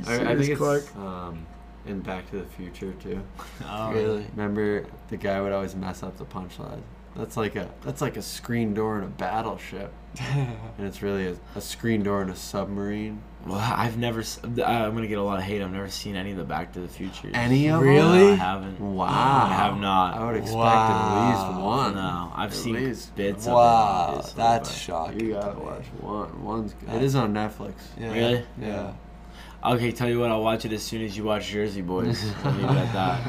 I, 0.06 0.14
I 0.32 0.36
think 0.36 0.50
it's 0.50 0.60
Clark? 0.60 0.96
um, 0.96 1.44
in 1.88 2.02
Back 2.02 2.30
to 2.30 2.38
the 2.38 2.46
Future 2.46 2.94
too. 3.02 3.24
Oh, 3.66 3.92
Really. 3.92 4.28
Remember, 4.36 4.86
the 5.10 5.18
guy 5.18 5.42
would 5.42 5.52
always 5.52 5.76
mess 5.76 6.04
up 6.04 6.16
the 6.20 6.26
punchline. 6.26 6.84
That's 7.16 7.36
like 7.36 7.56
a 7.56 7.68
that's 7.82 8.02
like 8.02 8.16
a 8.18 8.22
screen 8.22 8.76
door 8.76 9.00
in 9.00 9.06
a 9.06 9.08
battleship, 9.08 9.92
and 10.20 10.56
it's 10.88 11.02
really 11.02 11.28
a, 11.30 11.36
a 11.56 11.62
screen 11.62 12.04
door 12.04 12.22
in 12.22 12.30
a 12.30 12.36
submarine. 12.36 13.24
Well, 13.46 13.60
I've 13.60 13.98
never. 13.98 14.24
I'm 14.44 14.56
gonna 14.96 15.08
get 15.08 15.18
a 15.18 15.22
lot 15.22 15.38
of 15.38 15.44
hate. 15.44 15.62
I've 15.62 15.72
never 15.72 15.90
seen 15.90 16.16
any 16.16 16.32
of 16.32 16.38
the 16.38 16.46
Back 16.46 16.72
to 16.74 16.80
the 16.80 16.88
Future. 16.88 17.30
Any 17.34 17.68
of 17.68 17.82
Really? 17.82 18.20
No, 18.28 18.32
I 18.32 18.36
haven't. 18.36 18.80
Wow. 18.80 19.06
I 19.08 19.54
have 19.54 19.78
not. 19.80 20.16
I 20.16 20.26
would 20.26 20.36
expect 20.38 20.56
Wow. 20.56 21.20
at 21.20 21.30
least 21.52 21.62
one. 21.62 21.96
No, 21.96 22.32
I've 22.36 22.52
At 22.52 22.56
seen 22.56 22.74
least. 22.76 23.14
bits 23.16 23.46
of 23.46 23.52
it. 23.52 23.56
Wow, 23.56 24.22
that's 24.36 24.70
but- 24.70 24.74
shocking. 24.74 25.20
You 25.20 25.34
gotta 25.34 25.60
watch 25.60 25.86
one. 26.00 26.44
One's 26.44 26.74
good. 26.74 26.90
It 26.96 27.04
is 27.04 27.16
on 27.16 27.34
Netflix. 27.34 27.74
Yeah. 28.00 28.14
Really? 28.14 28.46
Yeah. 28.62 28.94
Okay, 29.66 29.92
tell 29.92 30.08
you 30.10 30.20
what, 30.20 30.30
I'll 30.32 30.44
watch 30.44 30.64
it 30.66 30.72
as 30.74 30.84
soon 30.84 31.02
as 31.04 31.16
you 31.18 31.24
watch 31.26 31.48
Jersey 31.50 31.82
Boys. 31.82 32.24
I'll 32.46 32.52
leave 32.54 32.64
it 32.64 32.70
at 32.70 32.94
that. 32.94 33.22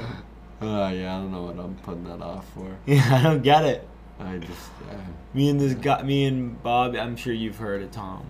Uh, 0.62 0.90
yeah, 0.94 1.16
I 1.16 1.20
don't 1.20 1.32
know 1.32 1.42
what 1.42 1.58
I'm 1.58 1.74
putting 1.82 2.04
that 2.04 2.22
off 2.22 2.46
for. 2.54 2.76
Yeah, 2.86 3.02
I 3.18 3.22
don't 3.22 3.42
get 3.42 3.64
it. 3.64 3.88
I 4.20 4.38
just. 4.38 4.70
Uh, 4.90 4.94
Me 5.34 5.48
and 5.48 5.60
this 5.60 5.74
guy, 5.74 6.02
me 6.02 6.24
and 6.26 6.62
Bob. 6.62 6.94
I'm 6.94 7.16
sure 7.16 7.32
you've 7.32 7.56
heard 7.58 7.82
of 7.82 7.90
Tom. 7.90 8.24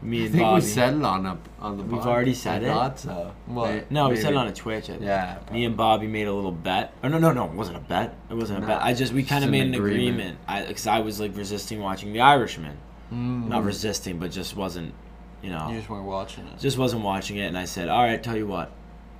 Me 0.00 0.24
I 0.24 0.28
think 0.28 0.42
Bobby. 0.42 0.54
we 0.62 0.68
said 0.68 0.94
it 0.94 1.02
on 1.02 1.26
a, 1.26 1.38
on 1.60 1.76
the. 1.76 1.82
We've 1.82 1.98
pod. 2.00 2.06
already 2.08 2.34
said 2.34 2.62
I 2.62 2.66
it? 2.68 2.70
Thought 2.70 2.98
so. 3.00 3.32
What? 3.46 3.70
May- 3.70 3.82
no, 3.90 4.08
we 4.10 4.16
said 4.16 4.32
it 4.32 4.36
on 4.36 4.46
a 4.46 4.52
Twitch. 4.52 4.84
I 4.84 4.92
think. 4.92 5.02
Yeah. 5.02 5.38
Me 5.52 5.64
and 5.64 5.76
Bobby 5.76 6.06
made 6.06 6.28
a 6.28 6.32
little 6.32 6.52
bet. 6.52 6.92
Oh 7.02 7.08
no, 7.08 7.18
no, 7.18 7.32
no! 7.32 7.46
It 7.46 7.52
wasn't 7.52 7.78
a 7.78 7.80
bet. 7.80 8.14
It 8.30 8.34
wasn't 8.34 8.58
a 8.58 8.60
No, 8.62 8.66
bet. 8.68 8.82
I 8.82 8.94
just 8.94 9.12
we 9.12 9.24
kind 9.24 9.42
of 9.42 9.48
an 9.48 9.52
made 9.52 9.66
an 9.66 9.74
agreement. 9.74 10.08
agreement. 10.10 10.38
I 10.46 10.64
because 10.66 10.86
I 10.86 11.00
was 11.00 11.18
like 11.20 11.36
resisting 11.36 11.80
watching 11.80 12.12
The 12.12 12.20
Irishman. 12.20 12.76
Mm. 13.12 13.48
Not 13.48 13.64
resisting, 13.64 14.18
but 14.18 14.30
just 14.30 14.54
wasn't. 14.56 14.94
You 15.42 15.50
know, 15.50 15.68
You 15.70 15.76
just 15.78 15.88
weren't 15.88 16.04
watching 16.04 16.46
it. 16.46 16.58
just 16.58 16.78
wasn't 16.78 17.02
watching 17.02 17.36
it, 17.36 17.46
and 17.46 17.56
I 17.56 17.64
said, 17.64 17.88
"All 17.88 18.02
right, 18.02 18.22
tell 18.22 18.36
you 18.36 18.46
what, 18.46 18.70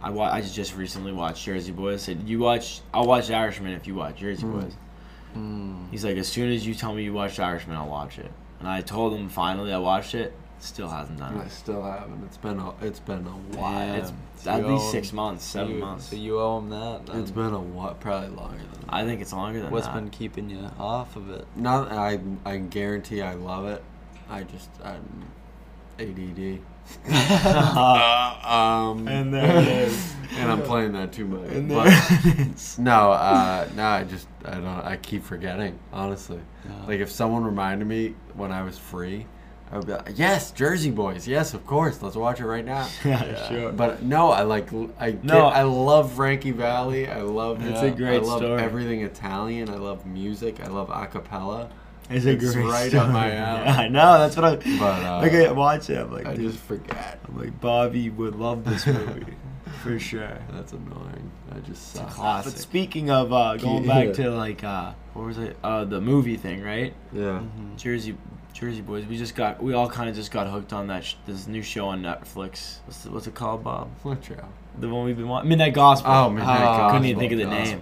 I 0.02 0.10
wa- 0.10 0.30
I 0.30 0.40
just 0.42 0.76
recently 0.76 1.12
watched 1.12 1.44
Jersey 1.44 1.70
Boys. 1.72 2.02
I 2.02 2.12
said 2.14 2.22
you 2.28 2.38
watch, 2.40 2.80
I'll 2.92 3.06
watch 3.06 3.28
The 3.28 3.34
Irishman 3.34 3.72
if 3.72 3.86
you 3.86 3.94
watch 3.94 4.16
Jersey 4.18 4.44
Mm. 4.44 4.60
Boys." 4.60 4.76
Mm. 5.36 5.90
He's 5.90 6.04
like, 6.04 6.16
"As 6.16 6.28
soon 6.28 6.50
as 6.52 6.66
you 6.66 6.74
tell 6.74 6.94
me 6.94 7.02
you 7.04 7.12
watched 7.12 7.36
The 7.36 7.44
Irishman, 7.44 7.76
I'll 7.76 7.88
watch 7.88 8.18
it." 8.18 8.30
And 8.60 8.68
I 8.68 8.80
told 8.80 9.14
him 9.14 9.28
finally 9.28 9.72
I 9.72 9.78
watched 9.78 10.14
it. 10.14 10.34
Still 10.61 10.88
hasn't 10.88 11.18
done 11.18 11.38
I 11.38 11.44
it. 11.44 11.51
still 11.53 11.83
haven't. 11.83 12.25
It's 12.25 12.37
been 12.37 12.59
a. 12.59 12.73
It's 12.83 12.99
been 13.01 13.27
a 13.27 13.57
while. 13.59 13.94
It's 13.94 14.12
So 14.37 14.51
at 14.51 14.61
you 14.61 14.66
least 14.73 14.90
six 14.90 15.11
him- 15.11 15.16
months, 15.16 15.44
seven 15.44 15.75
you- 15.75 15.81
months. 15.81 16.07
So 16.07 16.16
you 16.16 16.40
owe 16.40 16.59
him 16.59 16.71
that. 16.71 17.07
Then. 17.07 17.21
It's 17.21 17.31
been 17.31 17.55
a 17.55 17.61
what? 17.61 18.01
Probably 18.01 18.29
longer 18.31 18.59
than. 18.73 18.85
I 18.88 19.05
think 19.05 19.21
it's 19.21 19.33
longer 19.33 19.61
than 19.62 19.71
What's 19.71 19.87
that. 19.87 19.94
been 19.94 20.11
keeping 20.11 20.51
you 20.51 20.68
off 20.79 21.14
of 21.16 21.31
it? 21.31 21.47
Not. 21.55 21.92
I. 21.92 22.18
I 22.44 22.57
guarantee 22.59 23.23
I 23.23 23.35
love 23.35 23.66
it. 23.66 23.83
I 24.29 24.42
just. 24.42 24.68
I'm 24.85 25.25
ADD. 26.01 26.59
um. 28.44 29.07
And 29.09 29.33
there 29.33 29.59
it 29.61 29.68
is. 29.68 30.14
and 30.37 30.51
I'm 30.51 30.62
playing 30.62 30.92
that 30.92 31.12
too 31.12 31.25
much. 31.27 31.51
And 31.51 31.68
But 31.68 31.85
there 31.85 32.33
it 32.33 32.49
is. 32.55 32.79
no, 32.79 33.12
uh, 33.12 33.68
no, 33.77 33.85
I 33.87 34.05
just 34.05 34.27
I 34.44 34.55
don't. 34.55 34.66
I 34.66 34.97
keep 34.97 35.23
forgetting. 35.23 35.79
Honestly, 35.92 36.40
Yeah. 36.64 36.85
like 36.87 37.01
if 37.01 37.11
someone 37.11 37.44
reminded 37.44 37.87
me 37.87 38.14
when 38.35 38.51
I 38.53 38.62
was 38.62 38.77
free, 38.79 39.27
I 39.70 39.76
would 39.76 39.87
be 39.87 39.92
like, 39.92 40.12
"Yes, 40.18 40.50
Jersey 40.50 40.90
Boys. 40.90 41.28
Yes, 41.28 41.52
of 41.54 41.66
course. 41.66 42.00
Let's 42.02 42.16
watch 42.16 42.40
it 42.40 42.46
right 42.46 42.64
now." 42.64 42.88
yeah, 43.04 43.48
sure. 43.48 43.72
But 43.72 44.02
no, 44.02 44.31
I 44.31 44.42
like 44.42 44.68
I 44.98 45.11
get, 45.12 45.24
No. 45.24 45.46
I 45.46 45.62
love 45.62 46.12
Frankie 46.12 46.52
Valli. 46.52 47.07
I 47.09 47.20
love 47.22 47.64
It's 47.66 47.83
a 47.83 47.90
great 47.90 48.22
I 48.22 48.24
love 48.26 48.38
story. 48.40 48.62
everything 48.62 49.02
Italian. 49.02 49.68
I 49.68 49.74
love 49.76 50.07
music. 50.07 50.61
I 50.64 50.68
love 50.68 50.88
a 50.90 51.07
cappella. 51.07 51.68
It's 52.11 52.24
a 52.24 52.31
It's 52.31 52.54
great 52.54 52.64
right 52.64 52.88
story. 52.88 53.04
up 53.04 53.12
my 53.12 53.31
alley. 53.37 53.64
Yeah, 53.66 53.76
I 53.76 53.88
know. 53.88 54.18
That's 54.18 54.37
what 54.37 54.44
I. 54.46 54.57
But, 54.57 55.04
uh, 55.04 55.18
like 55.20 55.33
I 55.33 55.52
watch 55.52 55.90
it. 55.90 55.98
I'm 55.98 56.11
like, 56.12 56.24
I 56.26 56.35
dude, 56.35 56.52
just 56.52 56.64
forget. 56.64 57.18
I'm 57.28 57.38
like, 57.38 57.61
Bobby 57.61 58.09
would 58.09 58.37
love 58.37 58.64
this 58.64 58.87
movie 58.87 59.35
for 59.83 59.98
sure. 59.98 60.38
That's 60.52 60.72
annoying. 60.72 61.31
I 61.54 61.59
just 61.61 61.92
suck. 61.92 62.16
But 62.16 62.42
speaking 62.52 63.11
of 63.11 63.33
uh, 63.35 63.57
going 63.59 63.87
back 63.87 64.14
to 64.14 64.31
like, 64.31 64.64
uh, 64.64 64.92
what 65.12 65.26
was 65.26 65.37
it? 65.37 65.59
Uh, 65.62 65.85
the 65.85 66.00
movie 66.00 66.37
thing, 66.38 66.62
right? 66.62 66.94
Yeah. 67.12 67.42
Mhm. 67.42 67.76
Jersey, 67.76 68.16
Jersey 68.52 68.80
Boys. 68.80 69.06
We 69.06 69.16
just 69.16 69.34
got, 69.34 69.62
we 69.62 69.74
all 69.74 69.88
kind 69.88 70.08
of 70.11 70.16
just 70.16 70.30
got 70.30 70.48
hooked 70.48 70.72
on 70.72 70.88
that. 70.88 71.04
Sh- 71.04 71.14
this 71.26 71.46
new 71.46 71.62
show 71.62 71.87
on 71.88 72.02
Netflix. 72.02 72.78
What's 72.87 73.02
the, 73.04 73.11
what's 73.11 73.26
it 73.26 73.34
called, 73.34 73.62
Bob? 73.64 73.90
What 74.02 74.24
show? 74.24 74.34
The 74.80 74.88
one 74.88 75.04
we've 75.04 75.16
been 75.16 75.28
watching, 75.28 75.48
Midnight 75.48 75.74
Gospel. 75.74 76.11
Oh, 76.11 76.30
Midnight 76.30 76.58
Ah, 76.61 76.64
Gospel. 76.64 76.90
couldn't 76.90 77.06
even 77.06 77.18
think 77.20 77.32
of 77.32 77.38
the 77.38 77.46
name. 77.46 77.80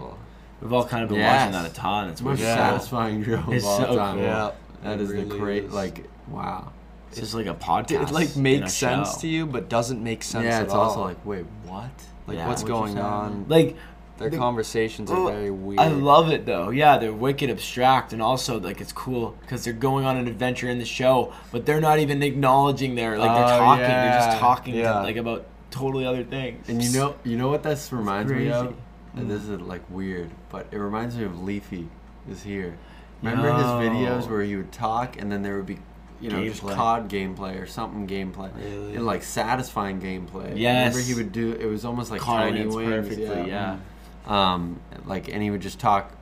We've 0.61 0.73
all 0.73 0.85
kind 0.87 1.03
of 1.05 1.11
been 1.11 1.19
Yes. 1.19 1.41
watching 1.41 1.53
that 1.63 1.71
a 1.71 1.75
ton. 1.75 2.05
It's 2.09 2.13
It's 2.15 2.23
most. 2.23 2.41
Yeah. 2.41 2.57
satisfying 2.57 3.25
show 3.25 3.45
It's 3.49 3.65
all 3.65 3.79
so 3.79 3.97
time. 3.97 4.15
cool. 4.17 4.25
Yeah. 4.25 4.51
That 4.83 4.95
It 4.95 5.01
is 5.03 5.11
really 5.11 5.25
the 5.25 5.37
great. 5.37 5.65
is. 5.65 5.73
Like, 5.73 6.05
wow. 6.29 6.73
It's 7.11 7.21
just 7.21 7.35
like 7.35 7.47
a 7.47 7.55
podcast. 7.55 8.09
it 8.09 8.11
like 8.11 8.37
makes 8.37 8.75
sense 8.75 9.15
show. 9.15 9.21
to 9.21 9.29
you, 9.29 9.47
but 9.47 9.69
doesn't 9.69 10.03
make 10.03 10.23
sense. 10.23 10.45
yeah, 10.45 10.59
at 10.59 10.65
it's 10.65 10.75
all. 10.75 10.81
also 10.91 11.03
like, 11.05 11.25
wait, 11.25 11.47
what? 11.65 11.91
like 12.27 12.37
Yeah. 12.39 12.49
what's 12.49 12.63
What 12.63 12.69
going 12.69 12.99
on. 12.99 13.47
Like 13.49 13.77
Their 14.19 14.31
the- 14.31 14.39
conversations 14.39 15.11
are 15.11 15.31
very 15.31 15.51
weird. 15.51 15.79
I 15.81 15.89
love 15.89 16.31
it 16.31 16.47
though. 16.47 16.71
Yeah, 16.71 16.97
they're 16.99 17.13
wicked 17.13 17.51
abstract, 17.51 18.13
and 18.13 18.23
also 18.23 18.59
like 18.59 18.81
it's 18.81 18.93
cool 18.93 19.37
because 19.43 19.65
they're 19.65 19.73
going 19.75 20.05
on 20.07 20.17
an 20.17 20.27
adventure 20.27 20.69
in 20.69 20.79
the 20.79 20.85
show, 20.87 21.33
but 21.53 21.67
they're 21.67 21.81
not 21.81 21.99
even 21.99 22.23
acknowledging 22.23 22.95
their 22.95 23.19
like 23.19 23.31
they're 23.35 23.45
Oh, 23.45 23.59
talking. 23.59 23.83
They're 23.85 24.19
just 24.19 24.39
talking 24.39 24.75
Yeah. 24.75 24.93
to, 24.95 25.01
like 25.03 25.17
about 25.17 25.47
totally 25.71 26.07
other 26.07 26.25
things. 26.25 26.69
And 26.69 26.83
you 26.83 26.91
know, 26.99 27.15
you 27.25 27.37
know 27.37 27.49
what 27.49 27.63
this 27.63 27.93
reminds 27.93 28.33
me 28.33 28.51
of? 28.51 28.75
And 29.15 29.31
this 29.31 29.43
is 29.43 29.61
like 29.61 29.83
weird, 29.91 30.31
but 30.51 30.67
it 30.71 30.77
reminds 30.79 31.17
me 31.17 31.25
of 31.25 31.43
Leafy 31.43 31.89
is 32.31 32.43
here. 32.43 32.77
Remember 33.23 33.53
his 33.55 33.65
videos 33.65 34.29
where 34.31 34.43
he 34.43 34.57
would 34.57 34.73
talk 34.73 35.19
and 35.21 35.33
then 35.33 35.43
there 35.43 35.57
would 35.57 35.65
be, 35.67 35.79
you 36.21 36.31
know, 36.31 36.43
just 36.45 36.61
COD 36.63 37.09
gameplay 37.09 37.61
or 37.61 37.67
something 37.67 38.07
gameplay, 38.07 38.51
Really? 38.57 38.95
and 38.97 39.07
like 39.07 39.23
satisfying 39.23 40.01
gameplay. 40.01 40.53
Yes. 40.59 40.95
Remember 40.95 41.07
he 41.07 41.15
would 41.15 41.33
do. 41.33 41.53
It 41.53 41.65
was 41.67 41.85
almost 41.87 42.11
like 42.11 42.21
Calling 42.21 42.55
tiny 42.55 42.67
wings. 42.67 43.09
perfectly, 43.09 43.49
yeah. 43.51 43.77
Um, 44.27 44.81
like, 45.05 45.29
and 45.29 45.43
he 45.43 45.51
would 45.51 45.61
just 45.63 45.79
talk, 45.79 46.13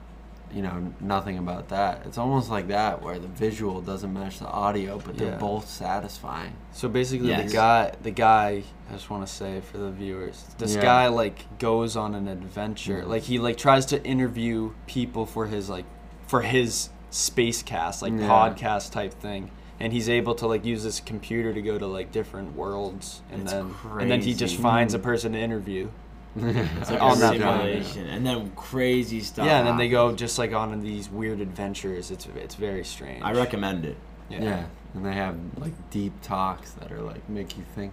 you 0.53 0.63
know, 0.63 0.93
nothing 1.01 1.39
about 1.39 1.69
that. 1.71 2.03
It's 2.07 2.19
almost 2.19 2.51
like 2.51 2.69
that 2.69 3.03
where 3.03 3.19
the 3.19 3.27
visual 3.29 3.81
doesn't 3.81 4.13
match 4.13 4.39
the 4.39 4.47
audio, 4.47 5.01
but 5.05 5.17
they're 5.17 5.31
Yeah. 5.33 5.39
both 5.39 5.69
satisfying. 5.69 6.53
So 6.73 6.89
basically, 6.89 7.29
Yes. 7.29 7.51
the 7.51 7.57
guy, 7.57 7.93
the 8.03 8.11
guy, 8.11 8.63
I 8.89 8.93
just 8.93 9.11
want 9.11 9.27
to 9.27 9.33
say 9.33 9.61
for 9.61 9.79
the 9.79 9.91
viewers, 9.91 10.45
this 10.59 10.77
Yeah. 10.77 10.83
guy 10.83 11.09
like 11.09 11.59
goes 11.59 11.97
on 11.97 12.15
an 12.15 12.29
adventure. 12.29 13.03
Mhm. 13.03 13.09
Like 13.09 13.23
he 13.23 13.39
like 13.39 13.57
tries 13.57 13.87
to 13.87 14.05
interview 14.05 14.73
people 14.87 15.27
for 15.27 15.47
his 15.47 15.69
like 15.71 15.87
for 16.27 16.43
his 16.43 16.91
spacecast, 17.11 18.03
like 18.03 18.13
Yeah. 18.13 18.29
podcast 18.29 18.93
type 18.93 19.15
thing. 19.15 19.51
And 19.81 19.93
he's 19.93 20.09
able 20.09 20.35
to 20.37 20.47
like 20.47 20.65
use 20.65 20.85
this 20.85 21.01
computer 21.01 21.53
to 21.53 21.61
go 21.63 21.79
to 21.79 21.87
like 21.87 22.13
different 22.13 22.55
worlds, 22.55 23.23
and 23.33 23.43
It's 23.43 23.53
then 23.53 23.75
and 23.99 24.11
then 24.11 24.21
he 24.21 24.33
just 24.35 24.55
crazy. 24.55 24.63
finds 24.63 24.95
a 24.95 24.99
person 25.01 25.33
to 25.33 25.39
interview. 25.39 25.89
It's 26.37 26.91
like 26.91 27.01
on 27.03 27.17
a 27.17 27.21
that 27.21 27.33
simulation, 27.33 28.07
and 28.09 28.27
then 28.27 28.51
crazy 28.57 29.21
stuff. 29.21 29.47
yeah, 29.47 29.59
and 29.59 29.69
then 29.69 29.77
they 29.77 29.89
go 29.89 30.15
just 30.15 30.39
like 30.39 30.53
on 30.53 30.81
these 30.81 31.09
weird 31.09 31.41
adventures. 31.41 32.11
It's 32.11 32.27
it's 32.37 32.55
very 32.57 32.85
strange. 32.85 33.23
I 33.23 33.33
recommend 33.33 33.85
it. 33.85 33.97
Yeah. 34.31 34.65
and 34.95 35.05
they 35.07 35.13
have 35.13 35.37
like 35.59 35.73
deep 35.91 36.13
talks 36.23 36.73
that 36.73 36.91
are 36.91 37.01
like 37.03 37.29
make 37.29 37.57
you 37.57 37.65
think 37.75 37.93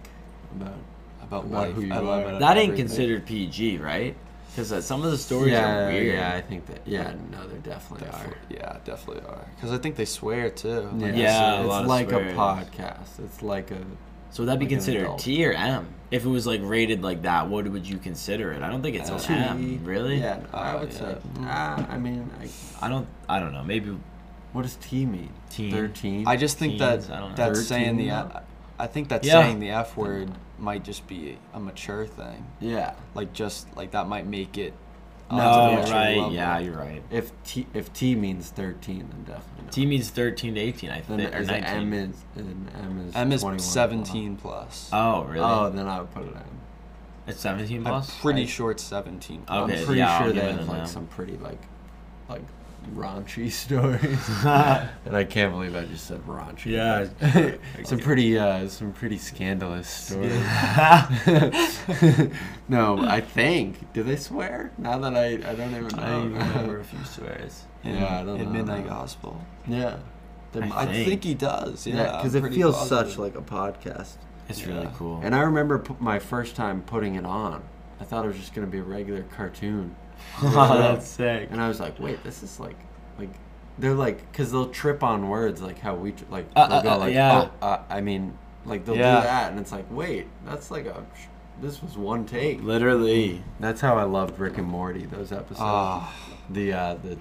about. 0.56 0.74
about 1.22 1.44
About 1.44 1.50
life. 1.50 1.74
who 1.74 1.82
you 1.82 1.92
I 1.92 1.98
are. 1.98 2.32
it. 2.34 2.38
That 2.40 2.56
ain't 2.56 2.72
Everything. 2.72 2.76
considered 2.76 3.26
PG, 3.26 3.78
right? 3.78 4.16
Because 4.50 4.70
uh, 4.72 4.80
some 4.82 5.02
of 5.04 5.10
the 5.10 5.16
stories 5.18 5.52
yeah, 5.52 5.78
are 5.78 5.86
weird. 5.88 6.14
yeah, 6.14 6.34
I 6.34 6.40
think 6.42 6.66
that. 6.66 6.80
Yeah, 6.86 7.14
no, 7.30 7.46
they 7.48 7.56
definitely 7.58 8.06
Definitely, 8.06 8.56
are. 8.58 8.60
yeah, 8.74 8.78
definitely 8.84 9.22
are. 9.26 9.46
Because 9.54 9.72
I 9.72 9.78
think 9.78 9.96
they 9.96 10.04
swear 10.04 10.50
too. 10.50 10.80
Like, 10.92 11.14
Yeah, 11.16 11.60
it's, 11.60 11.62
a 11.62 11.64
it's 11.68 11.74
of 11.76 11.86
like 11.86 12.08
swears. 12.10 12.32
a 12.32 12.36
podcast. 12.36 13.18
It's 13.24 13.40
like 13.42 13.70
a. 13.70 13.78
So 14.30 14.42
would 14.42 14.48
that 14.50 14.58
be 14.58 14.64
Like 14.66 14.72
an 14.72 14.76
considered 14.78 15.02
adult. 15.04 15.20
T 15.20 15.46
or 15.46 15.52
M? 15.52 15.86
If 16.12 16.24
it 16.24 16.28
was 16.28 16.46
like 16.46 16.60
rated 16.62 17.02
like 17.02 17.22
that, 17.22 17.48
what 17.48 17.66
would 17.66 17.88
you 17.88 17.96
consider 17.98 18.52
it? 18.52 18.62
I 18.62 18.68
don't 18.70 18.82
think 18.82 18.94
it's 18.96 19.10
Uh, 19.10 19.14
an 19.14 19.20
T. 19.20 19.34
M. 19.34 19.80
Really? 19.84 20.18
Yeah, 20.20 20.38
I 20.52 20.72
Uh, 20.72 20.80
would 20.80 20.92
yeah. 20.92 20.98
say. 20.98 21.16
Mm. 21.38 21.46
Ah, 21.48 21.86
I 21.90 21.98
mean, 21.98 22.30
I, 22.40 22.86
I 22.86 22.88
don't. 22.88 23.08
I 23.28 23.40
don't 23.40 23.52
know. 23.52 23.64
Maybe 23.64 23.96
what 24.52 24.62
does 24.62 24.76
T 24.76 25.06
mean? 25.06 25.30
Teen. 25.50 25.72
Thirteen. 25.72 26.28
I 26.28 26.36
just 26.36 26.58
think 26.58 26.78
that 26.78 27.00
Teens, 27.00 27.10
I 27.10 27.18
don't 27.18 27.30
know. 27.30 27.36
that's 27.36 27.60
13 27.60 27.64
saying 27.66 27.96
the. 27.96 28.06
now? 28.08 28.42
I 28.78 28.86
think 28.88 29.08
that 29.08 29.24
Yeah. 29.24 29.42
saying 29.42 29.60
the 29.60 29.70
F 29.70 29.96
word 29.96 30.30
might 30.58 30.84
just 30.84 31.06
be 31.06 31.38
a 31.54 31.58
mature 31.60 32.04
thing. 32.06 32.44
Yeah. 32.60 32.92
Like 33.14 33.32
just 33.32 33.74
like 33.76 33.92
that 33.92 34.06
might 34.06 34.26
make 34.26 34.58
it. 34.58 34.74
No, 35.32 35.38
Oh, 35.40 35.74
mature 35.76 35.94
right. 35.94 36.16
level. 36.16 36.32
Yeah, 36.32 36.58
you're 36.58 36.76
right. 36.76 37.02
If 37.10 37.32
T 37.44 37.66
if 37.74 37.92
T 37.92 38.14
means 38.14 38.50
thirteen, 38.50 39.08
then 39.10 39.24
definitely. 39.24 39.64
not. 39.64 39.72
T 39.72 39.86
means 39.86 40.10
13 40.10 40.54
to 40.56 40.60
18, 40.60 40.90
I 40.90 41.00
Then 41.00 41.18
think. 41.18 41.34
Or 41.34 41.40
19. 41.42 41.64
M 41.64 41.92
is 41.94 42.16
and 42.36 42.70
M 42.74 42.98
is. 43.08 43.14
M 43.16 43.32
is 43.32 43.40
21 43.40 43.58
seventeen 43.60 44.36
plus. 44.36 44.90
Oh, 44.92 45.24
really? 45.24 45.40
Oh, 45.44 45.70
then 45.70 45.88
I 45.88 46.00
would 46.00 46.12
put 46.12 46.24
it 46.26 46.34
M. 46.36 46.42
it's 47.26 47.40
17 47.40 47.78
I'm 47.78 47.84
plus? 47.84 48.20
pretty 48.20 48.42
I- 48.42 48.46
sure 48.46 48.70
it's 48.72 48.82
seventeen. 48.82 49.38
Okay, 49.40 49.46
plus. 49.46 49.70
I'm 49.80 49.84
pretty 49.86 49.98
yeah, 50.00 50.22
sure 50.22 50.32
they 50.32 50.52
have 50.52 50.68
like 50.68 50.80
M. 50.80 50.86
some 50.86 51.06
pretty 51.06 51.38
like 51.38 51.60
like 52.28 52.42
raunchy 52.94 53.50
stories. 53.64 54.28
and 54.44 55.16
I 55.16 55.24
can't 55.24 55.52
believe 55.52 55.74
I 55.76 55.84
just 55.84 56.06
said 56.06 56.20
raunchy. 56.26 56.66
Yeah. 56.72 57.08
some 57.84 57.98
pretty 57.98 58.38
uh 58.38 58.68
some 58.68 58.92
pretty 58.92 59.18
scandalous 59.18 59.88
stories. 59.88 60.32
no, 62.68 62.98
I 63.00 63.20
think. 63.20 63.92
Do 63.92 64.02
they 64.02 64.16
swear? 64.16 64.72
Now 64.78 64.98
that 64.98 65.14
I 65.16 65.26
I 65.34 65.54
don't 65.54 65.70
even 65.74 65.88
know. 65.88 66.02
I 66.02 66.08
don't 66.10 66.30
even 66.34 66.38
remember 66.48 66.80
a 66.80 66.84
few 66.84 67.04
swears. 67.04 67.64
in, 67.84 67.96
Yeah, 67.96 68.20
I 68.20 68.24
don't 68.24 68.38
in 68.40 68.46
know. 68.46 68.52
Midnight 68.52 68.88
Gospel. 68.88 69.40
Yeah. 69.66 69.96
There 70.52 70.64
I 70.64 70.82
I 70.82 70.86
think. 70.86 71.08
think 71.08 71.24
he 71.24 71.34
does. 71.34 71.86
Yeah, 71.86 71.96
Yeah, 71.96 72.16
because 72.16 72.34
I'm 72.34 72.44
it 72.44 72.52
feels 72.52 72.76
positive. 72.76 73.10
such 73.10 73.18
like 73.18 73.36
a 73.36 73.40
podcast. 73.42 74.16
It's 74.48 74.60
Yeah. 74.60 74.68
really 74.74 74.88
cool. 74.96 75.20
And 75.22 75.34
I 75.34 75.40
remember 75.42 75.78
pu- 75.78 75.96
my 75.98 76.18
first 76.18 76.56
time 76.56 76.82
putting 76.82 77.14
it 77.14 77.24
on. 77.24 77.62
I 78.00 78.04
thought 78.04 78.24
it 78.24 78.28
was 78.28 78.36
just 78.36 78.54
gonna 78.54 78.66
be 78.66 78.78
a 78.78 78.82
regular 78.82 79.22
cartoon. 79.22 79.94
Oh, 80.42 80.78
that's 80.78 81.06
sick. 81.06 81.48
And 81.50 81.60
I 81.60 81.68
was 81.68 81.80
like, 81.80 81.98
wait, 82.00 82.22
this 82.24 82.42
is 82.42 82.58
like, 82.60 82.76
like, 83.18 83.30
they're 83.78 83.94
like, 83.94 84.30
because 84.30 84.52
they'll 84.52 84.68
trip 84.70 85.02
on 85.02 85.28
words 85.28 85.60
like 85.62 85.78
how 85.78 85.94
we, 85.94 86.12
tr- 86.12 86.24
like, 86.30 86.46
Uh, 86.56 86.66
they'll 86.68 86.78
uh, 86.78 86.82
go 86.82 86.90
uh, 86.90 86.98
like, 86.98 87.14
yeah. 87.14 87.48
oh, 87.62 87.66
uh, 87.66 87.78
I 87.90 88.00
mean, 88.00 88.36
like, 88.64 88.84
they'll 88.84 88.96
Yeah. 88.96 89.16
do 89.16 89.22
that. 89.26 89.50
And 89.50 89.60
it's 89.60 89.72
like, 89.72 89.86
wait, 89.90 90.26
that's 90.44 90.70
like 90.70 90.86
a, 90.86 91.04
this 91.60 91.82
was 91.82 91.96
one 91.96 92.24
take. 92.26 92.62
Literally. 92.62 93.42
That's 93.60 93.80
how 93.80 93.96
I 93.96 94.04
loved 94.04 94.38
Rick 94.38 94.58
and 94.58 94.66
Morty, 94.66 95.06
those 95.06 95.32
episodes. 95.32 95.60
Ah, 95.60 96.12
The, 96.50 96.72
uh, 96.72 96.94
the, 97.02 97.18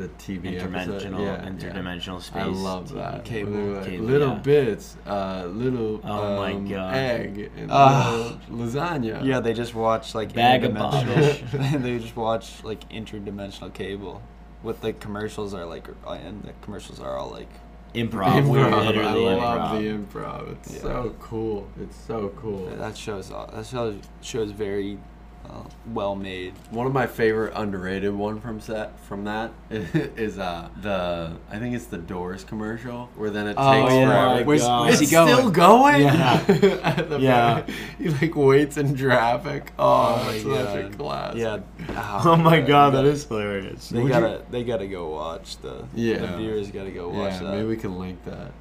the 0.00 0.08
TV 0.08 0.58
episode. 0.60 1.02
Interdimensional, 1.02 1.20
Yeah, 1.20 1.48
interdimensional 1.48 2.20
space. 2.22 2.42
I 2.42 2.46
love 2.46 2.92
that. 2.94 3.24
Cable. 3.24 3.52
Where 3.52 3.76
like, 3.80 3.84
Cable, 3.86 4.04
little 4.06 4.28
yeah. 4.28 4.38
bits, 4.38 4.96
uh, 5.06 5.44
little 5.46 6.00
Oh 6.04 6.36
my 6.36 6.52
um, 6.52 6.68
God. 6.68 6.94
egg, 6.94 7.50
and 7.56 7.68
little 7.70 8.40
lasagna. 8.50 9.24
yeah, 9.24 9.40
they 9.40 9.52
just 9.52 9.74
watch 9.74 10.14
like 10.14 10.32
Bag 10.32 10.64
of 10.64 10.72
interdimensional. 10.72 11.82
they 11.82 11.98
just 11.98 12.16
watch 12.16 12.64
like 12.64 12.88
interdimensional 12.90 13.72
cable. 13.72 14.22
With 14.62 14.80
the 14.82 14.92
commercials 14.92 15.54
are 15.54 15.64
like, 15.64 15.88
uh, 16.06 16.12
and 16.12 16.42
the 16.42 16.52
commercials 16.62 17.00
are 17.00 17.16
all 17.16 17.30
like, 17.30 17.48
Improv. 17.94 18.42
Improv. 18.44 18.86
Literally 18.86 19.28
I 19.28 19.32
improv. 19.32 19.56
love 19.56 19.82
the 19.82 19.88
improv. 19.88 20.52
It's 20.52 20.74
Yeah. 20.74 20.80
so 20.82 21.14
cool. 21.18 21.68
It's 21.80 21.96
so 21.96 22.28
cool. 22.36 22.66
that 22.76 22.96
shows 22.96 23.30
all 23.32 23.48
that 23.52 23.66
shows 23.66 23.96
shows 24.20 24.52
very 24.52 24.98
uh, 25.50 25.62
well 25.92 26.14
made. 26.14 26.54
One 26.70 26.86
of 26.86 26.92
my 26.92 27.06
favorite 27.06 27.52
underrated 27.56 28.14
one 28.14 28.40
from 28.40 28.60
set 28.60 28.98
from 29.00 29.24
that 29.24 29.52
is 29.70 30.38
uh 30.38 30.68
the 30.80 31.32
I 31.50 31.58
think 31.58 31.74
it's 31.74 31.86
the 31.86 31.98
Doors 31.98 32.44
commercial 32.44 33.08
where 33.16 33.30
then 33.30 33.46
it 33.48 33.56
Oh, 33.58 33.72
takes 33.72 33.92
yeah. 33.94 34.06
forever. 34.06 34.44
Where's- 34.44 34.62
God. 34.62 34.84
where's 34.86 34.98
he 35.00 35.04
it's 35.04 35.12
going? 35.12 35.34
still 35.34 35.50
going. 35.50 36.02
Yeah. 36.02 36.44
At 36.84 37.08
the 37.10 37.18
Yeah. 37.20 37.60
very- 37.62 37.78
he 37.98 38.08
like 38.10 38.36
waits 38.36 38.76
in 38.76 38.94
traffic. 38.94 39.72
Oh, 39.78 40.20
Oh 40.20 40.24
my 40.24 40.32
it's 40.34 40.44
such 40.44 40.76
a 40.76 40.82
God. 40.88 40.98
classic. 40.98 41.38
Yeah. 41.40 42.22
Oh 42.24 42.36
my 42.36 42.60
god, 42.60 42.90
that 42.94 43.02
that 43.02 43.08
is 43.08 43.24
hilarious. 43.24 43.88
They 43.88 44.02
Would 44.02 44.12
gotta 44.12 44.42
they 44.50 44.62
gotta 44.64 44.86
go 44.86 45.08
watch 45.10 45.56
the 45.58 45.84
Yeah. 45.94 46.18
the 46.18 46.36
viewers 46.36 46.70
gotta 46.70 46.90
go 46.90 47.08
watch 47.08 47.32
Yeah, 47.32 47.38
that. 47.40 47.50
maybe 47.56 47.66
we 47.68 47.76
can 47.76 47.98
link 47.98 48.24
that. 48.24 48.52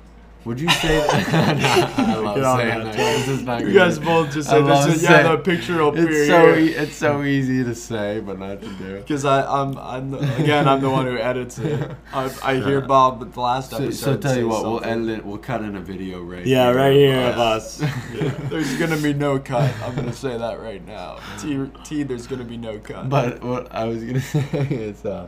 Would 0.45 0.61
you 0.61 0.69
say 0.69 0.99
that? 1.05 1.99
I 1.99 2.15
love 2.15 2.35
saying 2.59 2.83
that, 2.85 2.93
that. 2.93 2.95
This 2.95 3.27
is 3.27 3.41
not 3.43 3.61
You 3.61 3.73
guys 3.73 3.99
both 3.99 4.31
just 4.31 4.49
said 4.49 4.65
this. 4.65 5.03
Yeah, 5.03 5.23
the 5.35 5.37
picture 5.37 5.81
up 5.83 5.97
It's 5.97 6.09
here. 6.09 6.25
so 6.27 6.55
e- 6.55 6.69
it's 6.69 6.95
so 6.95 7.23
easy 7.23 7.61
to 7.63 7.75
say, 7.75 8.21
but 8.21 8.39
not 8.39 8.61
to 8.61 8.69
do. 8.75 8.95
Because 8.99 9.25
I 9.25 9.43
I'm, 9.45 9.77
I'm 9.77 10.13
again 10.13 10.65
I'm 10.67 10.79
the 10.79 10.89
one 10.89 11.05
who 11.07 11.17
edits 11.17 11.59
it. 11.59 11.91
I, 12.13 12.31
I 12.41 12.55
hear 12.55 12.79
Bob 12.79 13.21
at 13.21 13.33
the 13.33 13.39
last 13.41 13.71
So, 13.71 13.77
episode. 13.83 13.93
so 13.93 14.17
tell 14.17 14.37
you 14.37 14.47
what, 14.47 14.63
we'll 14.63 14.79
something. 14.81 15.09
edit 15.09 15.19
it. 15.19 15.25
We'll 15.25 15.37
cut 15.39 15.61
in 15.61 15.75
a 15.75 15.81
video 15.81 16.21
right. 16.21 16.45
Yeah, 16.45 16.69
right 16.71 16.93
here 16.93 17.19
of 17.19 17.37
us. 17.37 17.83
There's 18.49 18.77
gonna 18.77 18.97
be 18.97 19.13
no 19.13 19.39
cut. 19.39 19.73
I'm 19.83 19.93
gonna 19.93 20.13
say 20.13 20.37
that 20.37 20.61
right 20.61 20.85
now. 20.87 21.19
T, 21.37 21.69
T 21.83 22.03
there's 22.03 22.27
gonna 22.27 22.45
be 22.45 22.57
no 22.57 22.79
cut. 22.79 23.09
But 23.09 23.43
what 23.43 23.71
I 23.75 23.83
was 23.83 24.03
gonna 24.05 24.21
say 24.21 24.47
is, 24.71 25.03
uh, 25.05 25.27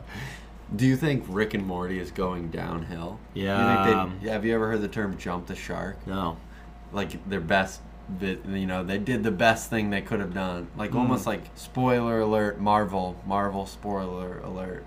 do 0.74 0.86
you 0.86 0.96
think 0.96 1.24
Rick 1.28 1.54
and 1.54 1.66
Morty 1.66 1.98
is 1.98 2.10
going 2.10 2.50
downhill? 2.50 3.18
You 3.34 3.44
Yeah. 3.44 3.84
think 4.06 4.22
they, 4.22 4.30
have 4.30 4.44
you 4.44 4.54
ever 4.54 4.68
heard 4.70 4.80
the 4.82 4.88
term 4.88 5.16
"jump 5.18 5.46
the 5.46 5.54
shark"? 5.56 6.06
No. 6.06 6.36
Like 6.92 7.26
their 7.28 7.40
best, 7.40 7.80
you 8.20 8.66
know, 8.66 8.82
they 8.84 8.98
did 8.98 9.22
the 9.22 9.30
best 9.30 9.70
thing 9.70 9.90
they 9.90 10.02
could 10.02 10.20
have 10.20 10.34
done. 10.34 10.68
Like 10.76 10.90
Mm. 10.92 10.96
almost 11.00 11.26
like 11.26 11.42
spoiler 11.54 12.20
alert, 12.20 12.60
Marvel, 12.60 13.16
Marvel 13.26 13.66
spoiler 13.66 14.38
alert. 14.40 14.84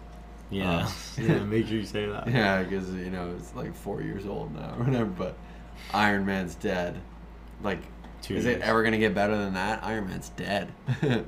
Yeah. 0.52 0.86
Uh, 0.86 0.90
yeah. 1.22 1.40
Make 1.44 1.68
sure 1.68 1.78
you 1.78 1.86
say 1.86 2.06
that. 2.06 2.28
Yeah, 2.28 2.62
because 2.64 2.92
you 2.94 3.10
know 3.10 3.34
it's 3.38 3.56
like 3.56 3.76
four 3.76 4.02
years 4.02 4.26
old 4.26 4.54
now 4.56 4.76
or 4.78 4.84
whatever. 4.86 5.06
But 5.06 5.36
Iron 5.94 6.26
Man's 6.26 6.56
dead. 6.56 7.00
Like, 7.64 7.80
Two 8.22 8.36
is 8.36 8.46
it 8.46 8.62
ever 8.62 8.84
gonna 8.84 8.98
get 8.98 9.14
better 9.16 9.38
than 9.38 9.54
that? 9.56 9.84
Iron 9.84 10.08
Man's 10.08 10.30
dead. 10.30 10.72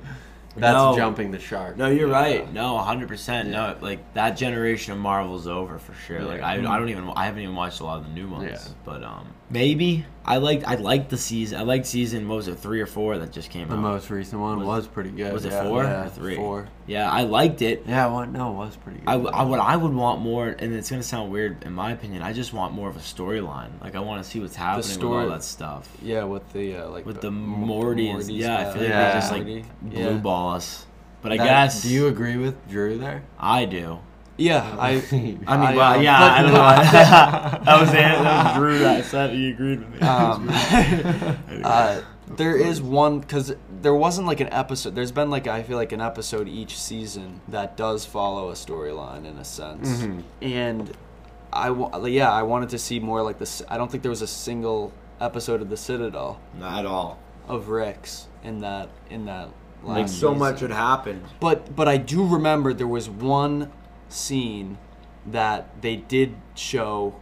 That's 0.60 0.74
No. 0.74 0.96
jumping 0.96 1.30
the 1.30 1.38
shark. 1.38 1.76
No, 1.76 1.88
you're 1.88 2.08
Yeah. 2.08 2.14
right. 2.20 2.52
No, 2.52 2.76
100%. 2.76 3.48
No, 3.50 3.76
like 3.80 4.00
that 4.14 4.36
generation 4.36 4.92
of 4.92 4.98
Marvel's 4.98 5.46
over 5.46 5.78
for 5.78 5.94
sure. 5.94 6.20
Like 6.22 6.42
I, 6.42 6.54
I 6.54 6.56
don't 6.78 6.88
even 6.88 7.10
I 7.16 7.24
haven't 7.26 7.42
even 7.42 7.54
watched 7.54 7.80
a 7.80 7.84
lot 7.84 7.98
of 7.98 8.04
the 8.06 8.12
new 8.12 8.28
ones. 8.28 8.50
Yeah. 8.50 8.72
But 8.84 9.02
um 9.02 9.28
maybe 9.50 10.04
I 10.28 10.36
liked 10.36 10.64
I 10.68 10.74
liked 10.74 11.08
the 11.08 11.16
season. 11.16 11.58
I 11.58 11.62
liked 11.62 11.86
season. 11.86 12.28
What 12.28 12.36
was 12.36 12.48
it? 12.48 12.56
Three 12.58 12.80
or 12.82 12.86
four 12.86 13.16
that 13.18 13.32
just 13.32 13.50
came 13.50 13.66
The 13.66 13.74
out. 13.74 13.76
The 13.78 13.82
most 13.82 14.10
recent 14.10 14.40
one 14.40 14.58
Was- 14.58 14.66
was, 14.66 14.86
pretty 14.86 15.10
good. 15.10 15.32
was 15.32 15.44
it 15.46 15.52
yeah, 15.52 15.62
four 15.64 15.82
Yeah, 15.84 16.04
or 16.06 16.08
three? 16.10 16.36
Four. 16.36 16.68
Yeah, 16.86 17.10
I 17.10 17.22
liked 17.22 17.62
it. 17.62 17.84
Yeah, 17.86 18.06
what? 18.08 18.30
No, 18.30 18.50
it 18.52 18.54
was 18.56 18.76
pretty 18.76 18.98
good. 19.00 19.08
I, 19.08 19.14
I 19.14 19.42
what 19.44 19.58
I 19.58 19.74
would 19.76 19.94
want 19.94 20.20
more, 20.20 20.48
and 20.48 20.74
it's 20.74 20.90
gonna 20.90 21.02
sound 21.02 21.32
weird 21.32 21.64
in 21.64 21.72
my 21.72 21.92
opinion. 21.92 22.22
I 22.22 22.32
just 22.34 22.52
want 22.52 22.74
more 22.74 22.88
of 22.90 22.96
a 22.96 23.00
storyline. 23.00 23.70
Like 23.80 23.94
I 23.96 24.00
want 24.00 24.22
to 24.22 24.28
see 24.30 24.38
what's 24.38 24.54
happening 24.54 24.76
with 24.86 24.92
story- 24.92 25.24
all 25.24 25.30
that 25.30 25.42
stuff. 25.42 25.88
Yeah, 26.02 26.24
with 26.24 26.52
the 26.52 26.76
uh, 26.76 26.88
like 26.90 27.06
With 27.06 27.22
the 27.22 27.30
Mo- 27.30 27.56
Morty 27.66 28.04
yeah, 28.04 28.58
I 28.58 28.72
feel 28.72 28.82
like 28.82 28.90
Yeah. 28.90 29.08
they 29.08 29.18
just 29.18 29.32
like 29.32 29.82
blue 29.82 30.18
ball 30.18 30.50
us. 30.54 30.84
But 31.22 31.32
I 31.32 31.36
That- 31.38 31.44
guess 31.46 31.82
Do 31.82 31.88
you 31.88 32.06
agree 32.06 32.36
with 32.36 32.54
Drew 32.68 32.98
there? 32.98 33.22
I 33.40 33.64
do. 33.64 33.98
Yeah, 34.38 34.76
I. 34.78 34.90
I 34.90 35.10
mean, 35.12 35.44
I, 35.46 35.76
well, 35.76 35.94
um, 35.96 36.02
yeah, 36.02 36.22
I 36.22 36.42
don't 36.42 36.52
know. 36.52 36.58
that 36.58 37.60
was 37.80 37.88
it. 37.90 37.94
That 37.94 38.44
was 38.52 38.56
Drew 38.56 38.78
that 38.78 39.04
said 39.12 39.30
he 39.30 39.50
agreed 39.50 39.80
with 39.80 39.90
me. 39.90 40.00
Um, 40.00 40.48
uh, 41.64 42.00
there 42.28 42.56
is 42.56 42.80
one 42.82 43.20
because 43.20 43.54
there 43.82 43.94
wasn't 43.94 44.26
like 44.26 44.40
an 44.40 44.52
episode. 44.52 44.94
There's 44.94 45.12
been 45.12 45.30
like 45.30 45.46
I 45.46 45.62
feel 45.62 45.76
like 45.76 45.92
an 45.92 46.00
episode 46.00 46.48
each 46.48 46.78
season 46.78 47.40
that 47.48 47.76
does 47.76 48.04
follow 48.04 48.50
a 48.50 48.52
storyline 48.54 49.24
in 49.24 49.38
a 49.38 49.44
sense, 49.44 49.88
Mhm. 50.02 50.22
and 50.42 50.92
I 51.52 51.70
wa- 51.70 52.04
yeah 52.06 52.30
I 52.30 52.42
wanted 52.42 52.68
to 52.70 52.78
see 52.78 53.00
more 53.00 53.22
like 53.22 53.38
this. 53.38 53.62
I 53.68 53.76
don't 53.78 53.90
think 53.90 54.02
there 54.02 54.10
was 54.10 54.22
a 54.22 54.26
single 54.26 54.92
episode 55.20 55.62
of 55.62 55.70
the 55.70 55.76
Citadel 55.76 56.38
Not 56.60 56.80
at 56.80 56.86
all. 56.86 57.18
of 57.48 57.68
Rick's 57.70 58.26
in 58.44 58.60
that 58.60 58.88
in 59.10 59.24
that. 59.26 59.48
Like 59.82 60.08
so 60.08 60.34
much 60.34 60.60
had 60.60 60.70
happened. 60.72 61.22
But 61.40 61.74
but 61.74 61.88
I 61.88 61.96
do 61.96 62.26
remember 62.26 62.74
there 62.74 62.86
was 62.88 63.08
one 63.08 63.70
scene 64.08 64.78
that 65.26 65.82
they 65.82 65.96
did 65.96 66.34
show 66.54 67.14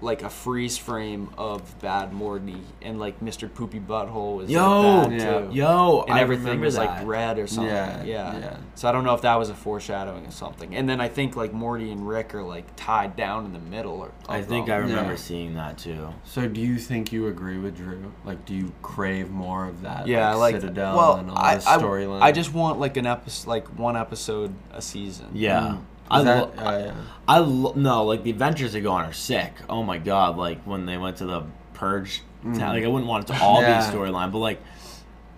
like 0.00 0.22
a 0.24 0.28
freeze 0.28 0.76
frame 0.76 1.30
of 1.38 1.78
Bad 1.78 2.12
Morty 2.12 2.60
and 2.82 2.98
like 2.98 3.20
Mr. 3.20 3.52
Poopy 3.52 3.78
Butthole 3.78 4.38
was 4.38 4.50
Yo, 4.50 4.98
like 4.98 5.10
that 5.10 5.16
yeah. 5.16 5.40
too. 5.42 5.48
Yo, 5.52 6.02
and 6.08 6.14
I 6.14 6.20
everything 6.20 6.44
remember 6.46 6.64
was 6.66 6.74
that. 6.74 6.86
like 6.86 7.06
red 7.06 7.38
or 7.38 7.46
something. 7.46 7.72
Yeah, 7.72 8.02
Yeah, 8.02 8.38
yeah. 8.38 8.56
So 8.74 8.88
I 8.88 8.92
don't 8.92 9.04
know 9.04 9.14
if 9.14 9.22
that 9.22 9.36
was 9.36 9.48
a 9.48 9.54
foreshadowing 9.54 10.26
of 10.26 10.34
something. 10.34 10.74
And 10.74 10.88
then 10.88 11.00
I 11.00 11.06
think 11.06 11.36
like 11.36 11.52
Morty 11.52 11.92
and 11.92 12.06
Rick 12.08 12.34
are 12.34 12.42
like 12.42 12.64
tied 12.74 13.14
down 13.14 13.44
in 13.44 13.52
the 13.52 13.60
middle. 13.60 13.92
Or, 14.00 14.10
I 14.28 14.38
of 14.38 14.46
think 14.46 14.70
I 14.70 14.76
remember 14.78 15.12
Yeah. 15.12 15.16
seeing 15.16 15.54
that 15.54 15.78
too. 15.78 16.08
So, 16.24 16.48
do 16.48 16.60
you 16.60 16.78
think 16.78 17.12
you 17.12 17.28
agree 17.28 17.58
with 17.58 17.76
Drew? 17.76 18.12
Like, 18.24 18.44
do 18.44 18.56
you 18.56 18.72
crave 18.82 19.30
more 19.30 19.68
of 19.68 19.82
that? 19.82 20.08
Yeah, 20.08 20.28
I 20.28 20.34
like 20.34 20.56
Citadel 20.56 20.96
well, 20.96 21.16
and 21.18 21.30
all 21.30 21.38
I, 21.38 21.54
this 21.54 21.66
I, 21.68 21.78
storyline. 21.78 22.22
I 22.22 22.32
just 22.32 22.52
want 22.52 22.80
like 22.80 22.96
an 22.96 23.06
episode, 23.06 23.48
like 23.48 23.68
one 23.78 23.96
episode 23.96 24.52
a 24.72 24.82
season. 24.82 25.28
Yeah. 25.32 25.60
Mm. 25.60 25.82
I, 26.10 26.18
Is 26.18 26.24
that- 26.24 26.38
lo- 26.38 26.52
oh, 26.58 26.78
yeah. 26.78 26.92
I 27.28 27.38
lo- 27.38 27.72
no 27.76 28.04
like 28.04 28.22
the 28.24 28.30
adventures 28.30 28.72
they 28.72 28.80
go 28.80 28.92
on 28.92 29.04
are 29.04 29.12
sick. 29.12 29.52
Oh 29.68 29.82
my 29.82 29.98
god! 29.98 30.36
Like 30.36 30.62
when 30.64 30.86
they 30.86 30.96
went 30.98 31.18
to 31.18 31.26
the 31.26 31.44
purge, 31.74 32.22
town, 32.44 32.56
like 32.74 32.84
I 32.84 32.88
wouldn't 32.88 33.08
want 33.08 33.28
it 33.28 33.32
to 33.34 33.42
all 33.42 33.58
Mm. 33.62 33.68
Yeah. 33.68 33.90
be 33.90 33.96
storyline, 33.96 34.32
but 34.32 34.38
like 34.38 34.60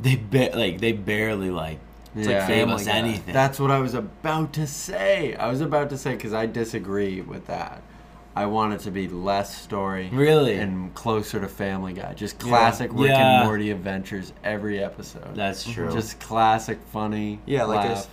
they 0.00 0.16
ba- 0.16 0.50
like 0.54 0.80
they 0.80 0.92
barely 0.92 1.50
like 1.50 1.78
It's 2.16 2.26
Yeah. 2.28 2.38
like 2.38 2.48
gave 2.48 2.56
Family 2.60 2.74
us 2.76 2.86
Guy. 2.86 2.92
anything. 2.92 3.34
That's 3.34 3.58
what 3.60 3.70
I 3.70 3.78
was 3.80 3.94
about 3.94 4.52
to 4.54 4.66
say. 4.66 5.34
I 5.34 5.48
was 5.48 5.60
about 5.60 5.90
to 5.90 5.98
say 5.98 6.14
because 6.14 6.32
I 6.32 6.46
disagree 6.46 7.20
with 7.20 7.46
that. 7.48 7.82
I 8.36 8.46
want 8.46 8.72
it 8.72 8.80
to 8.80 8.90
be 8.90 9.06
less 9.06 9.56
story, 9.56 10.10
Really? 10.12 10.56
and 10.56 10.92
closer 10.94 11.38
to 11.40 11.46
Family 11.48 11.92
Guy. 11.92 12.14
Just 12.14 12.42
Yeah. 12.42 12.48
classic 12.48 12.90
Rick 12.92 13.10
Yeah. 13.10 13.38
and 13.40 13.46
Morty 13.46 13.70
adventures 13.70 14.32
every 14.42 14.82
episode. 14.82 15.34
That's 15.36 15.62
true. 15.64 15.92
Just 15.92 16.18
classic, 16.20 16.78
funny. 16.92 17.38
Yeah, 17.46 17.64
like 17.64 17.80
I, 17.84 17.88
laugh. 17.90 17.96
s- 17.98 18.08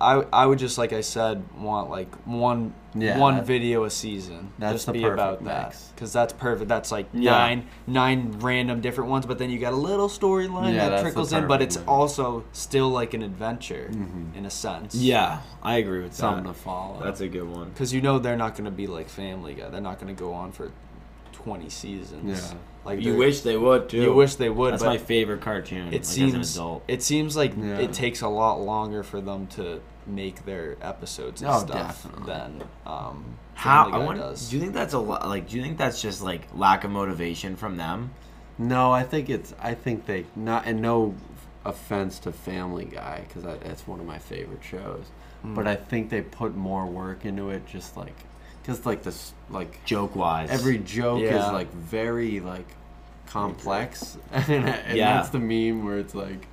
I, 0.00 0.24
I 0.32 0.46
would 0.46 0.58
just 0.58 0.78
like 0.78 0.92
I 0.92 1.00
said 1.00 1.42
want 1.56 1.90
like 1.90 2.12
one 2.26 2.74
Yeah, 2.94 3.18
one 3.18 3.36
that- 3.36 3.46
video 3.46 3.84
a 3.84 3.90
season. 3.90 4.52
That's 4.58 4.74
just 4.74 4.86
the 4.86 4.92
be 4.92 5.00
perfect 5.02 5.14
about 5.14 5.44
that 5.44 5.76
because 5.94 6.12
that's 6.12 6.32
perfect. 6.32 6.68
That's 6.68 6.92
like 6.92 7.06
Yeah. 7.12 7.32
nine 7.32 7.66
nine 7.86 8.36
random 8.40 8.80
different 8.80 9.10
ones, 9.10 9.26
but 9.26 9.38
then 9.38 9.50
you 9.50 9.58
got 9.58 9.72
a 9.72 9.76
little 9.76 10.08
storyline 10.08 10.74
Yeah, 10.74 10.88
that 10.90 11.00
trickles 11.02 11.32
in, 11.32 11.46
but 11.46 11.60
it's 11.62 11.76
mix. 11.76 11.88
also 11.88 12.44
still 12.52 12.90
like 12.90 13.14
an 13.14 13.22
adventure 13.22 13.90
Mhm. 13.92 14.36
in 14.36 14.46
a 14.46 14.50
sense. 14.50 14.94
yeah, 14.94 15.40
I 15.62 15.76
agree 15.78 16.02
with 16.02 16.14
something 16.14 16.44
that. 16.44 16.52
to 16.54 16.58
follow. 16.58 17.00
That's 17.02 17.20
a 17.20 17.28
good 17.28 17.48
one. 17.48 17.70
because 17.70 17.92
you 17.92 18.00
know 18.00 18.18
they're 18.18 18.36
not 18.36 18.52
going 18.54 18.64
to 18.66 18.70
be 18.70 18.86
like 18.86 19.08
Family 19.08 19.54
Guy. 19.54 19.68
They're 19.70 19.80
not 19.80 20.00
going 20.00 20.14
to 20.14 20.20
go 20.20 20.32
on 20.32 20.52
for 20.52 20.70
twenty 21.44 21.68
seasons. 21.68 22.40
Yeah. 22.52 22.58
like 22.84 23.00
You 23.00 23.16
wish 23.16 23.40
they 23.42 23.56
would 23.56 23.88
too. 23.88 24.02
you 24.02 24.14
wish 24.14 24.34
they 24.36 24.50
would. 24.50 24.72
That's 24.74 24.82
but 24.82 24.88
my 24.90 24.98
favorite 24.98 25.40
cartoon. 25.42 25.88
it 25.88 25.92
like, 25.92 26.00
as 26.02 26.08
seems 26.08 26.34
an 26.56 26.62
adult. 26.62 26.84
it 26.88 27.02
seems 27.02 27.36
like 27.36 27.52
Yeah. 27.56 27.78
it 27.78 27.92
takes 27.92 28.22
a 28.22 28.28
lot 28.28 28.60
longer 28.60 29.02
for 29.02 29.20
them 29.20 29.46
to 29.48 29.80
make 30.06 30.44
their 30.44 30.76
episodes 30.82 31.40
and 31.40 31.50
Oh, 31.50 31.60
stuff 31.60 32.02
definitely. 32.02 32.26
than 32.26 32.62
um, 32.86 33.24
How 33.54 33.86
I 33.88 33.90
Guy 33.92 33.98
wonder, 34.04 34.22
does. 34.22 34.50
do 34.50 34.56
you 34.56 34.62
think 34.62 34.74
that's 34.74 34.92
a 34.94 34.98
lot? 34.98 35.26
Like, 35.28 35.48
do 35.48 35.56
you 35.56 35.62
think 35.62 35.78
that's 35.78 36.02
just 36.02 36.22
like 36.22 36.42
lack 36.54 36.84
of 36.84 36.90
motivation 36.90 37.56
from 37.56 37.76
them? 37.76 38.10
No, 38.58 38.92
I 38.92 39.02
think 39.02 39.30
it's. 39.30 39.54
I 39.60 39.74
think 39.74 40.06
they 40.06 40.26
not. 40.36 40.66
And 40.66 40.80
no 40.82 41.14
offense 41.64 42.18
to 42.20 42.30
Family 42.32 42.84
Guy, 42.84 43.24
because 43.26 43.44
it's 43.64 43.86
one 43.88 43.98
of 43.98 44.06
my 44.06 44.18
favorite 44.18 44.62
shows. 44.62 45.06
Mm. 45.44 45.54
But 45.54 45.66
I 45.66 45.74
think 45.76 46.10
they 46.10 46.20
put 46.20 46.54
more 46.54 46.86
work 46.86 47.24
into 47.24 47.50
it, 47.50 47.66
just 47.66 47.96
like, 47.96 48.14
because 48.64 48.84
like 48.86 49.02
this, 49.02 49.32
like 49.50 49.84
Joke 49.84 50.16
wise, 50.16 50.48
every 50.50 50.78
joke 50.78 51.20
Yeah. 51.20 51.46
is 51.46 51.52
like 51.52 51.70
very 51.72 52.40
like 52.40 52.66
complex, 53.26 54.16
and, 54.32 54.50
and 54.68 54.96
Yeah. 54.96 55.14
that's 55.16 55.30
the 55.30 55.38
meme 55.40 55.84
where 55.84 55.98
it's 55.98 56.14
like. 56.14 56.46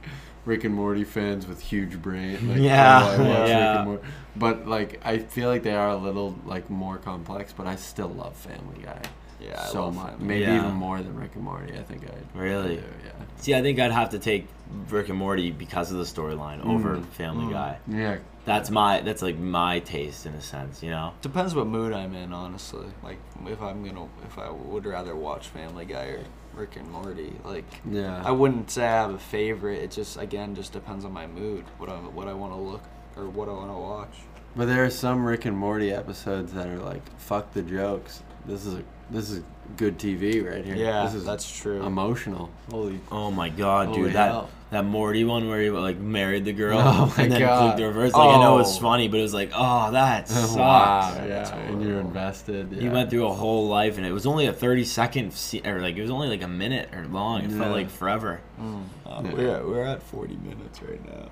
Rick 0.44 0.64
and 0.64 0.74
Morty 0.74 1.04
fans 1.04 1.46
with 1.46 1.62
huge 1.62 2.02
brain, 2.02 2.50
like, 2.50 2.58
Yeah, 2.58 3.04
oh, 3.04 3.06
I 3.06 3.10
watch 3.20 3.20
Rick 3.42 3.48
yeah. 3.50 3.78
and 3.78 3.88
Morty. 3.90 4.04
But 4.36 4.68
like, 4.68 5.00
I 5.06 5.20
feel 5.20 5.50
like 5.50 5.62
they 5.62 5.76
are 5.76 5.90
a 5.90 5.96
little 5.96 6.34
like 6.48 6.68
more 6.68 6.98
complex. 6.98 7.54
But 7.56 7.68
I 7.68 7.76
still 7.76 8.08
love 8.08 8.36
Family 8.36 8.82
Guy 8.84 9.00
yeah, 9.42 9.66
so 9.66 9.92
much, 9.92 10.18
maybe 10.20 10.42
Yeah. 10.42 10.58
even 10.58 10.74
more 10.74 11.02
than 11.02 11.16
Rick 11.16 11.32
and 11.36 11.44
Morty. 11.44 11.74
I 11.78 11.82
think 11.84 12.04
I 12.06 12.38
Really? 12.38 12.76
do, 12.78 12.84
yeah. 13.06 13.12
See, 13.38 13.56
I 13.56 13.62
think 13.62 13.80
I'd 13.80 13.92
have 13.92 14.10
to 14.12 14.20
take 14.20 14.48
Rick 14.90 15.10
and 15.10 15.18
Morty 15.18 15.52
because 15.52 15.92
of 15.92 15.98
the 15.98 16.04
storyline 16.04 16.64
over 16.66 16.98
Mm. 16.98 17.06
Family 17.08 17.46
Mm. 17.46 17.52
Guy. 17.52 17.78
Yeah, 17.88 18.18
That's 18.46 18.72
my 18.72 19.02
that's 19.02 19.22
like 19.22 19.38
my 19.38 19.80
taste 19.80 20.26
in 20.26 20.34
a 20.34 20.42
sense, 20.42 20.82
you 20.82 20.90
know. 20.90 21.14
Depends 21.22 21.54
what 21.54 21.68
mood 21.68 21.94
I'm 21.94 22.16
in, 22.16 22.34
honestly. 22.34 22.88
Like 23.04 23.18
if 23.46 23.62
I'm 23.62 23.84
gonna, 23.86 24.08
if 24.26 24.38
I 24.40 24.50
would 24.50 24.86
rather 24.86 25.16
watch 25.16 25.48
Family 25.50 25.86
Guy 25.86 26.06
or 26.06 26.20
Rick 26.56 26.76
and 26.78 26.90
Morty. 26.92 27.34
Like 27.46 27.66
yeah. 27.90 28.22
I 28.26 28.32
wouldn't 28.32 28.72
say 28.72 28.84
I 28.86 29.02
have 29.04 29.14
a 29.14 29.20
favorite. 29.20 29.80
It 29.84 29.92
just 29.92 30.18
again 30.18 30.56
just 30.56 30.74
depends 30.74 31.06
on 31.06 31.14
my 31.14 31.28
mood, 31.28 31.66
what 31.78 31.90
I 31.90 31.94
what 31.94 32.28
I 32.28 32.34
want 32.34 32.54
to 32.54 32.60
look 32.60 32.82
or 33.16 33.26
what 33.30 33.48
I 33.48 33.52
want 33.54 33.70
to 33.72 33.78
watch. 33.78 34.18
but 34.56 34.66
there 34.68 34.84
are 34.84 34.90
some 34.90 35.24
Rick 35.24 35.46
and 35.46 35.56
Morty 35.58 35.92
episodes 35.94 36.52
that 36.54 36.68
are 36.68 36.80
like, 36.80 37.04
"Fuck 37.20 37.54
the 37.54 37.62
jokes." 37.62 38.24
This 38.46 38.66
is 38.66 38.74
a 38.74 38.84
this 39.12 39.30
is 39.30 39.44
good 39.78 39.98
TV 40.00 40.44
right 40.50 40.64
here. 40.66 40.76
Yeah, 40.76 41.06
this 41.06 41.14
is 41.16 41.26
that's 41.26 41.60
true. 41.60 41.84
emotional. 41.86 42.50
Holy. 42.70 43.00
Oh 43.12 43.32
my 43.32 43.50
god, 43.50 43.88
Holy 43.90 44.04
dude, 44.04 44.14
that 44.14 44.32
hell. 44.32 44.50
that 44.72 44.84
Morty 44.86 45.24
one 45.24 45.48
where 45.50 45.62
he 45.62 45.70
like 45.70 45.98
married 45.98 46.46
the 46.46 46.54
girl 46.54 46.80
Oh 46.84 47.14
my 47.18 47.24
and 47.24 47.32
then 47.32 47.40
God. 47.40 47.62
flipped 47.62 47.78
the 47.78 47.86
reverse. 47.88 48.14
Like 48.14 48.36
I 48.38 48.42
know 48.42 48.60
it's 48.60 48.78
Oh. 48.78 48.82
funny, 48.82 49.08
but 49.08 49.20
it 49.20 49.24
was 49.24 49.34
like, 49.34 49.52
oh, 49.54 49.92
that 49.92 50.28
sucks. 50.30 50.54
wow. 50.56 51.14
Yeah, 51.16 51.26
Yeah, 51.28 51.56
and 51.56 51.82
you're 51.84 52.00
invested. 52.00 52.72
Yeah. 52.72 52.82
He 52.82 52.90
went 52.90 53.10
through 53.10 53.28
a 53.28 53.34
whole 53.34 53.68
life, 53.68 53.98
and 53.98 54.06
it 54.06 54.12
was 54.12 54.26
only 54.26 54.46
a 54.48 54.54
thirty 54.54 54.84
second, 54.86 55.34
se- 55.34 55.62
or 55.66 55.82
like 55.82 55.96
it 55.96 56.02
was 56.02 56.12
only 56.12 56.28
like 56.28 56.42
a 56.44 56.48
minute 56.48 56.90
or 56.94 57.06
long. 57.08 57.44
It 57.44 57.52
Yeah. 57.52 57.58
felt 57.60 57.72
like 57.72 57.90
forever. 57.90 58.42
Mm. 58.60 58.84
Uh, 59.06 59.22
Yeah. 59.26 59.32
We're 59.34 59.56
at, 59.56 59.68
we're 59.68 59.84
at 59.84 60.04
40 60.04 60.38
minutes 60.38 60.82
right 60.82 61.04
now. 61.06 61.30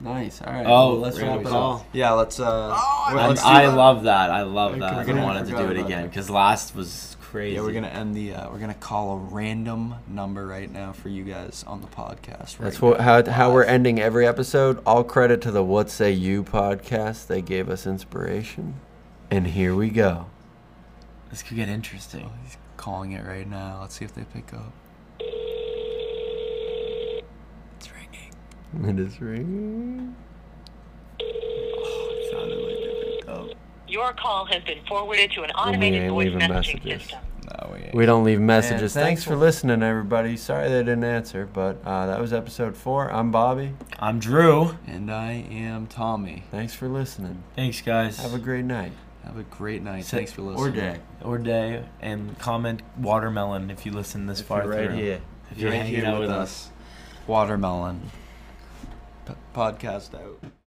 Nice. 0.00 0.42
All 0.42 0.52
right. 0.52 0.66
Oh, 0.66 0.90
well, 0.92 0.98
let's 0.98 1.18
wrap 1.18 1.40
it 1.40 1.46
all. 1.46 1.86
Yeah, 1.92 2.12
let's. 2.12 2.38
uh 2.38 2.44
well, 2.44 3.18
I'm- 3.18 3.28
let's 3.30 3.40
do 3.42 3.48
I 3.48 3.66
that. 3.66 3.74
love 3.76 4.02
that. 4.04 4.30
I 4.30 4.42
love 4.42 4.72
Okay, 4.72 4.80
that. 4.80 5.08
I 5.08 5.24
wanted 5.24 5.46
to 5.46 5.52
do 5.56 5.70
it 5.70 5.78
again 5.78 6.06
because 6.08 6.28
last 6.28 6.74
was 6.76 7.16
crazy. 7.22 7.54
Yeah, 7.56 7.62
we're 7.62 7.72
gonna 7.72 7.88
end 7.88 8.14
the. 8.14 8.34
Uh, 8.34 8.50
we're 8.50 8.58
gonna 8.58 8.74
call 8.74 9.12
a 9.12 9.16
random 9.16 9.94
number 10.06 10.46
right 10.46 10.70
now 10.70 10.92
for 10.92 11.08
you 11.08 11.24
guys 11.24 11.64
on 11.66 11.80
the 11.80 11.86
podcast. 11.86 12.58
That's 12.58 12.80
right 12.80 12.82
what 12.82 13.00
how 13.00 13.20
now, 13.22 13.32
how 13.32 13.52
we're 13.52 13.64
ending 13.64 13.98
every 13.98 14.26
episode. 14.26 14.82
All 14.84 15.02
credit 15.02 15.40
to 15.42 15.50
the 15.50 15.64
What 15.64 15.88
Say 15.88 16.12
You 16.12 16.44
podcast. 16.44 17.26
They 17.26 17.40
gave 17.40 17.70
us 17.70 17.86
inspiration, 17.86 18.74
and 19.30 19.46
here 19.46 19.74
we 19.74 19.88
go. 19.88 20.26
This 21.30 21.42
could 21.42 21.56
get 21.56 21.68
interesting. 21.70 22.26
Oh, 22.32 22.32
he's 22.44 22.58
calling 22.76 23.12
it 23.12 23.24
right 23.26 23.48
now. 23.48 23.78
Let's 23.80 23.94
see 23.96 24.04
if 24.04 24.14
they 24.14 24.24
pick 24.24 24.52
up. 24.52 24.72
It's 27.78 27.90
ringing. 27.92 28.32
It 28.84 28.98
is 28.98 29.20
ringing. 29.20 30.14
Oh, 31.20 31.24
it 31.24 32.30
sounded 32.30 32.58
like 32.58 32.76
they 32.78 33.16
picked 33.16 33.28
up. 33.28 33.48
Your 33.88 34.12
call 34.12 34.44
has 34.46 34.62
been 34.64 34.78
forwarded 34.88 35.30
to 35.32 35.42
an 35.42 35.50
ain't 35.50 35.58
automated 35.58 36.10
voice 36.10 36.24
leaving 36.26 36.40
messaging 36.40 36.48
messages. 36.84 37.02
system. 37.02 37.20
No, 37.46 37.70
we 37.72 37.78
ain't. 37.78 37.94
We 37.94 38.06
don't 38.06 38.24
leave 38.24 38.40
messages. 38.40 38.94
Man, 38.96 39.04
thanks 39.04 39.22
for 39.24 39.36
listening, 39.36 39.82
everybody. 39.82 40.36
Sorry 40.36 40.68
they 40.68 40.80
didn't 40.80 41.04
answer, 41.04 41.48
but 41.50 41.80
uh, 41.86 42.06
that 42.06 42.20
was 42.20 42.32
episode 42.32 42.76
four. 42.76 43.10
I'm 43.10 43.30
Bobby. 43.30 43.72
I'm 44.00 44.18
Drew. 44.18 44.76
And 44.86 45.10
I 45.12 45.32
am 45.50 45.86
Tommy. 45.86 46.42
Thanks 46.50 46.74
for 46.74 46.88
listening. 46.88 47.44
Thanks, 47.54 47.80
guys. 47.80 48.18
Have 48.18 48.34
a 48.34 48.38
great 48.40 48.64
night 48.64 48.92
Have 49.24 49.38
a 49.38 49.44
great 49.44 49.82
night. 49.82 50.04
Say- 50.04 50.16
Thanks 50.18 50.32
for 50.32 50.42
listening. 50.42 50.66
or 50.66 50.70
day. 50.72 51.00
or 51.22 51.38
day, 51.38 51.84
and 52.00 52.36
comment 52.40 52.82
watermelon 52.98 53.70
if 53.70 53.86
you 53.86 53.92
listen 53.92 54.26
this 54.26 54.40
If 54.40 54.46
far 54.46 54.64
you're 54.64 54.72
right 54.72 54.86
through. 54.88 54.96
here. 54.98 55.20
If 55.52 55.58
you're 55.58 55.70
Right 55.70 55.76
hanging 55.82 55.94
here 55.94 56.06
out 56.06 56.18
with 56.20 56.28
with 56.28 56.36
us. 56.36 56.70
Watermelon. 57.28 58.02
Podcast 59.56 60.14
out. 60.14 60.55